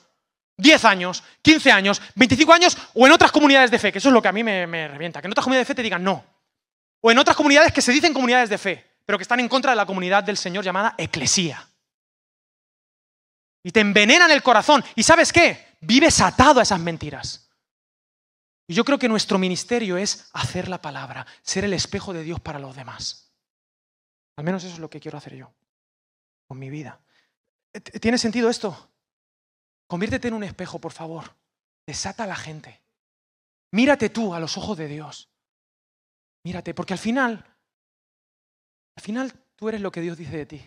10 0.58 0.86
años, 0.86 1.24
15 1.42 1.72
años, 1.72 2.02
25 2.16 2.54
años 2.54 2.78
o 2.94 3.06
en 3.06 3.12
otras 3.12 3.32
comunidades 3.32 3.72
de 3.72 3.80
fe, 3.80 3.92
que 3.92 3.98
eso 3.98 4.10
es 4.10 4.14
lo 4.14 4.22
que 4.22 4.28
a 4.28 4.32
mí 4.32 4.44
me, 4.44 4.88
revienta, 4.88 5.22
que 5.22 5.28
en 5.28 5.32
otras 5.32 5.44
comunidades 5.44 5.68
de 5.68 5.74
fe 5.74 5.76
te 5.76 5.84
digan 5.84 6.04
no. 6.04 6.24
O 7.02 7.12
en 7.12 7.18
otras 7.18 7.36
comunidades 7.36 7.74
que 7.74 7.82
se 7.82 7.92
dicen 7.92 8.14
comunidades 8.14 8.50
de 8.50 8.58
fe, 8.58 8.86
pero 9.06 9.18
que 9.18 9.24
están 9.24 9.40
en 9.40 9.50
contra 9.50 9.72
de 9.72 9.78
la 9.78 9.86
comunidad 9.86 10.24
del 10.24 10.38
Señor 10.38 10.64
llamada 10.64 10.94
eclesía. 10.98 11.68
Y 13.64 13.72
te 13.72 13.80
envenenan 13.80 14.32
el 14.32 14.44
corazón. 14.44 14.84
¿Y 14.96 15.04
sabes 15.04 15.34
qué? 15.34 15.72
vives 15.82 16.22
atado 16.22 16.60
a 16.60 16.64
esas 16.64 16.80
mentiras. 16.80 17.50
Y 18.68 18.74
yo 18.74 18.86
creo 18.86 19.00
que 19.00 19.10
nuestro 19.10 19.38
ministerio 19.38 19.98
es 19.98 20.30
hacer 20.34 20.70
la 20.70 20.82
palabra, 20.82 21.26
ser 21.42 21.66
el 21.66 21.74
espejo 21.74 22.14
de 22.14 22.24
Dios 22.24 22.40
para 22.40 22.60
los 22.60 22.76
demás. 22.76 23.34
Al 24.38 24.46
menos 24.46 24.64
eso 24.64 24.76
es 24.76 24.80
lo 24.80 24.90
que 24.90 25.00
quiero 25.00 25.18
hacer 25.18 25.36
yo 25.36 25.52
con 26.48 26.58
mi 26.58 26.70
vida. 26.70 27.02
¿Tiene 28.00 28.18
sentido 28.18 28.50
esto? 28.50 28.90
Conviértete 29.92 30.30
en 30.30 30.36
un 30.36 30.46
espejo, 30.46 30.80
por 30.80 30.94
favor. 30.94 31.36
Desata 31.86 32.24
a 32.24 32.28
la 32.28 32.38
gente. 32.38 32.82
Mírate 33.74 34.08
tú 34.08 34.34
a 34.34 34.40
los 34.40 34.56
ojos 34.56 34.78
de 34.78 34.88
Dios. 34.88 35.28
Mírate, 36.46 36.74
porque 36.74 36.94
al 36.94 36.98
final, 36.98 37.46
al 38.96 39.04
final 39.04 39.34
tú 39.58 39.68
eres 39.68 39.82
lo 39.82 39.92
que 39.92 40.00
Dios 40.00 40.18
dice 40.18 40.38
de 40.38 40.46
ti. 40.46 40.66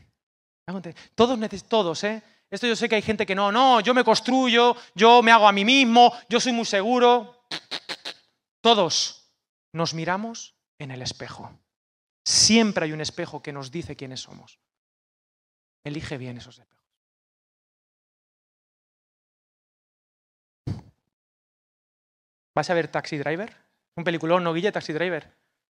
Todos, 1.14 1.38
todos, 1.66 2.04
¿eh? 2.04 2.22
Esto 2.50 2.66
yo 2.66 2.76
sé 2.76 2.86
que 2.86 2.96
hay 2.96 3.00
gente 3.00 3.24
que 3.24 3.34
no, 3.34 3.50
no, 3.50 3.80
yo 3.80 3.94
me 3.94 4.04
construyo, 4.04 4.76
yo 4.94 5.22
me 5.22 5.32
hago 5.32 5.48
a 5.48 5.52
mí 5.52 5.64
mismo, 5.64 6.12
yo 6.28 6.38
soy 6.38 6.52
muy 6.52 6.66
seguro. 6.66 7.46
Todos 8.60 9.32
nos 9.72 9.94
miramos 9.94 10.54
en 10.78 10.90
el 10.90 11.00
espejo. 11.00 11.50
Siempre 12.26 12.84
hay 12.84 12.92
un 12.92 13.00
espejo 13.00 13.42
que 13.42 13.54
nos 13.54 13.70
dice 13.70 13.96
quiénes 13.96 14.20
somos. 14.20 14.60
Elige 15.82 16.18
bien 16.18 16.36
esos 16.36 16.58
espejos. 16.58 16.73
¿Vas 22.54 22.70
a 22.70 22.74
ver 22.74 22.88
Taxi 22.88 23.18
Driver? 23.18 23.54
Un 23.96 24.04
peliculón, 24.04 24.44
no 24.44 24.52
Guille, 24.52 24.72
Taxi 24.72 24.92
Driver. 24.92 25.30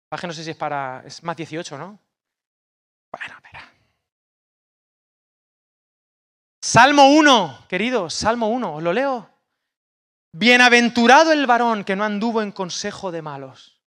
Baje 0.10 0.28
no 0.28 0.34
sé 0.34 0.44
si 0.44 0.52
es 0.52 0.58
para. 0.58 1.04
Es 1.06 1.24
más 1.24 1.36
18, 1.36 1.78
¿no? 1.78 2.00
Bueno, 3.12 3.36
espera. 3.36 3.70
Salmo 6.62 7.10
1, 7.10 7.66
queridos, 7.68 8.14
Salmo 8.14 8.50
1, 8.50 8.76
os 8.76 8.84
lo 8.84 8.94
leo. 8.94 9.30
Bienaventurado 10.32 11.32
el 11.32 11.48
varón 11.48 11.84
que 11.84 11.96
no 11.96 12.04
anduvo 12.04 12.42
en 12.42 12.52
consejo 12.52 13.12
de 13.12 13.22
malos, 13.22 13.82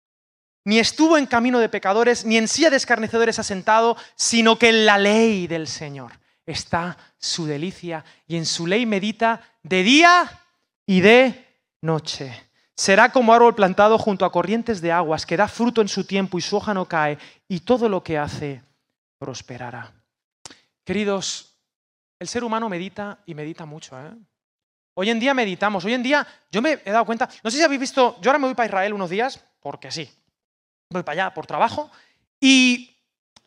ni 0.64 0.78
estuvo 0.78 1.18
en 1.18 1.26
camino 1.26 1.58
de 1.58 1.68
pecadores, 1.68 2.24
ni 2.24 2.38
en 2.38 2.48
silla 2.48 2.70
de 2.70 2.76
escarnecedores 2.76 3.38
asentado, 3.38 3.96
sino 4.14 4.58
que 4.58 4.70
en 4.70 4.86
la 4.86 4.96
ley 4.96 5.46
del 5.46 5.66
Señor 5.66 6.12
está 6.46 6.96
su 7.18 7.44
delicia, 7.44 8.04
y 8.26 8.36
en 8.36 8.46
su 8.46 8.66
ley 8.66 8.86
medita 8.86 9.42
de 9.62 9.82
día 9.82 10.40
y 10.86 11.00
de 11.02 11.60
noche. 11.82 12.49
Será 12.80 13.12
como 13.12 13.34
árbol 13.34 13.54
plantado 13.54 13.98
junto 13.98 14.24
a 14.24 14.32
corrientes 14.32 14.80
de 14.80 14.90
aguas, 14.90 15.26
que 15.26 15.36
da 15.36 15.48
fruto 15.48 15.82
en 15.82 15.88
su 15.88 16.04
tiempo 16.04 16.38
y 16.38 16.40
su 16.40 16.56
hoja 16.56 16.72
no 16.72 16.86
cae, 16.86 17.18
y 17.46 17.60
todo 17.60 17.90
lo 17.90 18.02
que 18.02 18.16
hace 18.16 18.62
prosperará. 19.18 19.92
Queridos, 20.82 21.58
el 22.18 22.26
ser 22.26 22.42
humano 22.42 22.70
medita 22.70 23.18
y 23.26 23.34
medita 23.34 23.66
mucho. 23.66 24.00
¿eh? 24.00 24.12
Hoy 24.94 25.10
en 25.10 25.20
día 25.20 25.34
meditamos. 25.34 25.84
Hoy 25.84 25.92
en 25.92 26.02
día 26.02 26.26
yo 26.50 26.62
me 26.62 26.80
he 26.82 26.90
dado 26.90 27.04
cuenta, 27.04 27.28
no 27.44 27.50
sé 27.50 27.58
si 27.58 27.62
habéis 27.62 27.82
visto, 27.82 28.16
yo 28.22 28.30
ahora 28.30 28.38
me 28.38 28.46
voy 28.46 28.54
para 28.54 28.68
Israel 28.68 28.94
unos 28.94 29.10
días, 29.10 29.44
porque 29.60 29.90
sí, 29.90 30.10
voy 30.88 31.02
para 31.02 31.24
allá 31.24 31.34
por 31.34 31.44
trabajo, 31.44 31.90
y 32.40 32.96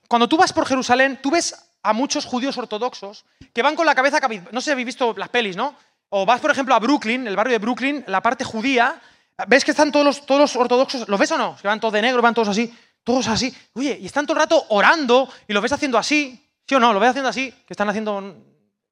cuando 0.07 0.29
tú 0.29 0.38
vas 0.38 0.53
por 0.53 0.67
Jerusalén, 0.67 1.17
tú 1.23 1.31
ves 1.31 1.55
a 1.81 1.91
muchos 1.91 2.25
judíos 2.25 2.55
ortodoxos 2.59 3.25
que 3.51 3.63
van 3.63 3.75
con 3.75 3.88
la 3.88 3.95
cabeza 3.95 4.19
No 4.51 4.61
sé 4.61 4.65
si 4.65 4.71
habéis 4.73 4.86
visto 4.86 5.15
las 5.17 5.29
pelis, 5.29 5.57
¿no? 5.57 5.75
O 6.09 6.23
vas, 6.23 6.39
por 6.39 6.51
ejemplo, 6.51 6.75
a 6.75 6.79
Brooklyn, 6.79 7.25
el 7.25 7.36
barrio 7.36 7.53
de 7.53 7.57
Brooklyn, 7.57 8.03
la 8.05 8.21
parte 8.21 8.43
judía, 8.43 9.01
¿Ves 9.47 9.65
que 9.65 9.71
están 9.71 9.91
todos 9.91 10.05
los, 10.05 10.25
todos 10.25 10.41
los 10.41 10.55
ortodoxos? 10.55 11.07
¿Los 11.07 11.19
ves 11.19 11.31
o 11.31 11.38
no? 11.38 11.57
Que 11.61 11.67
van 11.67 11.79
todos 11.79 11.93
de 11.93 12.01
negro, 12.01 12.21
van 12.21 12.34
todos 12.34 12.49
así, 12.49 12.73
todos 13.03 13.27
así. 13.27 13.53
Oye, 13.73 13.97
y 13.99 14.05
están 14.05 14.25
todo 14.25 14.36
el 14.38 14.41
rato 14.41 14.65
orando 14.69 15.27
y 15.47 15.53
lo 15.53 15.61
ves 15.61 15.71
haciendo 15.71 15.97
así. 15.97 16.39
¿Sí 16.67 16.75
o 16.75 16.79
no? 16.79 16.93
Lo 16.93 16.99
ves 16.99 17.09
haciendo 17.09 17.29
así, 17.29 17.51
que 17.51 17.73
están 17.73 17.89
haciendo 17.89 18.36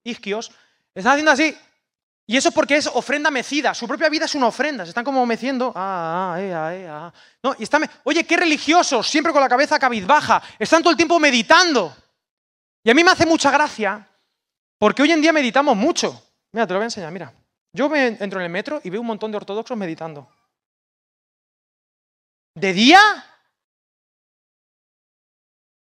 isquios. 0.03 0.51
Están 0.93 1.13
haciendo 1.13 1.31
así. 1.31 1.55
Y 2.27 2.37
eso 2.37 2.51
porque 2.51 2.77
es 2.77 2.87
ofrenda 2.87 3.31
mecida. 3.31 3.73
Su 3.73 3.87
propia 3.87 4.09
vida 4.09 4.25
es 4.25 4.35
una 4.35 4.47
ofrenda. 4.47 4.85
Se 4.85 4.89
están 4.89 5.03
como 5.03 5.25
meciendo. 5.25 5.71
Ah, 5.75 6.33
ah, 6.35 6.41
eh, 6.41 6.53
ah, 6.53 6.75
eh, 6.75 6.87
ah. 6.89 7.13
No, 7.43 7.55
y 7.57 7.63
están, 7.63 7.89
Oye, 8.03 8.23
qué 8.25 8.37
religiosos, 8.37 9.07
siempre 9.07 9.33
con 9.33 9.41
la 9.41 9.49
cabeza 9.49 9.77
cabizbaja. 9.79 10.41
Están 10.57 10.81
todo 10.81 10.91
el 10.91 10.97
tiempo 10.97 11.19
meditando. 11.19 11.95
Y 12.83 12.89
a 12.89 12.93
mí 12.93 13.03
me 13.03 13.11
hace 13.11 13.25
mucha 13.25 13.51
gracia 13.51 14.07
porque 14.77 15.01
hoy 15.01 15.11
en 15.11 15.21
día 15.21 15.33
meditamos 15.33 15.75
mucho. 15.75 16.23
Mira, 16.51 16.65
te 16.65 16.73
lo 16.73 16.79
voy 16.79 16.85
a 16.85 16.87
enseñar, 16.87 17.11
mira. 17.11 17.31
Yo 17.74 17.89
me 17.89 18.07
entro 18.07 18.39
en 18.39 18.45
el 18.45 18.51
metro 18.51 18.82
y 18.84 18.89
veo 18.89 19.01
un 19.01 19.07
montón 19.07 19.32
de 19.32 19.38
ortodoxos 19.38 19.78
meditando. 19.78 20.30
¿De 22.55 22.74
día? 22.74 22.99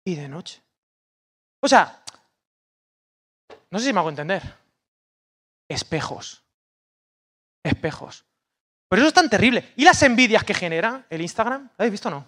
Y 0.04 0.14
de 0.14 0.28
noche. 0.28 0.62
O 1.60 1.68
sea, 1.68 2.02
no 3.70 3.78
sé 3.78 3.86
si 3.86 3.92
me 3.92 4.00
hago 4.00 4.10
entender. 4.10 4.42
Espejos. 5.68 6.42
Espejos. 7.62 8.24
Pero 8.88 9.00
eso 9.00 9.08
es 9.08 9.14
tan 9.14 9.30
terrible. 9.30 9.72
¿Y 9.76 9.84
las 9.84 10.02
envidias 10.02 10.44
que 10.44 10.52
genera 10.52 11.06
el 11.08 11.22
Instagram? 11.22 11.62
¿Lo 11.62 11.74
habéis 11.78 11.92
visto 11.92 12.08
o 12.08 12.10
no? 12.10 12.26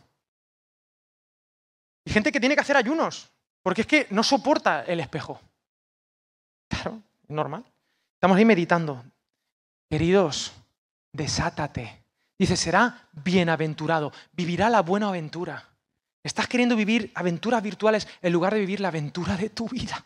Hay 2.06 2.12
gente 2.12 2.32
que 2.32 2.40
tiene 2.40 2.54
que 2.54 2.62
hacer 2.62 2.76
ayunos, 2.76 3.30
porque 3.62 3.82
es 3.82 3.86
que 3.86 4.06
no 4.10 4.22
soporta 4.22 4.84
el 4.84 5.00
espejo. 5.00 5.40
Claro, 6.68 7.02
normal. 7.28 7.64
Estamos 8.14 8.38
ahí 8.38 8.44
meditando. 8.44 9.04
Queridos, 9.94 10.50
desátate. 11.12 12.02
Dice, 12.36 12.56
será 12.56 13.08
bienaventurado, 13.12 14.12
vivirá 14.32 14.68
la 14.68 14.82
buena 14.82 15.06
aventura. 15.06 15.68
Estás 16.20 16.48
queriendo 16.48 16.74
vivir 16.74 17.12
aventuras 17.14 17.62
virtuales 17.62 18.08
en 18.20 18.32
lugar 18.32 18.54
de 18.54 18.58
vivir 18.58 18.80
la 18.80 18.88
aventura 18.88 19.36
de 19.36 19.50
tu 19.50 19.68
vida. 19.68 20.04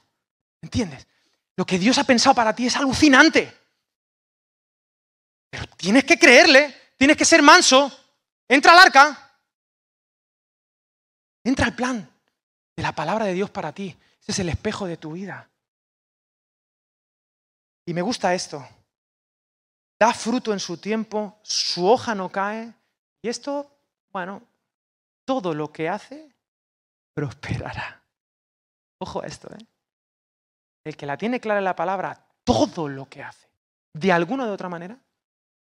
¿Entiendes? 0.61 1.07
Lo 1.57 1.65
que 1.65 1.79
Dios 1.79 1.97
ha 1.97 2.05
pensado 2.05 2.35
para 2.35 2.55
ti 2.55 2.67
es 2.67 2.77
alucinante. 2.77 3.51
Pero 5.49 5.67
tienes 5.69 6.05
que 6.05 6.19
creerle, 6.19 6.93
tienes 6.99 7.17
que 7.17 7.25
ser 7.25 7.41
manso. 7.41 7.91
Entra 8.47 8.73
al 8.73 8.79
arca. 8.81 9.41
Entra 11.43 11.65
al 11.65 11.75
plan 11.75 12.11
de 12.77 12.83
la 12.83 12.93
palabra 12.95 13.25
de 13.25 13.33
Dios 13.33 13.49
para 13.49 13.73
ti. 13.73 13.97
Ese 14.21 14.33
es 14.33 14.39
el 14.41 14.51
espejo 14.51 14.87
de 14.87 14.99
tu 14.99 15.13
vida. 15.13 15.49
Y 17.87 17.95
me 17.95 18.03
gusta 18.03 18.35
esto 18.35 18.69
da 19.99 20.13
fruto 20.13 20.53
en 20.53 20.61
su 20.61 20.79
tiempo, 20.79 21.39
su 21.43 21.87
hoja 21.89 22.15
no 22.15 22.31
cae. 22.31 22.73
Y 23.23 23.29
esto, 23.29 23.71
bueno, 24.11 24.43
todo 25.25 25.55
lo 25.55 25.73
que 25.73 25.89
hace 25.89 26.35
prosperará. 27.15 28.03
Ojo 29.01 29.23
a 29.23 29.27
esto, 29.27 29.49
¿eh? 29.53 29.67
El 30.85 30.97
que 30.97 31.07
la 31.07 31.17
tiene 31.17 31.41
clara 31.41 31.59
en 31.59 31.65
la 31.65 31.77
palabra, 31.77 32.27
todo 32.45 32.89
lo 32.89 33.09
que 33.09 33.23
hace, 33.23 33.49
de 33.93 34.13
alguna 34.13 34.45
o 34.45 34.47
de 34.47 34.53
otra 34.53 34.69
manera, 34.69 34.99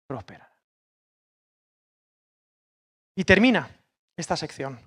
prosperará. 0.07 0.51
Y 3.15 3.23
termina 3.25 3.69
esta 4.17 4.35
sección. 4.35 4.79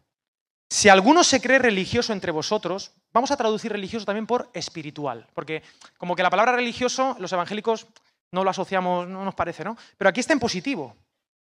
Si 0.69 0.89
alguno 0.89 1.23
se 1.23 1.41
cree 1.41 1.61
religioso 1.61 2.13
entre 2.13 2.33
vosotros, 2.33 2.93
vamos 3.13 3.31
a 3.31 3.37
traducir 3.37 3.71
religioso 3.71 4.05
también 4.05 4.27
por 4.27 4.51
espiritual, 4.53 5.29
porque 5.33 5.63
como 5.97 6.17
que 6.17 6.25
la 6.25 6.31
palabra 6.31 6.53
religioso, 6.53 7.17
los 7.21 7.33
evangélicos 7.33 7.87
no 8.33 8.45
lo 8.45 8.51
asociamos, 8.51 9.09
no 9.09 9.25
nos 9.25 9.35
parece, 9.35 9.65
¿no? 9.65 9.77
Pero 9.97 10.09
aquí 10.09 10.21
está 10.21 10.33
en 10.33 10.41
positivo, 10.41 10.97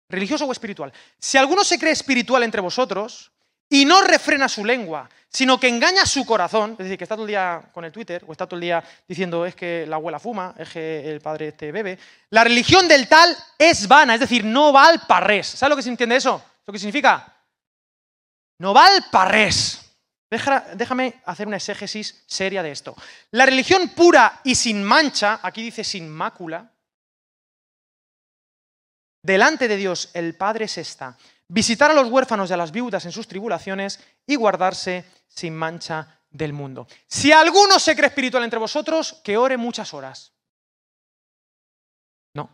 religioso 0.10 0.46
o 0.46 0.52
espiritual. 0.52 0.92
Si 1.20 1.38
alguno 1.38 1.64
se 1.64 1.80
cree 1.80 1.94
espiritual 1.94 2.44
entre 2.44 2.62
vosotros 2.62 3.32
y 3.70 3.86
no 3.86 4.02
refrena 4.02 4.48
su 4.48 4.64
lengua, 4.64 5.10
sino 5.30 5.60
que 5.60 5.68
engaña 5.68 6.06
su 6.06 6.26
corazón, 6.26 6.72
es 6.72 6.86
decir, 6.86 6.98
que 6.98 7.04
está 7.04 7.16
todo 7.16 7.26
el 7.26 7.30
día 7.30 7.62
con 7.74 7.84
el 7.84 7.92
Twitter 7.92 8.24
o 8.28 8.32
está 8.32 8.46
todo 8.46 8.56
el 8.56 8.62
día 8.62 8.84
diciendo 9.08 9.46
es 9.46 9.56
que 9.56 9.86
la 9.86 9.98
abuela 9.98 10.20
fuma, 10.20 10.54
es 10.58 10.70
que 10.70 11.12
el 11.12 11.20
padre 11.20 11.50
este 11.50 11.72
bebe, 11.72 12.00
la 12.30 12.44
religión 12.44 12.88
del 12.88 13.08
tal 13.08 13.36
es 13.58 13.88
vana, 13.88 14.14
es 14.14 14.22
decir, 14.22 14.46
no 14.46 14.72
va 14.72 14.88
al 14.88 15.02
parrés. 15.06 15.48
¿Sabes 15.48 15.72
lo 15.72 15.76
que 15.76 15.84
se 15.84 15.90
entiende 15.90 16.16
eso? 16.16 16.42
¿Lo 16.66 16.72
que 16.72 16.80
significa? 16.80 17.34
No 18.60 18.74
va 18.74 18.86
al 18.86 19.06
parrés. 19.12 19.85
Déjame 20.76 21.22
hacer 21.26 21.48
una 21.48 21.58
exégesis 21.58 22.24
seria 22.28 22.64
de 22.64 22.72
esto. 22.72 22.96
La 23.32 23.46
religión 23.46 23.90
pura 23.90 24.42
y 24.44 24.56
sin 24.56 24.84
mancha, 24.84 25.40
aquí 25.42 25.64
dice 25.64 25.84
sin 25.84 26.10
mácula, 26.10 26.72
delante 29.22 29.68
de 29.68 29.78
Dios 29.78 30.12
el 30.14 30.36
Padre 30.36 30.66
es 30.66 30.78
esta, 30.78 31.18
visitar 31.48 31.92
a 31.92 31.94
los 31.94 32.10
huérfanos 32.10 32.50
y 32.50 32.54
a 32.54 32.58
las 32.58 32.72
viudas 32.72 33.06
en 33.06 33.12
sus 33.12 33.28
tribulaciones 33.28 34.00
y 34.26 34.36
guardarse 34.36 35.06
sin 35.28 35.56
mancha 35.56 36.20
del 36.30 36.54
mundo. 36.54 36.88
Si 37.08 37.32
alguno 37.32 37.80
se 37.80 37.96
cree 37.96 38.08
espiritual 38.08 38.44
entre 38.44 38.60
vosotros, 38.60 39.22
que 39.24 39.38
ore 39.38 39.58
muchas 39.58 39.94
horas. 39.94 40.34
No. 42.34 42.50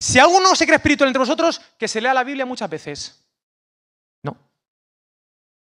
Si 0.00 0.18
alguno 0.18 0.54
se 0.54 0.66
cree 0.66 0.76
espiritual 0.76 1.08
entre 1.08 1.20
vosotros, 1.20 1.60
que 1.78 1.88
se 1.88 2.00
lea 2.00 2.12
la 2.14 2.24
Biblia 2.24 2.44
muchas 2.44 2.68
veces. 2.68 3.25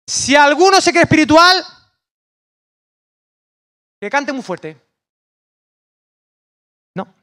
Si 0.10 0.36
alguno 0.36 0.82
se 0.82 0.89
cree 0.89 1.03
espiritual, 1.03 1.64
que 4.01 4.10
cante 4.10 4.34
muy 4.34 4.41
fuerte. 4.41 4.76
No. 6.95 7.14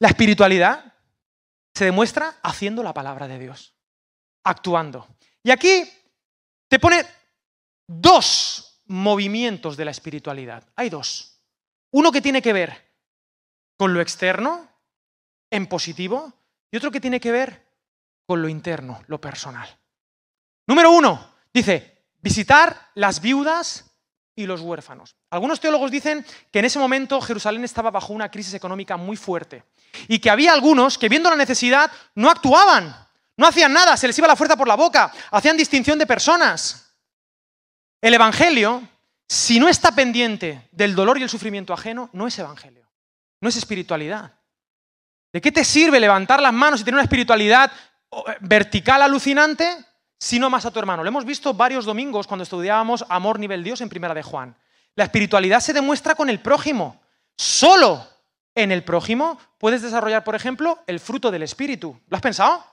La 0.00 0.08
espiritualidad 0.08 0.94
se 1.72 1.84
demuestra 1.84 2.40
haciendo 2.42 2.82
la 2.82 2.92
palabra 2.92 3.28
de 3.28 3.38
Dios, 3.38 3.72
actuando. 4.42 5.06
Y 5.44 5.52
aquí 5.52 5.88
te 6.66 6.80
pone 6.80 7.06
dos 7.86 8.82
movimientos 8.86 9.76
de 9.76 9.84
la 9.84 9.92
espiritualidad. 9.92 10.68
Hay 10.74 10.90
dos. 10.90 11.40
Uno 11.92 12.10
que 12.10 12.20
tiene 12.20 12.42
que 12.42 12.52
ver 12.52 12.96
con 13.76 13.94
lo 13.94 14.00
externo, 14.00 14.68
en 15.52 15.68
positivo, 15.68 16.32
y 16.72 16.78
otro 16.78 16.90
que 16.90 17.00
tiene 17.00 17.20
que 17.20 17.30
ver 17.30 17.64
con 18.26 18.42
lo 18.42 18.48
interno, 18.48 19.04
lo 19.06 19.20
personal. 19.20 19.78
Número 20.68 20.90
uno, 20.90 21.34
dice, 21.52 22.04
visitar 22.20 22.90
las 22.94 23.22
viudas 23.22 23.86
y 24.36 24.46
los 24.46 24.60
huérfanos. 24.60 25.16
Algunos 25.30 25.60
teólogos 25.60 25.90
dicen 25.90 26.24
que 26.52 26.58
en 26.58 26.66
ese 26.66 26.78
momento 26.78 27.22
Jerusalén 27.22 27.64
estaba 27.64 27.90
bajo 27.90 28.12
una 28.12 28.30
crisis 28.30 28.52
económica 28.52 28.98
muy 28.98 29.16
fuerte 29.16 29.64
y 30.08 30.18
que 30.18 30.28
había 30.28 30.52
algunos 30.52 30.98
que 30.98 31.08
viendo 31.08 31.30
la 31.30 31.36
necesidad 31.36 31.90
no 32.14 32.30
actuaban, 32.30 32.94
no 33.38 33.46
hacían 33.46 33.72
nada, 33.72 33.96
se 33.96 34.06
les 34.06 34.18
iba 34.18 34.28
la 34.28 34.36
fuerza 34.36 34.58
por 34.58 34.68
la 34.68 34.76
boca, 34.76 35.10
hacían 35.30 35.56
distinción 35.56 35.98
de 35.98 36.06
personas. 36.06 36.94
El 38.02 38.12
Evangelio, 38.12 38.86
si 39.26 39.58
no 39.58 39.68
está 39.68 39.92
pendiente 39.92 40.68
del 40.70 40.94
dolor 40.94 41.18
y 41.18 41.22
el 41.22 41.30
sufrimiento 41.30 41.72
ajeno, 41.72 42.10
no 42.12 42.26
es 42.26 42.38
Evangelio, 42.38 42.86
no 43.40 43.48
es 43.48 43.56
espiritualidad. 43.56 44.34
¿De 45.32 45.40
qué 45.40 45.50
te 45.50 45.64
sirve 45.64 45.98
levantar 45.98 46.42
las 46.42 46.52
manos 46.52 46.80
y 46.80 46.84
tener 46.84 46.96
una 46.96 47.04
espiritualidad 47.04 47.72
eh, 48.12 48.36
vertical 48.40 49.00
alucinante 49.00 49.87
si 50.18 50.38
no 50.38 50.50
más 50.50 50.66
a 50.66 50.70
tu 50.70 50.78
hermano? 50.78 51.02
Lo 51.02 51.08
hemos 51.08 51.24
visto 51.24 51.54
varios 51.54 51.84
domingos 51.84 52.26
cuando 52.26 52.42
estudiábamos 52.42 53.04
Amor 53.08 53.38
nivel 53.38 53.62
Dios 53.62 53.80
en 53.80 53.88
Primera 53.88 54.14
de 54.14 54.22
Juan. 54.22 54.56
La 54.94 55.04
espiritualidad 55.04 55.60
se 55.60 55.72
demuestra 55.72 56.14
con 56.14 56.28
el 56.28 56.40
prójimo. 56.40 57.00
Solo 57.36 58.04
en 58.54 58.72
el 58.72 58.82
prójimo 58.82 59.38
puedes 59.58 59.82
desarrollar, 59.82 60.24
por 60.24 60.34
ejemplo, 60.34 60.80
el 60.86 60.98
fruto 60.98 61.30
del 61.30 61.44
Espíritu. 61.44 61.98
¿Lo 62.08 62.16
has 62.16 62.22
pensado? 62.22 62.64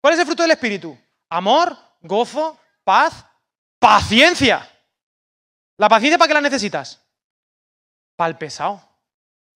¿Cuál 0.00 0.14
es 0.14 0.20
el 0.20 0.26
fruto 0.26 0.42
del 0.42 0.52
Espíritu? 0.52 0.96
Amor, 1.30 1.76
gozo, 2.00 2.58
paz, 2.84 3.24
paciencia. 3.80 4.70
¿La 5.76 5.88
paciencia 5.88 6.16
para 6.16 6.28
qué 6.28 6.34
la 6.34 6.40
necesitas? 6.40 7.02
Para 8.14 8.28
el 8.28 8.38
pesado 8.38 8.80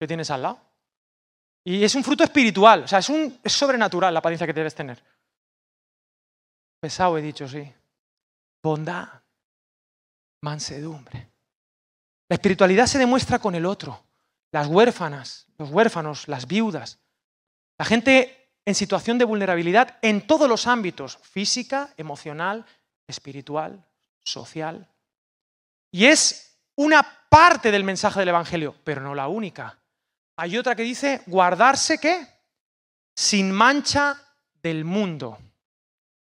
que 0.01 0.09
tienes 0.09 0.31
al 0.31 0.43
lado. 0.43 0.61
Y 1.65 1.85
es 1.85 1.95
un 1.95 2.03
fruto 2.03 2.25
espiritual, 2.25 2.85
o 2.85 2.89
sea, 2.89 2.99
es, 3.01 3.09
un, 3.09 3.39
es 3.45 3.53
sobrenatural 3.53 4.13
la 4.13 4.23
paciencia 4.23 4.47
que 4.47 4.53
debes 4.53 4.75
tener. 4.75 5.03
Pesado 6.81 7.19
he 7.19 7.23
dicho, 7.23 7.49
sí. 7.49 7.73
Bondad, 8.63 9.09
mansedumbre. 10.43 11.31
La 12.29 12.35
espiritualidad 12.35 12.87
se 12.87 12.99
demuestra 12.99 13.39
con 13.39 13.55
el 13.55 13.67
otro. 13.67 14.05
Las 14.53 14.67
huérfanas, 14.67 15.47
los 15.59 15.71
huérfanos, 15.71 16.29
las 16.29 16.47
viudas. 16.47 16.99
La 17.79 17.85
gente 17.85 18.53
en 18.65 18.75
situación 18.75 19.19
de 19.19 19.25
vulnerabilidad 19.25 19.99
en 20.03 20.27
todos 20.27 20.49
los 20.49 20.67
ámbitos, 20.67 21.19
física, 21.23 21.95
emocional, 21.97 22.67
espiritual, 23.07 23.85
social. 24.23 24.87
Y 25.91 26.05
es 26.05 26.59
una 26.77 27.03
parte 27.31 27.71
del 27.71 27.85
mensaje 27.85 28.21
del 28.21 28.29
Evangelio, 28.29 28.75
pero 28.85 29.01
no 29.01 29.15
la 29.15 29.29
única. 29.29 29.79
Hay 30.37 30.57
otra 30.59 30.77
que 30.77 30.83
dice 30.83 31.23
guardarse 31.27 31.99
qué? 31.99 32.27
Sin 33.17 33.51
mancha 33.51 34.21
del 34.63 34.85
mundo. 34.85 35.39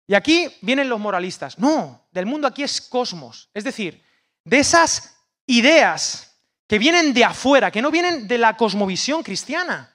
Y 0.07 0.15
aquí 0.15 0.49
vienen 0.61 0.89
los 0.89 0.99
moralistas. 0.99 1.57
No, 1.57 2.07
del 2.11 2.25
mundo 2.25 2.47
aquí 2.47 2.63
es 2.63 2.81
cosmos. 2.81 3.49
Es 3.53 3.63
decir, 3.63 4.03
de 4.43 4.59
esas 4.59 5.17
ideas 5.45 6.37
que 6.67 6.79
vienen 6.79 7.13
de 7.13 7.23
afuera, 7.23 7.71
que 7.71 7.81
no 7.81 7.91
vienen 7.91 8.27
de 8.27 8.37
la 8.37 8.57
cosmovisión 8.57 9.23
cristiana 9.23 9.93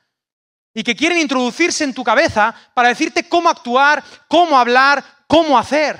y 0.72 0.82
que 0.82 0.94
quieren 0.96 1.18
introducirse 1.18 1.84
en 1.84 1.94
tu 1.94 2.04
cabeza 2.04 2.54
para 2.74 2.88
decirte 2.88 3.28
cómo 3.28 3.48
actuar, 3.48 4.02
cómo 4.28 4.58
hablar, 4.58 5.04
cómo 5.26 5.58
hacer. 5.58 5.98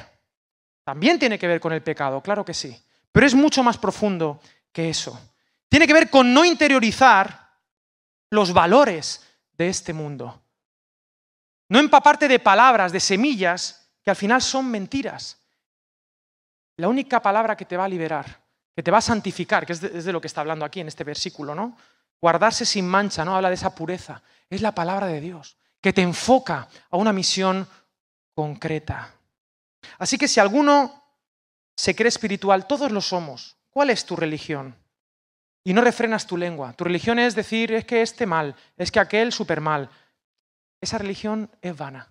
También 0.85 1.19
tiene 1.19 1.39
que 1.39 1.49
ver 1.49 1.61
con 1.61 1.73
el 1.73 1.83
pecado, 1.83 2.23
claro 2.23 2.45
que 2.45 2.55
sí, 2.55 2.77
pero 3.13 3.27
es 3.27 3.35
mucho 3.35 3.63
más 3.63 3.77
profundo 3.77 4.41
que 4.73 4.89
eso. 4.89 5.21
Tiene 5.69 5.87
que 5.87 5.93
ver 5.93 6.09
con 6.09 6.33
no 6.33 6.45
interiorizar 6.45 7.51
los 8.31 8.53
valores 8.53 9.23
de 9.53 9.69
este 9.69 9.93
mundo. 9.93 10.43
No 11.69 11.79
empaparte 11.79 12.29
de 12.29 12.39
palabras, 12.39 12.93
de 12.93 13.01
semillas, 13.01 13.78
que 14.09 14.13
al 14.13 14.17
final 14.17 14.41
son 14.41 14.71
mentiras. 14.71 15.37
La 16.79 16.89
única 16.89 17.21
palabra 17.21 17.55
que 17.55 17.67
te 17.67 17.77
va 17.77 17.85
a 17.85 17.89
liberar, 17.89 18.41
que 18.75 18.83
te 18.83 18.91
va 18.91 18.97
a 18.97 19.03
santificar, 19.03 19.67
que 19.67 19.75
es 19.75 19.83
de, 19.83 20.13
lo 20.15 20.19
que 20.19 20.29
está 20.29 20.41
hablando 20.41 20.65
aquí 20.65 20.81
en 20.81 20.89
este 20.89 21.05
versículo, 21.05 21.55
¿no? 21.55 21.77
Guardarse 22.19 22.65
sin 22.65 22.89
mancha, 22.89 23.23
¿no? 23.23 23.37
Habla 23.37 23.51
de 23.51 23.57
esa 23.57 23.75
pureza. 23.75 24.23
Es 24.49 24.63
la 24.63 24.75
palabra 24.75 25.09
de 25.09 25.21
Dios, 25.21 25.59
que 25.83 25.93
te 25.93 26.01
enfoca 26.01 26.71
a 26.89 26.97
una 26.97 27.13
misión 27.13 27.69
concreta. 28.33 29.13
Así 29.99 30.17
que 30.17 30.27
si 30.27 30.41
alguno 30.41 31.05
se 31.77 31.95
cree 31.95 32.09
espiritual, 32.09 32.67
todos 32.67 32.91
lo 32.91 33.03
somos. 33.03 33.59
¿Cuál 33.69 33.91
es 33.91 34.07
tu 34.07 34.17
religión? 34.17 34.75
y 35.65 35.75
no 35.75 35.83
refrenas 35.83 36.27
tu 36.27 36.39
lengua. 36.39 36.73
Tu 36.73 36.85
religión 36.85 37.19
es 37.19 37.35
decir, 37.35 37.73
es 37.73 37.85
que 37.85 38.01
este 38.01 38.25
mal, 38.25 38.57
es 38.79 38.91
que 38.91 39.01
aquel 39.01 39.35
súper 39.35 39.61
mal. 39.61 39.91
Esa 40.81 40.97
religión 40.97 41.51
es 41.61 41.77
vana, 41.77 42.09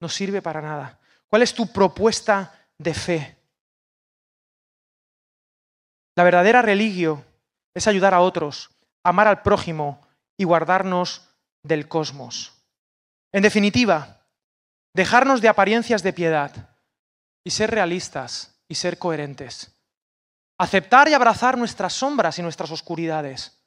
no 0.00 0.08
sirve 0.08 0.42
para 0.42 0.60
nada. 0.60 0.98
¿Cuál 1.32 1.40
es 1.40 1.54
tu 1.54 1.72
propuesta 1.72 2.52
de 2.76 2.92
fe? 2.92 3.36
La 6.14 6.24
verdadera 6.24 6.60
religión 6.60 7.24
es 7.74 7.86
ayudar 7.86 8.12
a 8.12 8.20
otros, 8.20 8.68
amar 9.02 9.26
al 9.26 9.40
prójimo 9.40 10.06
y 10.36 10.44
guardarnos 10.44 11.26
del 11.62 11.88
cosmos. 11.88 12.52
En 13.32 13.42
definitiva, 13.42 14.26
dejarnos 14.92 15.40
de 15.40 15.48
apariencias 15.48 16.02
de 16.02 16.12
piedad 16.12 16.76
y 17.42 17.50
ser 17.50 17.70
realistas 17.70 18.60
y 18.68 18.74
ser 18.74 18.98
coherentes 18.98 19.72
aceptar 20.62 21.08
y 21.08 21.14
abrazar 21.14 21.58
nuestras 21.58 21.92
sombras 21.92 22.38
y 22.38 22.42
nuestras 22.42 22.70
oscuridades 22.70 23.58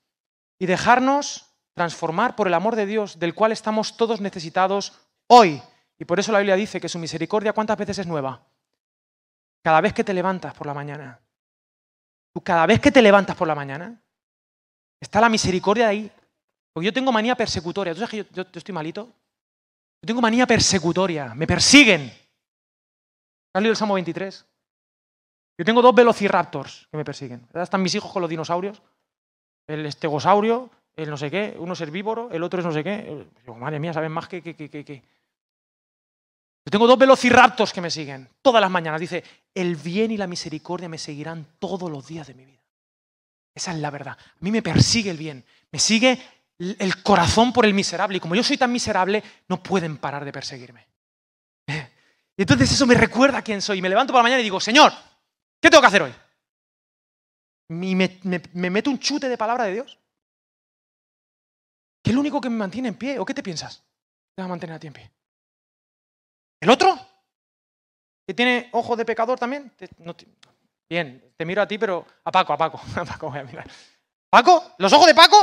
y 0.57 0.65
dejarnos 0.65 1.45
transformar 1.73 2.37
por 2.37 2.47
el 2.47 2.53
amor 2.53 2.77
de 2.77 2.85
Dios 2.85 3.19
del 3.19 3.35
cual 3.35 3.51
estamos 3.51 3.97
todos 3.97 4.21
necesitados 4.21 4.93
hoy. 5.27 5.61
Y 5.97 6.05
por 6.05 6.19
eso 6.19 6.31
la 6.31 6.39
Biblia 6.39 6.55
dice 6.55 6.81
que 6.81 6.89
su 6.89 6.99
misericordia 6.99 7.53
cuántas 7.53 7.77
veces 7.77 7.99
es 7.99 8.07
nueva. 8.07 8.41
Cada 9.63 9.81
vez 9.81 9.93
que 9.93 10.03
te 10.03 10.13
levantas 10.13 10.53
por 10.53 10.67
la 10.67 10.73
mañana. 10.73 11.19
Tú 12.33 12.41
cada 12.41 12.65
vez 12.65 12.79
que 12.79 12.91
te 12.91 13.01
levantas 13.01 13.35
por 13.35 13.47
la 13.47 13.55
mañana, 13.55 13.99
está 14.99 15.21
la 15.21 15.29
misericordia 15.29 15.87
ahí. 15.87 16.11
Porque 16.73 16.85
yo 16.85 16.93
tengo 16.93 17.11
manía 17.11 17.35
persecutoria. 17.35 17.93
¿Tú 17.93 18.01
sabes 18.01 18.25
que 18.25 18.33
yo, 18.33 18.43
estoy 18.53 18.73
malito? 18.73 19.05
Yo 20.01 20.07
tengo 20.07 20.21
manía 20.21 20.45
persecutoria. 20.45 21.33
Me 21.33 21.47
persiguen. 21.47 22.11
¿Has 23.53 23.61
leído 23.61 23.71
el 23.71 23.77
Salmo 23.77 23.93
23? 23.93 24.45
Yo 25.57 25.63
tengo 25.63 25.81
dos 25.81 25.95
velociraptors 25.95 26.87
que 26.91 26.97
me 26.97 27.05
persiguen. 27.05 27.47
Están 27.53 27.81
mis 27.81 27.95
hijos 27.95 28.11
con 28.11 28.21
los 28.21 28.29
dinosaurios. 28.29 28.81
El 29.67 29.85
estegosaurio, 29.85 30.69
el 30.95 31.09
no 31.09 31.17
sé 31.17 31.31
qué, 31.31 31.55
uno 31.57 31.73
es 31.73 31.81
herbívoro, 31.81 32.29
el 32.31 32.43
otro 32.43 32.59
es 32.59 32.65
no 32.65 32.71
sé 32.71 32.83
qué. 32.83 33.25
madre 33.57 33.79
mía, 33.79 33.93
saben 33.93 34.11
más 34.11 34.27
que, 34.27 34.41
que, 34.41 34.53
que, 34.53 34.69
que. 34.69 35.03
Yo 36.65 36.71
tengo 36.71 36.87
dos 36.87 36.97
velociraptors 36.97 37.71
que 37.71 37.81
me 37.81 37.91
siguen 37.91 38.27
todas 38.41 38.59
las 38.59 38.71
mañanas. 38.71 38.99
Dice, 38.99 39.23
el 39.53 39.75
bien 39.75 40.11
y 40.11 40.17
la 40.17 40.27
misericordia 40.27 40.89
me 40.89 40.97
seguirán 40.97 41.45
todos 41.59 41.91
los 41.91 42.07
días 42.07 42.27
de 42.27 42.33
mi 42.33 42.45
vida. 42.45 42.61
Esa 43.53 43.71
es 43.71 43.77
la 43.77 43.91
verdad. 43.91 44.17
A 44.19 44.37
mí 44.39 44.51
me 44.51 44.61
persigue 44.61 45.11
el 45.11 45.17
bien. 45.17 45.45
Me 45.71 45.79
sigue 45.79 46.19
el 46.57 47.03
corazón 47.03 47.53
por 47.53 47.65
el 47.65 47.73
miserable. 47.73 48.17
Y 48.17 48.19
como 48.19 48.35
yo 48.35 48.43
soy 48.43 48.57
tan 48.57 48.71
miserable, 48.71 49.23
no 49.47 49.61
pueden 49.61 49.97
parar 49.97 50.25
de 50.25 50.31
perseguirme. 50.31 50.87
Y 51.67 52.41
entonces 52.41 52.71
eso 52.71 52.85
me 52.85 52.95
recuerda 52.95 53.37
a 53.37 53.41
quién 53.43 53.61
soy. 53.61 53.81
Me 53.81 53.87
levanto 53.87 54.11
por 54.11 54.19
la 54.19 54.23
mañana 54.23 54.41
y 54.41 54.43
digo, 54.43 54.59
Señor, 54.59 54.91
¿Qué 55.65 55.71
tengo 55.71 55.81
que 55.81 55.87
hacer 55.87 56.03
hoy? 56.03 56.13
¿Y 57.69 57.95
me, 57.95 58.19
me, 58.53 58.69
meto 58.69 58.91
un 58.91 58.99
chute 58.99 59.27
de 59.27 59.35
palabra 59.35 59.63
de 59.63 59.73
Dios? 59.73 59.97
¿Qué 62.03 62.11
es 62.11 62.13
lo 62.13 62.21
único 62.21 62.39
que 62.39 62.51
me 62.51 62.57
mantiene 62.57 62.89
en 62.89 62.95
pie? 62.95 63.17
¿O 63.17 63.25
qué 63.25 63.33
te 63.33 63.41
piensas? 63.41 63.83
Te 64.35 64.43
va 64.43 64.45
a 64.45 64.49
mantener 64.49 64.75
a 64.75 64.79
ti 64.79 64.85
en 64.85 64.93
pie. 64.93 65.11
¿El 66.61 66.69
otro? 66.69 66.97
¿Que 68.27 68.33
tiene 68.33 68.69
ojo 68.71 68.95
de 68.95 69.05
pecador 69.05 69.39
también? 69.39 69.71
bien, 70.89 71.33
te 71.37 71.45
miro 71.45 71.61
a 71.61 71.67
ti, 71.67 71.77
pero 71.77 72.05
a 72.23 72.31
Paco, 72.31 72.53
a 72.53 72.57
Paco. 72.57 72.81
A 72.95 73.05
Paco 73.05 73.29
voy 73.29 73.39
a 73.39 73.43
mirar. 73.43 73.69
¿Paco? 74.29 74.73
¿Los 74.77 74.91
ojos 74.93 75.07
de 75.07 75.15
Paco? 75.15 75.37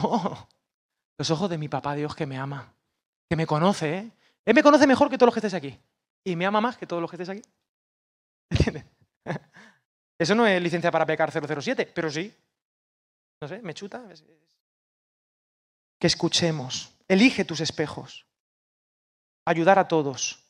No. 0.00 0.48
Los 1.18 1.30
ojos 1.30 1.50
de 1.50 1.58
mi 1.58 1.68
papá 1.68 1.94
Dios 1.94 2.14
que 2.14 2.26
me 2.26 2.38
ama, 2.38 2.74
que 3.28 3.36
me 3.36 3.46
conoce. 3.46 3.98
¿eh? 3.98 4.10
Él 4.44 4.54
me 4.54 4.62
conoce 4.62 4.86
mejor 4.86 5.10
que 5.10 5.18
todos 5.18 5.28
los 5.28 5.34
que 5.34 5.46
estéis 5.46 5.54
aquí. 5.54 5.78
Y 6.24 6.36
me 6.36 6.46
ama 6.46 6.60
más 6.60 6.76
que 6.76 6.86
todos 6.86 7.00
los 7.00 7.10
que 7.10 7.16
estéis 7.16 7.40
aquí. 7.40 7.42
Eso 10.18 10.34
no 10.34 10.46
es 10.46 10.62
licencia 10.62 10.90
para 10.90 11.06
pecar 11.06 11.30
007, 11.30 11.90
pero 11.94 12.10
sí. 12.10 12.34
No 13.40 13.48
sé, 13.48 13.60
me 13.62 13.74
chuta. 13.74 14.04
Que 15.98 16.06
escuchemos. 16.06 16.92
Elige 17.08 17.44
tus 17.44 17.60
espejos. 17.60 18.26
Ayudar 19.44 19.78
a 19.78 19.88
todos, 19.88 20.44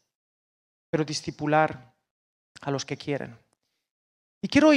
pero 0.91 1.05
discipular 1.05 1.95
a 2.61 2.71
los 2.71 2.85
que 2.85 2.97
quieren. 2.97 3.39
Y 4.43 4.49
quiero, 4.49 4.71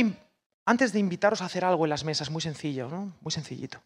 antes 0.66 0.94
de 0.94 1.00
invitaros 1.00 1.42
a 1.42 1.46
hacer 1.46 1.66
algo 1.66 1.86
en 1.86 1.90
las 1.90 2.04
mesas, 2.04 2.30
muy 2.30 2.42
sencillo, 2.42 2.88
¿no? 2.88 3.14
Muy 3.22 3.32
sencillito. 3.32 3.82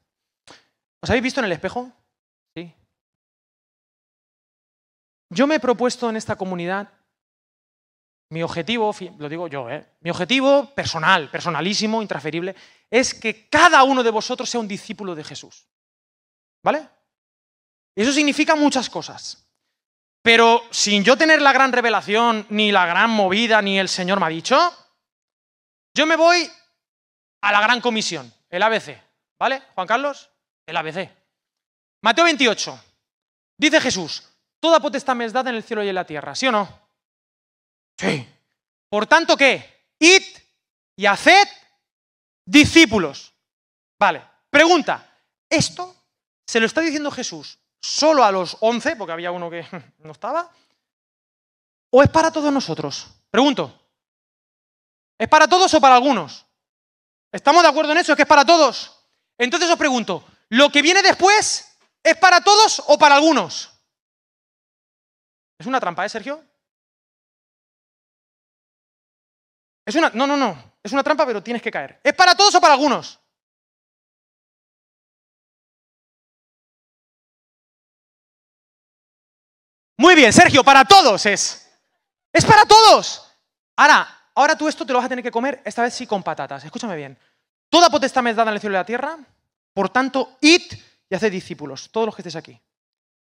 ¿Os 1.01 1.09
habéis 1.09 1.23
visto 1.23 1.39
en 1.39 1.45
el 1.45 1.51
espejo? 1.51 1.91
Sí. 2.55 2.73
Yo 5.32 5.47
me 5.47 5.55
he 5.55 5.59
propuesto 5.59 6.09
en 6.09 6.17
esta 6.17 6.36
comunidad 6.36 6.91
mi 8.32 8.43
objetivo, 8.43 8.93
lo 9.17 9.27
digo 9.27 9.47
yo, 9.47 9.69
¿eh? 9.71 9.84
mi 10.01 10.11
objetivo 10.11 10.69
personal, 10.75 11.32
personalísimo, 11.32 12.01
intransferible, 12.01 12.55
es 12.89 13.15
que 13.15 13.49
cada 13.49 13.82
uno 13.84 14.03
de 14.03 14.11
vosotros 14.11 14.47
sea 14.47 14.59
un 14.59 14.67
discípulo 14.67 15.15
de 15.15 15.23
Jesús. 15.23 15.67
¿Vale? 16.63 16.88
Y 17.95 18.03
eso 18.03 18.11
significa 18.11 18.55
muchas 18.55 18.89
cosas. 18.89 19.49
Pero 20.22 20.63
sin 20.72 21.03
yo 21.03 21.17
tener 21.17 21.41
la 21.41 21.53
gran 21.53 21.72
revelación, 21.72 22.45
ni 22.49 22.72
la 22.72 22.86
gran 22.86 23.09
movida, 23.09 23.61
ni 23.61 23.80
el 23.80 23.88
Señor 23.88 24.20
me 24.20 24.26
ha 24.26 24.30
dicho, 24.30 24.57
yo 25.93 26.05
me 26.05 26.15
voy 26.15 26.49
a 27.41 27.51
la 27.51 27.61
gran 27.61 27.82
comisión, 27.82 28.32
el 28.49 28.63
ABC. 28.63 29.01
¿Vale, 29.39 29.63
Juan 29.74 29.88
Carlos? 29.88 30.30
El 30.65 30.76
ABC. 30.76 31.09
Mateo 32.01 32.26
28. 32.26 32.84
Dice 33.57 33.82
Jesús, 33.82 34.24
toda 34.59 34.80
potestad 34.80 35.15
me 35.15 35.26
es 35.26 35.34
dada 35.34 35.49
en 35.49 35.55
el 35.55 35.63
cielo 35.63 35.84
y 35.84 35.89
en 35.89 35.95
la 35.95 36.05
tierra, 36.05 36.36
¿sí 36.36 36.47
o 36.47 36.51
no? 36.51 36.89
Sí. 37.97 38.28
Por 38.89 39.07
tanto, 39.07 39.38
¿qué? 39.38 39.88
Id 39.99 40.24
y 40.95 41.05
haced 41.05 41.47
discípulos. 42.45 43.34
Vale. 43.99 44.24
Pregunta, 44.49 45.13
¿esto 45.49 45.95
se 46.45 46.59
lo 46.59 46.65
está 46.65 46.82
diciendo 46.82 47.11
Jesús 47.11 47.59
solo 47.82 48.23
a 48.23 48.32
los 48.32 48.57
once, 48.61 48.95
porque 48.95 49.13
había 49.13 49.32
uno 49.32 49.49
que 49.49 49.65
no 49.99 50.11
estaba? 50.11 50.51
¿O 51.91 52.03
es 52.03 52.09
para 52.09 52.32
todos 52.32 52.51
nosotros? 52.51 53.07
Pregunto. 53.32 53.75
¿Es 55.17 55.27
para 55.27 55.47
todos 55.47 55.73
o 55.73 55.82
para 55.82 55.95
algunos? 55.95 56.45
¿Estamos 57.32 57.61
de 57.63 57.69
acuerdo 57.69 57.91
en 57.91 57.99
eso? 57.99 58.13
¿Es 58.13 58.15
que 58.15 58.23
es 58.23 58.27
para 58.27 58.45
todos? 58.45 59.05
Entonces 59.38 59.69
os 59.69 59.77
pregunto, 59.77 60.23
¿lo 60.49 60.69
que 60.69 60.82
viene 60.82 61.01
después 61.01 61.77
es 62.03 62.17
para 62.17 62.41
todos 62.41 62.84
o 62.88 62.97
para 62.97 63.15
algunos? 63.15 63.71
Es 65.59 65.67
una 65.67 65.80
trampa, 65.80 66.05
¿eh, 66.05 66.09
Sergio? 66.09 66.43
Es 69.86 69.95
una. 69.95 70.09
No, 70.13 70.25
no, 70.25 70.38
no. 70.38 70.73
Es 70.82 70.93
una 70.93 71.03
trampa, 71.03 71.25
pero 71.25 71.43
tienes 71.43 71.61
que 71.61 71.71
caer. 71.71 71.99
¿Es 72.03 72.13
para 72.13 72.36
todos 72.36 72.55
o 72.55 72.61
para 72.61 72.73
algunos? 72.73 73.18
Muy 80.00 80.16
bien, 80.16 80.32
Sergio, 80.32 80.64
para 80.64 80.86
todos 80.86 81.26
es. 81.26 81.70
Es 82.32 82.45
para 82.45 82.64
todos. 82.64 83.22
Ahora, 83.76 84.08
ahora 84.34 84.58
tú 84.58 84.70
esto 84.70 84.86
te 84.86 84.93
lo 84.93 85.00
vas 85.00 85.08
a 85.08 85.10
tener 85.10 85.22
que 85.22 85.30
comer, 85.30 85.62
esta 85.66 85.82
vez 85.82 85.93
sí 85.93 86.08
con 86.08 86.24
patatas. 86.24 86.64
Escúchame 86.64 86.95
bien. 86.95 87.18
Toda 87.68 87.89
potestad 87.89 88.24
me 88.24 88.30
es 88.30 88.38
dada 88.38 88.50
en 88.50 88.56
el 88.56 88.62
cielo 88.62 88.76
y 88.76 88.80
la 88.80 88.86
tierra, 88.86 89.18
por 89.74 89.89
tanto, 89.89 90.38
id 90.39 90.62
y 91.10 91.16
haced 91.16 91.30
discípulos, 91.30 91.91
todos 91.91 92.06
los 92.06 92.16
que 92.16 92.22
estéis 92.22 92.38
aquí, 92.38 92.62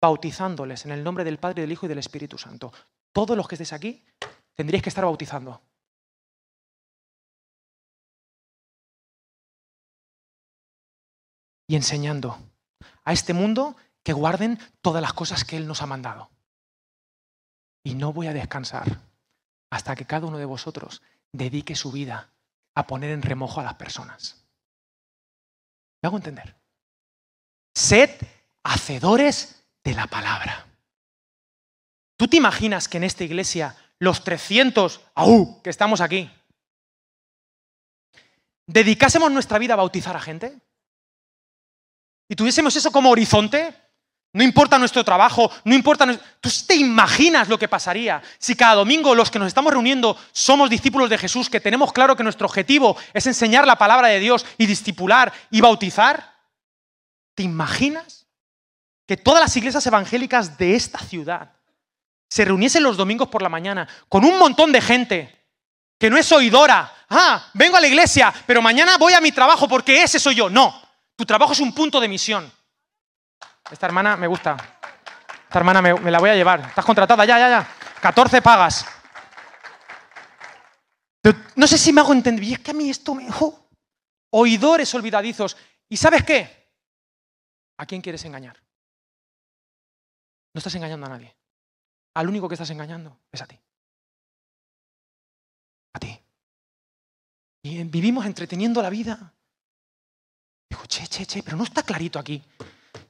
bautizándoles 0.01 0.85
en 0.85 0.93
el 0.93 1.03
nombre 1.03 1.25
del 1.25 1.41
Padre, 1.41 1.63
del 1.63 1.73
Hijo 1.73 1.87
y 1.87 1.89
del 1.89 1.99
Espíritu 1.99 2.39
Santo. 2.39 2.73
Todos 3.13 3.37
los 3.37 3.49
que 3.49 3.57
estéis 3.57 3.73
aquí 3.73 4.05
tendríais 4.55 4.85
que 4.85 4.89
estar 4.89 5.05
bautizando. 5.05 5.61
Y 11.67 11.75
enseñando 11.75 12.39
a 13.03 13.13
este 13.13 13.35
mundo 13.35 13.75
que 14.05 14.13
guarden 14.13 14.61
todas 14.81 15.03
las 15.03 15.13
cosas 15.13 15.45
que 15.45 15.57
Él 15.57 15.67
nos 15.67 15.83
ha 15.83 15.87
mandado. 15.87 16.31
Y 17.85 17.95
no 17.95 18.13
voy 18.13 18.29
a 18.29 18.33
descansar 18.33 19.01
hasta 19.71 19.95
que 19.97 20.05
cada 20.05 20.27
uno 20.27 20.39
de 20.39 20.45
vosotros 20.45 21.03
dedique 21.33 21.75
su 21.75 21.91
vida 21.91 22.31
a 22.75 22.87
poner 22.87 23.11
en 23.11 23.23
remojo 23.23 23.61
a 23.61 23.65
las 23.65 23.75
personas. 23.75 24.45
¿Me 26.03 26.09
hago 26.09 26.17
entender? 26.17 26.55
Sed 27.75 28.11
hacedores 28.63 29.65
de 29.83 29.95
la 29.95 30.07
palabra. 30.07 30.67
¿Tú 32.17 32.29
te 32.29 32.37
imaginas 32.37 32.89
que 32.89 32.99
en 32.99 33.05
esta 33.05 33.25
iglesia 33.25 33.77
los 33.99 34.25
300 34.25 35.01
que 35.63 35.71
estamos 35.71 36.01
aquí 36.01 36.31
dedicásemos 38.67 39.31
nuestra 39.31 39.59
vida 39.59 39.75
a 39.75 39.79
bautizar 39.79 40.17
a 40.17 40.21
gente? 40.21 40.59
¿Y 42.29 42.37
tuviésemos 42.37 42.75
eso 42.77 42.93
como 42.93 43.11
horizonte? 43.11 43.75
No 44.35 44.43
importa 44.43 44.79
nuestro 44.79 45.05
trabajo, 45.05 45.51
no 45.65 45.75
importa... 45.75 46.07
¿Tú 46.41 46.49
te 46.67 46.75
imaginas 46.75 47.49
lo 47.49 47.59
que 47.59 47.69
pasaría 47.69 48.23
si 48.39 48.57
cada 48.57 48.77
domingo 48.77 49.15
los 49.15 49.31
que 49.31 49.39
nos 49.39 49.49
estamos 49.49 49.73
reuniendo 49.73 50.17
somos 50.33 50.71
discípulos 50.71 51.11
de 51.11 51.19
Jesús, 51.19 51.51
que 51.51 51.61
tenemos 51.61 51.93
claro 51.93 52.17
que 52.17 52.23
nuestro 52.23 52.47
objetivo 52.47 52.97
es 53.13 53.27
enseñar 53.27 53.67
la 53.67 53.77
palabra 53.77 54.09
de 54.09 54.21
Dios 54.21 54.47
y 54.57 54.65
discipular 54.65 55.33
y 55.51 55.61
bautizar? 55.61 56.33
¿Te 57.35 57.43
imaginas 57.43 58.27
que 59.07 59.19
todas 59.19 59.43
las 59.43 59.57
iglesias 59.57 59.87
evangélicas 59.87 60.57
de 60.57 60.77
esta 60.77 60.99
ciudad 60.99 61.53
se 62.31 62.47
reuniesen 62.47 62.83
los 62.83 62.97
domingos 62.97 63.29
por 63.29 63.43
la 63.43 63.51
mañana 63.51 63.87
con 64.09 64.25
un 64.25 64.39
montón 64.39 64.73
de 64.73 64.81
gente 64.81 65.47
que 65.99 66.09
no 66.09 66.17
es 66.17 66.33
oidora? 66.33 66.91
Ah, 67.11 67.51
vengo 67.53 67.77
a 67.77 67.81
la 67.83 67.87
iglesia, 67.87 68.33
pero 68.47 68.63
mañana 68.63 68.97
voy 68.97 69.13
a 69.13 69.21
mi 69.21 69.31
trabajo 69.31 69.69
porque 69.69 70.03
ese 70.03 70.19
soy 70.19 70.37
yo. 70.37 70.49
No, 70.49 70.81
tu 71.17 71.27
trabajo 71.27 71.53
es 71.53 71.61
un 71.61 71.75
punto 71.75 72.01
de 72.01 72.09
misión. 72.09 72.51
Esta 73.71 73.87
hermana 73.87 74.17
me 74.17 74.27
gusta. 74.27 74.57
Esta 75.45 75.59
hermana 75.59 75.83
me, 75.83 76.11
la 76.11 76.19
voy 76.19 76.31
a 76.31 76.35
llevar. 76.35 76.61
Estás 76.61 76.85
contratada, 76.85 77.25
ya, 77.25 77.39
ya, 77.39 77.49
ya. 77.49 77.69
14 78.01 78.43
pagas. 78.43 78.87
no 81.57 81.67
sé 81.67 81.79
si 81.79 81.93
me 81.93 82.01
hago 82.01 82.13
entender. 82.13 82.45
Y 82.45 82.55
es 82.55 82.61
que 82.61 82.71
a 82.71 82.75
mí 82.75 82.91
esto 82.91 83.15
me... 83.15 83.29
Oidores 84.31 84.95
olvidadizos. 84.95 85.57
¿Y 85.89 85.97
sabes 85.97 86.25
qué? 86.25 86.71
¿A 87.77 87.87
quién 87.87 88.01
quieres 88.01 88.25
engañar? 88.25 88.57
No 90.55 90.59
estás 90.59 90.75
engañando 90.75 91.07
a 91.07 91.11
nadie. 91.11 91.37
Al 92.15 92.29
único 92.29 92.49
que 92.49 92.55
estás 92.55 92.71
engañando 92.71 93.21
es 93.31 93.43
a 93.43 93.47
ti. 93.47 93.59
A 95.95 95.99
ti. 95.99 96.19
Y 97.63 97.83
vivimos 97.85 98.27
entreteniendo 98.27 98.83
la 98.83 98.91
vida. 98.91 99.35
Dijo, 100.69 100.87
che, 100.87 101.07
che, 101.07 101.27
che, 101.27 101.43
pero 101.43 101.57
no 101.57 101.65
está 101.65 101.83
clarito 101.83 102.19
aquí. 102.19 102.43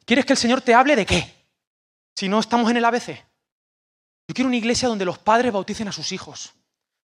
¿Quieres 0.04 0.24
que 0.24 0.32
el 0.32 0.38
Señor 0.38 0.60
te 0.60 0.74
hable 0.74 0.96
de 0.96 1.06
qué? 1.06 1.46
Si 2.16 2.28
no 2.28 2.40
estamos 2.40 2.70
en 2.70 2.76
el 2.76 2.84
ABC. 2.84 3.24
Yo 4.28 4.34
quiero 4.34 4.48
una 4.48 4.56
iglesia 4.56 4.88
donde 4.88 5.04
los 5.04 5.18
padres 5.18 5.52
bauticen 5.52 5.88
a 5.88 5.92
sus 5.92 6.12
hijos, 6.12 6.52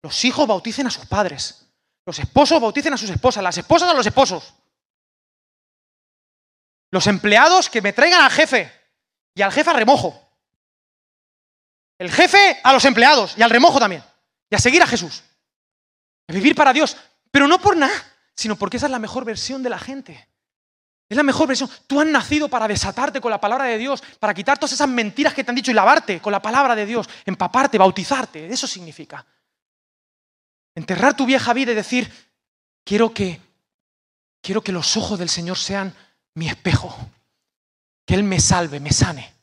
los 0.01 0.23
hijos 0.25 0.47
bauticen 0.47 0.87
a 0.87 0.91
sus 0.91 1.05
padres, 1.05 1.65
los 2.05 2.17
esposos 2.19 2.61
bauticen 2.61 2.93
a 2.93 2.97
sus 2.97 3.09
esposas, 3.09 3.43
las 3.43 3.57
esposas 3.57 3.89
a 3.89 3.93
los 3.93 4.05
esposos, 4.05 4.53
los 6.91 7.07
empleados 7.07 7.69
que 7.69 7.81
me 7.81 7.93
traigan 7.93 8.21
al 8.21 8.31
jefe 8.31 8.71
y 9.35 9.41
al 9.41 9.51
jefe 9.51 9.69
a 9.69 9.73
remojo, 9.73 10.29
el 11.97 12.11
jefe 12.11 12.59
a 12.63 12.71
los 12.71 12.85
empleados 12.85 13.37
y 13.37 13.41
al 13.41 13.49
remojo 13.49 13.79
también, 13.79 14.03
y 14.49 14.55
a 14.55 14.59
seguir 14.59 14.81
a 14.81 14.87
Jesús, 14.87 15.23
a 16.27 16.33
vivir 16.33 16.55
para 16.55 16.71
Dios, 16.71 16.95
pero 17.31 17.47
no 17.47 17.59
por 17.59 17.75
nada, 17.75 17.93
sino 18.35 18.55
porque 18.55 18.77
esa 18.77 18.85
es 18.85 18.91
la 18.91 18.99
mejor 18.99 19.25
versión 19.25 19.61
de 19.61 19.69
la 19.69 19.79
gente. 19.79 20.28
Es 21.09 21.17
la 21.17 21.23
mejor 21.23 21.47
versión. 21.47 21.67
Tú 21.87 21.99
has 21.99 22.05
nacido 22.05 22.47
para 22.47 22.67
desatarte 22.67 23.19
con 23.19 23.31
la 23.31 23.41
palabra 23.41 23.65
de 23.65 23.79
Dios, 23.79 24.03
para 24.19 24.33
quitar 24.33 24.59
todas 24.59 24.73
esas 24.73 24.87
mentiras 24.87 25.33
que 25.33 25.43
te 25.43 25.49
han 25.49 25.55
dicho 25.55 25.71
y 25.71 25.73
lavarte 25.73 26.21
con 26.21 26.31
la 26.31 26.41
palabra 26.41 26.75
de 26.75 26.85
Dios, 26.85 27.09
empaparte, 27.25 27.79
bautizarte. 27.79 28.47
Eso 28.47 28.67
significa. 28.67 29.25
Enterrar 30.75 31.15
tu 31.15 31.25
vieja 31.25 31.51
vida 31.53 31.71
y 31.71 31.75
decir, 31.75 32.11
quiero 32.85 33.11
que, 33.11 33.41
quiero 34.39 34.61
que 34.61 34.71
los 34.71 34.95
ojos 34.97 35.17
del 35.17 35.29
Señor 35.29 35.57
sean 35.57 35.95
mi 36.35 36.47
espejo, 36.47 36.95
que 38.05 38.13
Él 38.13 38.23
me 38.23 38.39
salve, 38.39 38.79
me 38.79 38.91
sane. 38.91 39.33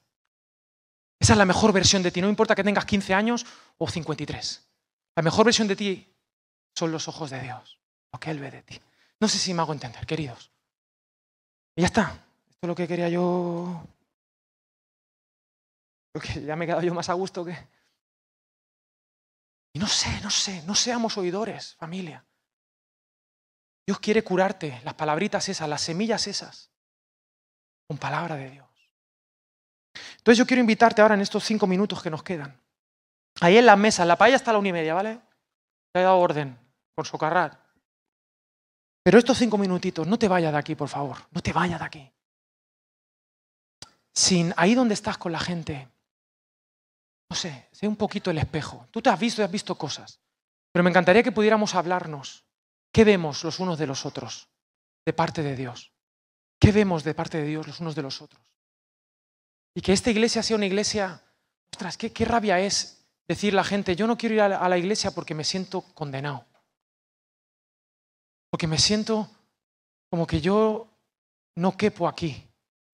Esa 1.18 1.32
es 1.32 1.38
la 1.38 1.44
mejor 1.46 1.72
versión 1.72 2.00
de 2.00 2.12
ti. 2.12 2.20
No 2.20 2.28
importa 2.28 2.54
que 2.54 2.62
tengas 2.62 2.84
15 2.84 3.12
años 3.12 3.44
o 3.76 3.88
53. 3.88 4.62
La 5.16 5.22
mejor 5.22 5.46
versión 5.46 5.66
de 5.66 5.74
ti 5.74 6.14
son 6.72 6.92
los 6.92 7.08
ojos 7.08 7.30
de 7.30 7.40
Dios, 7.40 7.80
lo 8.12 8.20
que 8.20 8.30
Él 8.30 8.38
ve 8.38 8.52
de 8.52 8.62
ti. 8.62 8.80
No 9.18 9.26
sé 9.26 9.38
si 9.38 9.52
me 9.52 9.62
hago 9.62 9.72
entender, 9.72 10.06
queridos. 10.06 10.52
Y 11.76 11.82
ya 11.82 11.86
está. 11.86 12.02
Esto 12.48 12.58
es 12.62 12.68
lo 12.68 12.74
que 12.74 12.88
quería 12.88 13.08
yo. 13.08 13.84
Lo 16.14 16.20
que 16.20 16.42
ya 16.42 16.56
me 16.56 16.64
he 16.64 16.68
quedado 16.68 16.82
yo 16.82 16.94
más 16.94 17.10
a 17.10 17.12
gusto 17.12 17.44
que. 17.44 17.56
Y 19.74 19.78
no 19.78 19.86
sé, 19.86 20.20
no 20.22 20.30
sé, 20.30 20.62
no 20.62 20.74
seamos 20.74 21.18
oidores, 21.18 21.74
familia. 21.74 22.24
Dios 23.86 24.00
quiere 24.00 24.24
curarte, 24.24 24.80
las 24.84 24.94
palabritas 24.94 25.48
esas, 25.50 25.68
las 25.68 25.82
semillas 25.82 26.26
esas, 26.26 26.70
con 27.86 27.98
palabra 27.98 28.36
de 28.36 28.50
Dios. 28.50 28.66
Entonces 30.16 30.38
yo 30.38 30.46
quiero 30.46 30.62
invitarte 30.62 31.02
ahora 31.02 31.14
en 31.14 31.20
estos 31.20 31.44
cinco 31.44 31.66
minutos 31.66 32.02
que 32.02 32.10
nos 32.10 32.22
quedan. 32.22 32.58
Ahí 33.42 33.58
en 33.58 33.66
la 33.66 33.76
mesa, 33.76 34.02
en 34.02 34.08
la 34.08 34.16
paella 34.16 34.36
está 34.36 34.50
la 34.50 34.58
una 34.58 34.68
y 34.68 34.72
media, 34.72 34.94
¿vale? 34.94 35.20
Te 35.92 36.00
he 36.00 36.02
dado 36.02 36.18
orden, 36.18 36.58
con 36.94 37.04
socarrat. 37.04 37.65
Pero 39.07 39.20
estos 39.20 39.38
cinco 39.38 39.57
minutitos, 39.57 40.04
no 40.04 40.18
te 40.18 40.26
vayas 40.26 40.50
de 40.50 40.59
aquí, 40.59 40.74
por 40.74 40.88
favor, 40.88 41.16
no 41.30 41.40
te 41.40 41.52
vayas 41.52 41.78
de 41.78 41.86
aquí. 41.86 42.12
Sin 44.12 44.52
ahí 44.57 44.74
donde 44.74 44.94
estás 44.94 45.16
con 45.16 45.30
la 45.30 45.38
gente, 45.38 45.88
no 47.30 47.36
sé, 47.36 47.68
sé 47.70 47.86
un 47.86 47.94
poquito 47.94 48.32
el 48.32 48.38
espejo. 48.38 48.88
Tú 48.90 49.00
te 49.00 49.09
has 49.09 49.20
visto 49.20 49.40
y 49.40 49.44
has 49.44 49.50
visto 49.52 49.76
cosas, 49.76 50.18
pero 50.72 50.82
me 50.82 50.90
encantaría 50.90 51.22
que 51.22 51.30
pudiéramos 51.30 51.76
hablarnos. 51.76 52.46
¿Qué 52.90 53.04
vemos 53.04 53.44
los 53.44 53.61
unos 53.61 53.78
de 53.78 53.86
los 53.86 54.04
otros 54.07 54.48
de 55.04 55.12
parte 55.12 55.44
de 55.44 55.54
Dios? 55.54 55.92
¿Qué 56.59 56.72
vemos 56.72 57.04
de 57.04 57.14
parte 57.14 57.38
de 57.38 57.44
Dios 57.44 57.64
los 57.64 57.78
unos 57.78 57.94
de 57.94 58.02
los 58.02 58.20
otros? 58.20 58.42
Y 59.72 59.82
que 59.82 59.92
esta 59.92 60.11
iglesia 60.11 60.42
sea 60.42 60.57
una 60.57 60.66
iglesia, 60.66 61.22
ostras, 61.72 61.96
qué, 61.96 62.12
qué 62.12 62.24
rabia 62.24 62.59
es 62.59 63.07
decir 63.28 63.54
la 63.54 63.62
gente, 63.62 63.94
yo 63.94 64.09
no 64.09 64.18
quiero 64.18 64.34
ir 64.34 64.40
a 64.40 64.68
la 64.68 64.78
iglesia 64.78 65.12
porque 65.12 65.36
me 65.36 65.44
siento 65.44 65.82
condenado. 65.94 66.44
Porque 68.57 68.68
me 68.68 68.78
siento 68.78 69.28
como 70.09 70.26
que 70.26 70.40
yo 70.40 70.88
no 71.57 71.76
quepo 71.76 72.09
aquí. 72.09 72.42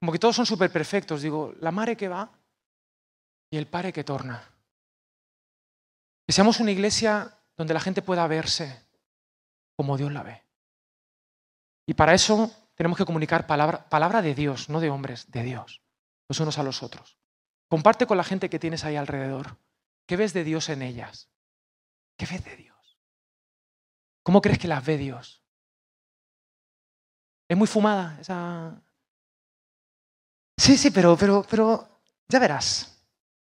Como 0.01 0.11
que 0.11 0.19
todos 0.19 0.35
son 0.35 0.45
súper 0.45 0.73
perfectos. 0.73 1.23
Digo, 1.23 1.55
la 1.61 1.71
madre 1.71 1.97
que 1.97 2.09
va 2.09 2.33
y 3.49 3.59
el 3.59 3.69
padre 3.69 3.93
que 3.93 4.03
torna. 4.03 4.43
Que 6.27 6.33
seamos 6.33 6.59
una 6.59 6.73
iglesia 6.73 7.39
donde 7.57 7.75
la 7.75 7.79
gente 7.79 8.03
pueda 8.03 8.27
verse 8.27 8.77
como 9.77 9.97
Dios 9.97 10.13
la 10.13 10.25
ve. 10.25 10.43
Y 11.87 11.95
para 11.95 12.13
eso 12.13 12.51
tenemos 12.75 12.99
que 12.99 13.05
comunicar 13.05 13.47
palabra, 13.47 13.89
palabra 13.89 14.21
de 14.21 14.35
Dios, 14.35 14.69
no 14.69 14.81
de 14.81 14.91
hombres, 14.91 15.31
de 15.31 15.45
Dios, 15.45 15.81
los 16.29 16.41
unos 16.41 16.59
a 16.59 16.65
los 16.65 16.83
otros. 16.83 17.19
Comparte 17.69 18.07
con 18.07 18.17
la 18.17 18.25
gente 18.25 18.51
que 18.51 18.59
tienes 18.59 18.85
ahí 18.85 18.97
alrededor. 18.97 19.59
¿Qué 20.07 20.17
ves 20.17 20.33
de 20.33 20.43
Dios 20.43 20.69
en 20.71 20.83
ellas? 20.83 21.31
¿Qué 22.17 22.27
ves 22.27 22.45
de 22.45 22.57
Dios? 22.57 22.99
¿Cómo 24.25 24.43
crees 24.43 24.59
que 24.59 24.67
las 24.67 24.85
ve 24.85 24.99
Dios? 24.99 25.42
Es 27.53 27.59
muy 27.59 27.67
fumada 27.67 28.17
esa. 28.19 28.73
Sí, 30.57 30.79
sí, 30.79 30.91
pero, 30.91 31.19
pero, 31.19 31.45
pero 31.51 31.87
ya 32.27 32.39
verás. 32.39 32.97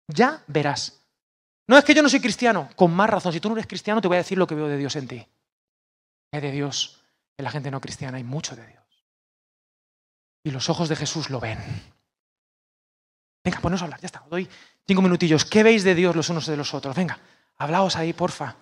Ya 0.08 0.41
verás. 0.48 1.00
No 1.68 1.78
es 1.78 1.86
que 1.86 1.94
yo 1.94 2.02
no 2.02 2.10
soy 2.10 2.20
cristiano, 2.20 2.70
con 2.76 2.91
más 2.91 3.08
razón. 3.08 3.32
Si 3.32 3.39
tú 3.39 3.50
no 3.50 3.56
eres 3.56 3.68
cristiano, 3.68 4.02
te 4.02 4.08
voy 4.08 4.16
a 4.16 4.22
decir 4.22 4.36
lo 4.36 4.48
que 4.48 4.56
veo 4.56 4.68
de 4.68 4.78
Dios 4.78 4.96
en 4.96 5.08
ti. 5.08 5.28
Hay 6.32 6.41
de 6.41 6.52
Dios 6.52 7.04
en 7.38 7.46
la 7.46 7.52
gente 7.52 7.70
no 7.70 7.80
cristiana, 7.80 8.18
hay 8.18 8.24
mucho 8.24 8.56
de 8.56 8.66
Dios. 8.66 8.84
Y 10.44 10.50
los 10.50 10.70
ojos 10.72 10.89
de 10.89 10.96
Jesús 10.96 11.30
lo 11.30 11.39
ven. 11.39 11.60
Venga, 13.44 13.60
ponos 13.62 13.80
a 13.82 13.84
hablar, 13.84 14.02
ya 14.02 14.08
está. 14.08 14.26
Doy 14.28 14.50
cinco 14.88 15.04
minutillos. 15.04 15.46
¿Qué 15.46 15.62
veis 15.62 15.84
de 15.84 15.94
Dios 15.94 16.16
los 16.16 16.30
unos 16.30 16.48
de 16.48 16.58
los 16.58 16.74
otros? 16.74 16.96
Venga, 16.96 17.20
hablaos 17.60 17.96
ahí, 17.96 18.12
porfa. 18.12 18.56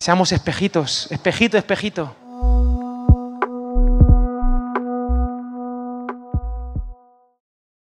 Seamos 0.00 0.32
espejitos, 0.32 1.12
espejito, 1.12 1.58
espejito. 1.58 2.16